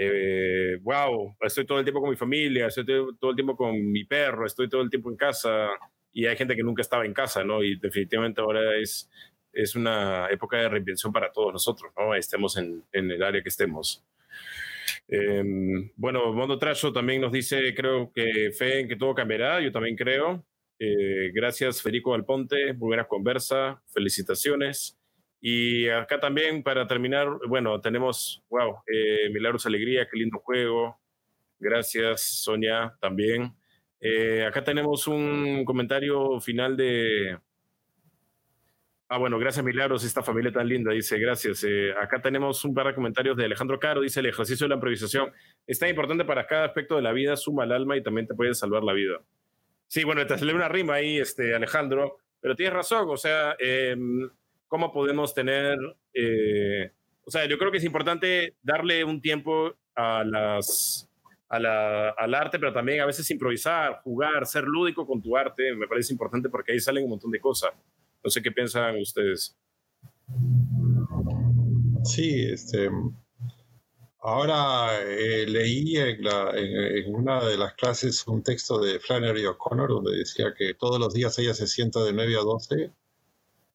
eh, 0.00 0.78
wow, 0.80 1.36
estoy 1.40 1.66
todo 1.66 1.80
el 1.80 1.84
tiempo 1.84 2.00
con 2.00 2.10
mi 2.10 2.14
familia, 2.16 2.68
estoy 2.68 2.84
todo 2.84 3.30
el 3.30 3.34
tiempo 3.34 3.56
con 3.56 3.90
mi 3.90 4.04
perro, 4.04 4.46
estoy 4.46 4.68
todo 4.68 4.80
el 4.80 4.90
tiempo 4.90 5.10
en 5.10 5.16
casa 5.16 5.70
y 6.12 6.24
hay 6.24 6.36
gente 6.36 6.54
que 6.54 6.62
nunca 6.62 6.82
estaba 6.82 7.04
en 7.04 7.12
casa, 7.12 7.42
¿no? 7.42 7.64
Y 7.64 7.76
definitivamente 7.80 8.40
ahora 8.40 8.76
es, 8.76 9.10
es 9.52 9.74
una 9.74 10.28
época 10.30 10.56
de 10.58 10.68
reinvención 10.68 11.12
para 11.12 11.32
todos 11.32 11.52
nosotros, 11.52 11.92
¿no? 11.98 12.14
Estemos 12.14 12.56
en, 12.58 12.84
el 12.92 13.20
área 13.20 13.42
que 13.42 13.48
estemos. 13.48 14.04
Em, 15.08 15.90
bueno, 15.96 16.32
Mondo 16.32 16.60
Tracho 16.60 16.92
también 16.92 17.20
nos 17.20 17.32
dice, 17.32 17.74
creo 17.74 18.12
que 18.12 18.52
fe 18.56 18.80
en 18.80 18.88
que 18.88 18.96
todo 18.96 19.14
cambiará, 19.16 19.60
yo 19.60 19.72
también 19.72 19.96
creo. 19.96 20.44
Eh, 20.78 21.32
gracias 21.34 21.82
Federico 21.82 22.14
Alponte, 22.14 22.72
muy 22.74 22.88
buena 22.88 23.08
conversa, 23.08 23.82
felicitaciones. 23.92 24.97
Y 25.40 25.88
acá 25.88 26.18
también, 26.18 26.62
para 26.62 26.86
terminar, 26.86 27.28
bueno, 27.46 27.80
tenemos, 27.80 28.42
wow, 28.48 28.78
eh, 28.86 29.30
Milagros 29.30 29.66
Alegría, 29.66 30.08
qué 30.10 30.18
lindo 30.18 30.38
juego. 30.38 30.98
Gracias, 31.58 32.22
Sonia, 32.42 32.96
también. 33.00 33.54
Eh, 34.00 34.44
acá 34.46 34.62
tenemos 34.62 35.06
un 35.06 35.64
comentario 35.64 36.40
final 36.40 36.76
de... 36.76 37.38
Ah, 39.10 39.16
bueno, 39.16 39.38
gracias 39.38 39.64
Milagros, 39.64 40.04
esta 40.04 40.22
familia 40.22 40.52
tan 40.52 40.68
linda, 40.68 40.92
dice, 40.92 41.18
gracias. 41.18 41.64
Eh, 41.64 41.94
acá 41.98 42.20
tenemos 42.20 42.62
un 42.64 42.74
par 42.74 42.88
de 42.88 42.94
comentarios 42.94 43.36
de 43.36 43.46
Alejandro 43.46 43.78
Caro, 43.78 44.02
dice, 44.02 44.20
el 44.20 44.26
ejercicio 44.26 44.64
de 44.64 44.68
la 44.68 44.74
improvisación 44.74 45.32
es 45.66 45.78
tan 45.78 45.88
importante 45.88 46.26
para 46.26 46.46
cada 46.46 46.66
aspecto 46.66 46.96
de 46.96 47.02
la 47.02 47.12
vida, 47.12 47.34
suma 47.36 47.64
el 47.64 47.72
alma 47.72 47.96
y 47.96 48.02
también 48.02 48.26
te 48.26 48.34
puede 48.34 48.52
salvar 48.54 48.82
la 48.82 48.92
vida. 48.92 49.18
Sí, 49.86 50.04
bueno, 50.04 50.26
te 50.26 50.36
sale 50.36 50.52
una 50.52 50.68
rima 50.68 50.94
ahí, 50.94 51.16
este, 51.16 51.54
Alejandro, 51.54 52.18
pero 52.38 52.54
tienes 52.54 52.74
razón, 52.74 53.08
o 53.08 53.16
sea, 53.16 53.56
em, 53.58 54.28
cómo 54.68 54.92
podemos 54.92 55.34
tener, 55.34 55.78
eh, 56.14 56.92
o 57.24 57.30
sea, 57.30 57.46
yo 57.46 57.58
creo 57.58 57.72
que 57.72 57.78
es 57.78 57.84
importante 57.84 58.54
darle 58.62 59.02
un 59.04 59.20
tiempo 59.20 59.74
a 59.96 60.22
las, 60.24 61.08
a 61.48 61.58
la, 61.58 62.10
al 62.10 62.34
arte, 62.34 62.58
pero 62.58 62.72
también 62.72 63.00
a 63.00 63.06
veces 63.06 63.30
improvisar, 63.30 64.00
jugar, 64.02 64.46
ser 64.46 64.64
lúdico 64.64 65.06
con 65.06 65.20
tu 65.20 65.36
arte, 65.36 65.74
me 65.74 65.88
parece 65.88 66.12
importante 66.12 66.48
porque 66.48 66.72
ahí 66.72 66.80
salen 66.80 67.04
un 67.04 67.10
montón 67.10 67.30
de 67.30 67.40
cosas. 67.40 67.70
No 68.22 68.30
sé 68.30 68.42
qué 68.42 68.52
piensan 68.52 69.00
ustedes. 69.00 69.56
Sí, 72.04 72.44
este, 72.44 72.90
ahora 74.20 75.00
eh, 75.02 75.46
leí 75.46 75.96
en, 75.96 76.18
en, 76.26 77.14
una 77.14 77.44
de 77.44 77.56
las 77.56 77.74
clases 77.74 78.26
un 78.26 78.42
texto 78.42 78.78
de 78.80 79.00
Flannery 79.00 79.46
O'Connor 79.46 79.88
donde 79.88 80.18
decía 80.18 80.52
que 80.56 80.74
todos 80.74 81.00
los 81.00 81.14
días 81.14 81.38
ella 81.38 81.54
se 81.54 81.66
sienta 81.66 82.04
de 82.04 82.12
9 82.12 82.36
a 82.36 82.42
12 82.42 82.92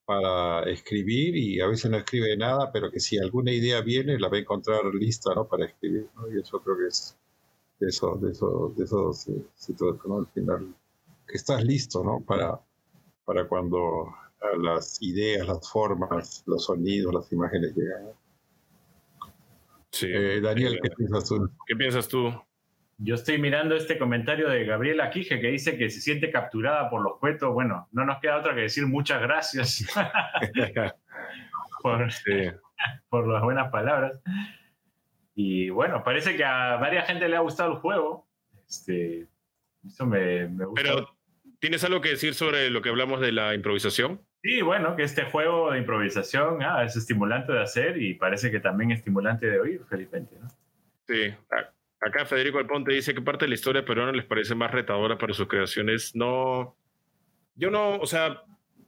para 0.06 0.64
escribir 0.70 1.36
y 1.36 1.62
a 1.62 1.68
veces 1.68 1.90
no 1.90 1.98
escribe 1.98 2.36
nada, 2.36 2.72
pero 2.72 2.92
que 2.92 3.00
si 3.00 3.18
alguna 3.18 3.52
idea 3.52 3.82
viene 3.82 4.20
la 4.20 4.28
va 4.30 4.38
a 4.38 4.42
encontrar 4.42 4.86
lista 4.94 5.34
¿no? 5.34 5.48
para 5.48 5.66
escribir. 5.66 6.08
¿no? 6.16 6.32
Y 6.32 6.40
eso 6.40 6.60
creo 6.62 6.78
que 6.78 6.88
es 6.88 7.18
de 7.80 7.88
eso, 7.88 8.16
de 8.22 8.32
eso, 8.32 8.74
de 8.76 8.84
eso 8.84 10.00
¿no? 10.08 10.18
Al 10.18 10.28
final, 10.28 10.76
que 11.28 11.38
estás 11.38 11.64
listo 11.64 12.04
¿no? 12.04 12.22
para, 12.22 12.60
para 13.26 13.48
cuando 13.48 14.14
las 14.62 15.02
ideas, 15.02 15.48
las 15.48 15.70
formas, 15.70 16.44
los 16.46 16.66
sonidos, 16.66 17.14
las 17.14 17.32
imágenes 17.32 17.74
llegan. 17.76 18.12
Sí. 19.92 20.08
Eh, 20.10 20.42
Daniel, 20.42 20.80
¿qué 20.82 20.90
piensas 20.90 21.26
tú? 21.26 21.50
¿Qué 21.68 21.76
piensas 21.76 22.08
tú? 22.08 22.34
Yo 23.06 23.16
estoy 23.16 23.38
mirando 23.38 23.76
este 23.76 23.98
comentario 23.98 24.48
de 24.48 24.64
Gabriela 24.64 25.10
Quije 25.10 25.42
que 25.42 25.48
dice 25.48 25.78
que 25.78 25.90
se 25.90 26.00
siente 26.00 26.32
capturada 26.32 26.90
por 26.90 27.02
los 27.04 27.20
cuetos. 27.20 27.54
Bueno, 27.54 27.90
no 27.92 28.06
nos 28.06 28.22
queda 28.22 28.38
otra 28.38 28.56
que 28.56 28.62
decir 28.62 28.88
muchas 28.88 29.22
gracias 29.22 29.86
por, 31.82 32.08
por, 33.10 33.28
las 33.28 33.44
buenas 33.44 33.70
palabras. 33.72 34.22
Y 35.36 35.70
bueno, 35.70 36.02
parece 36.02 36.38
que 36.38 36.46
a 36.46 36.78
varias 36.78 37.06
gente 37.06 37.28
le 37.28 37.36
ha 37.36 37.42
gustado 37.42 37.74
el 37.74 37.80
juego. 37.80 38.26
Este, 38.70 39.28
eso 39.86 40.06
me, 40.06 40.48
me 40.48 40.64
gusta. 40.64 40.82
Pero, 40.82 41.10
¿tienes 41.60 41.84
algo 41.84 42.00
que 42.00 42.10
decir 42.10 42.34
sobre 42.36 42.70
lo 42.70 42.82
que 42.82 42.88
hablamos 42.88 43.20
de 43.20 43.34
la 43.34 43.54
improvisación? 43.54 44.22
Sí, 44.42 44.62
bueno, 44.62 44.96
que 44.96 45.04
este 45.04 45.24
juego 45.24 45.72
de 45.72 45.80
improvisación 45.80 46.64
ah, 46.64 46.86
es 46.86 46.96
estimulante 46.96 47.52
de 47.52 47.64
hacer 47.64 48.02
y 48.02 48.14
parece 48.14 48.50
que 48.50 48.62
también 48.62 48.92
es 48.92 49.00
estimulante 49.00 49.50
de 49.50 49.60
oír, 49.60 49.82
felizmente. 49.90 50.38
¿no? 50.40 50.48
Sí, 51.06 51.34
Acá 52.06 52.26
Federico 52.26 52.58
Alponte 52.58 52.94
dice 52.94 53.14
que 53.14 53.22
parte 53.22 53.46
de 53.46 53.50
la 53.50 53.56
historia 53.56 53.86
peruana 53.86 54.12
les 54.12 54.26
parece 54.26 54.56
más 54.56 54.72
retadora 54.72 55.18
para 55.18 55.34
sus 55.34 55.48
creaciones. 55.48 56.16
No, 56.16 56.76
yo 57.56 57.72
no, 57.72 57.98
o 57.98 58.06
sea, 58.06 58.44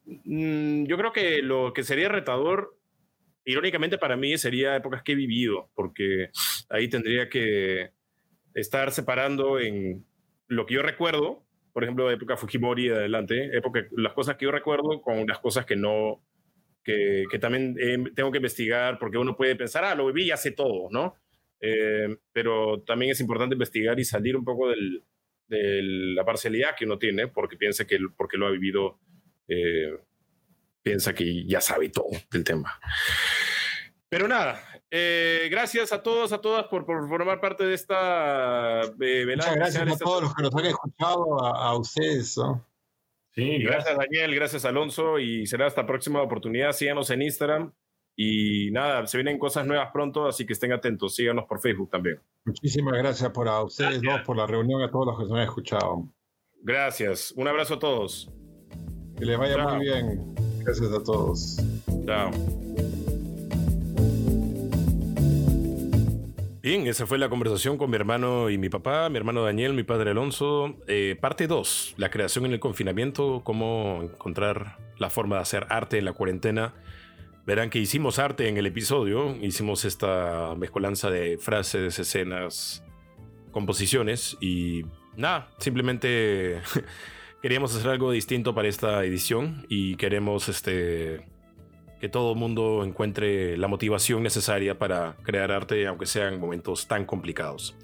mm, 0.05 0.85
yo 0.85 0.97
creo 0.97 1.13
que 1.13 1.41
lo 1.41 1.71
que 1.73 1.83
sería 1.83 2.09
retador, 2.09 2.77
irónicamente 3.45 3.97
para 3.97 4.17
mí, 4.17 4.37
sería 4.37 4.75
épocas 4.75 5.03
que 5.03 5.13
he 5.13 5.15
vivido, 5.15 5.69
porque 5.75 6.29
ahí 6.69 6.89
tendría 6.89 7.29
que 7.29 7.91
estar 8.53 8.91
separando 8.91 9.59
en 9.59 10.05
lo 10.47 10.65
que 10.65 10.75
yo 10.75 10.81
recuerdo, 10.81 11.43
por 11.73 11.83
ejemplo, 11.83 12.09
época 12.11 12.37
Fujimori 12.37 12.87
y 12.87 12.89
adelante, 12.89 13.55
época, 13.57 13.85
las 13.91 14.13
cosas 14.13 14.37
que 14.37 14.45
yo 14.45 14.51
recuerdo 14.51 15.01
con 15.01 15.25
las 15.27 15.39
cosas 15.39 15.65
que 15.65 15.75
no, 15.75 16.21
que, 16.83 17.25
que 17.29 17.39
también 17.39 17.75
tengo 18.15 18.31
que 18.31 18.37
investigar, 18.37 18.99
porque 18.99 19.17
uno 19.17 19.35
puede 19.35 19.55
pensar, 19.55 19.85
ah, 19.85 19.95
lo 19.95 20.07
viví 20.07 20.25
y 20.25 20.31
hace 20.31 20.51
todo, 20.51 20.89
¿no? 20.91 21.15
Eh, 21.59 22.15
pero 22.31 22.81
también 22.83 23.11
es 23.11 23.21
importante 23.21 23.55
investigar 23.55 23.99
y 23.99 24.05
salir 24.05 24.35
un 24.35 24.45
poco 24.45 24.69
del, 24.69 25.03
de 25.47 25.81
la 25.83 26.25
parcialidad 26.25 26.75
que 26.77 26.85
uno 26.85 26.97
tiene, 26.97 27.27
porque 27.27 27.57
piensa 27.57 27.85
que 27.85 27.97
porque 28.15 28.37
lo 28.37 28.47
ha 28.47 28.51
vivido, 28.51 28.99
eh, 29.47 29.97
piensa 30.81 31.13
que 31.13 31.45
ya 31.45 31.61
sabe 31.61 31.89
todo 31.89 32.09
del 32.31 32.43
tema. 32.43 32.79
Pero 34.09 34.27
nada, 34.27 34.61
eh, 34.89 35.47
gracias 35.49 35.91
a 35.91 36.01
todos, 36.01 36.31
a 36.31 36.39
todas 36.39 36.65
por, 36.67 36.85
formar 36.85 37.41
parte 37.41 37.65
de 37.65 37.73
esta 37.73 38.81
eh, 38.81 39.25
velada. 39.25 39.55
gracias 39.55 39.91
a 39.91 39.97
todos 39.97 40.23
los 40.23 40.35
que 40.35 40.43
nos 40.43 40.55
han 40.55 40.65
escuchado, 40.65 41.43
a, 41.43 41.77
ustedes. 41.77 42.39
Sí, 43.31 43.57
gracias 43.63 43.97
Daniel, 43.97 44.33
gracias 44.33 44.63
Alonso 44.63 45.19
y 45.19 45.45
será 45.45 45.67
hasta 45.67 45.85
próxima 45.85 46.21
oportunidad. 46.21 46.71
Síganos 46.71 47.09
en 47.09 47.23
Instagram 47.23 47.73
y 48.15 48.71
nada, 48.71 49.05
se 49.07 49.17
vienen 49.17 49.37
cosas 49.37 49.67
nuevas 49.67 49.89
pronto, 49.91 50.27
así 50.27 50.45
que 50.45 50.53
estén 50.53 50.71
atentos. 50.71 51.15
Síganos 51.15 51.45
por 51.45 51.59
Facebook 51.59 51.89
también. 51.89 52.19
Muchísimas 52.45 52.93
gracias 52.93 53.29
por 53.31 53.47
a 53.47 53.61
ustedes 53.63 54.01
dos, 54.01 54.21
por 54.25 54.37
la 54.37 54.47
reunión, 54.47 54.81
a 54.81 54.89
todos 54.89 55.07
los 55.07 55.17
que 55.17 55.23
nos 55.23 55.33
han 55.33 55.43
escuchado. 55.43 56.07
Gracias. 56.61 57.33
Un 57.35 57.47
abrazo 57.47 57.75
a 57.75 57.79
todos. 57.79 58.31
Que 59.17 59.25
les 59.25 59.37
vaya 59.37 59.57
muy 59.67 59.85
bien. 59.85 60.35
Gracias 60.63 60.91
a 60.91 61.03
todos. 61.03 61.57
Chao. 62.05 62.31
Bien, 66.61 66.87
esa 66.87 67.05
fue 67.05 67.19
la 67.19 67.29
conversación 67.29 67.77
con 67.77 67.91
mi 67.91 67.95
hermano 67.95 68.49
y 68.49 68.57
mi 68.57 68.69
papá, 68.69 69.07
mi 69.09 69.17
hermano 69.17 69.43
Daniel, 69.43 69.73
mi 69.73 69.83
padre 69.83 70.09
Alonso. 70.09 70.75
Eh, 70.87 71.15
parte 71.21 71.45
2, 71.45 71.93
la 71.97 72.09
creación 72.09 72.45
en 72.47 72.53
el 72.53 72.59
confinamiento, 72.59 73.41
cómo 73.43 73.99
encontrar 74.01 74.79
la 74.97 75.11
forma 75.11 75.35
de 75.35 75.43
hacer 75.43 75.67
arte 75.69 75.99
en 75.99 76.05
la 76.05 76.13
cuarentena. 76.13 76.73
Verán 77.45 77.69
que 77.69 77.77
hicimos 77.77 78.17
arte 78.17 78.47
en 78.47 78.57
el 78.57 78.65
episodio, 78.65 79.35
hicimos 79.35 79.85
esta 79.85 80.55
mezcolanza 80.57 81.11
de 81.11 81.37
frases, 81.37 81.99
escenas, 81.99 82.83
composiciones 83.51 84.35
y 84.41 84.83
nada, 85.15 85.49
simplemente 85.59 86.61
queríamos 87.43 87.75
hacer 87.75 87.91
algo 87.91 88.11
distinto 88.11 88.55
para 88.55 88.67
esta 88.67 89.03
edición 89.05 89.65
y 89.69 89.95
queremos 89.95 90.49
este, 90.49 91.23
que 91.99 92.09
todo 92.09 92.33
el 92.33 92.39
mundo 92.39 92.83
encuentre 92.83 93.57
la 93.57 93.67
motivación 93.67 94.23
necesaria 94.23 94.79
para 94.79 95.15
crear 95.21 95.51
arte, 95.51 95.85
aunque 95.85 96.07
sean 96.07 96.39
momentos 96.39 96.87
tan 96.87 97.05
complicados. 97.05 97.77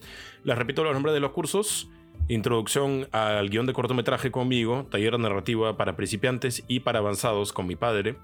Les 0.43 0.57
repito 0.57 0.83
los 0.83 0.93
nombres 0.93 1.13
de 1.13 1.19
los 1.19 1.31
cursos. 1.31 1.88
Introducción 2.27 3.07
al 3.11 3.49
guion 3.49 3.65
de 3.65 3.73
cortometraje 3.73 4.31
conmigo, 4.31 4.88
taller 4.89 5.13
de 5.13 5.19
narrativa 5.19 5.75
para 5.75 5.95
principiantes 5.95 6.63
y 6.67 6.79
para 6.79 6.99
avanzados 6.99 7.51
con 7.51 7.67
mi 7.67 7.75
padre, 7.75 8.15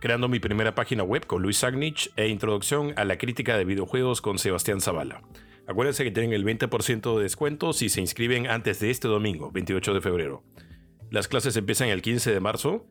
creando 0.00 0.28
mi 0.28 0.38
primera 0.38 0.74
página 0.74 1.02
web 1.02 1.26
con 1.26 1.42
Luis 1.42 1.62
Agnich 1.64 2.12
e 2.16 2.28
introducción 2.28 2.92
a 2.96 3.04
la 3.04 3.18
crítica 3.18 3.56
de 3.56 3.64
videojuegos 3.64 4.20
con 4.20 4.38
Sebastián 4.38 4.80
Zavala. 4.80 5.22
Acuérdense 5.66 6.04
que 6.04 6.10
tienen 6.10 6.32
el 6.32 6.44
20% 6.44 7.16
de 7.16 7.22
descuento 7.22 7.72
si 7.72 7.88
se 7.88 8.00
inscriben 8.00 8.46
antes 8.46 8.80
de 8.80 8.90
este 8.90 9.08
domingo, 9.08 9.50
28 9.52 9.94
de 9.94 10.00
febrero. 10.00 10.42
Las 11.10 11.28
clases 11.28 11.56
empiezan 11.56 11.88
el 11.88 12.02
15 12.02 12.32
de 12.32 12.40
marzo. 12.40 12.86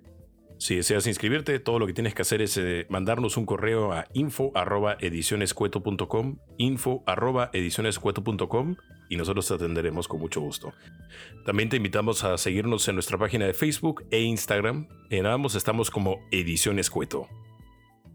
Si 0.57 0.75
deseas 0.75 1.07
inscribirte, 1.07 1.59
todo 1.59 1.79
lo 1.79 1.87
que 1.87 1.93
tienes 1.93 2.15
que 2.15 2.23
hacer 2.23 2.41
es 2.41 2.57
eh, 2.57 2.85
mandarnos 2.89 3.37
un 3.37 3.45
correo 3.45 3.93
a 3.93 4.07
info@edicionescueto.com, 4.13 6.37
info@edicionescueto.com 6.57 8.75
y 9.09 9.17
nosotros 9.17 9.47
te 9.47 9.53
atenderemos 9.53 10.07
con 10.07 10.19
mucho 10.19 10.41
gusto. 10.41 10.73
También 11.45 11.69
te 11.69 11.77
invitamos 11.77 12.23
a 12.23 12.35
seguirnos 12.37 12.87
en 12.87 12.95
nuestra 12.95 13.17
página 13.17 13.45
de 13.45 13.53
Facebook 13.53 14.05
e 14.11 14.21
Instagram. 14.21 14.87
En 15.09 15.25
ambos 15.25 15.55
estamos 15.55 15.89
como 15.91 16.19
Ediciones 16.31 16.89
Cueto. 16.89 17.27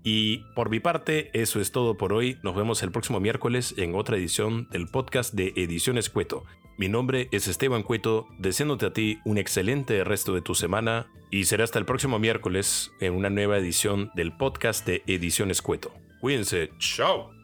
Y 0.04 0.38
por 0.54 0.70
mi 0.70 0.80
parte, 0.80 1.30
eso 1.32 1.60
es 1.60 1.72
todo 1.72 1.96
por 1.96 2.12
hoy. 2.12 2.38
Nos 2.42 2.56
vemos 2.56 2.82
el 2.82 2.90
próximo 2.90 3.20
miércoles 3.20 3.74
en 3.76 3.94
otra 3.94 4.16
edición 4.16 4.68
del 4.70 4.88
podcast 4.88 5.34
de 5.34 5.52
Ediciones 5.56 6.10
Cueto. 6.10 6.44
Mi 6.76 6.88
nombre 6.88 7.28
es 7.32 7.46
Esteban 7.46 7.82
Cueto, 7.82 8.26
deseándote 8.38 8.86
a 8.86 8.92
ti 8.92 9.18
un 9.24 9.38
excelente 9.38 10.02
resto 10.04 10.34
de 10.34 10.40
tu 10.40 10.54
semana 10.54 11.06
y 11.30 11.44
será 11.44 11.64
hasta 11.64 11.78
el 11.78 11.84
próximo 11.84 12.18
miércoles 12.18 12.92
en 13.00 13.14
una 13.14 13.30
nueva 13.30 13.58
edición 13.58 14.10
del 14.14 14.36
podcast 14.36 14.86
de 14.86 15.02
Ediciones 15.06 15.62
Cueto. 15.62 15.92
Cuídense, 16.20 16.70
chao. 16.78 17.41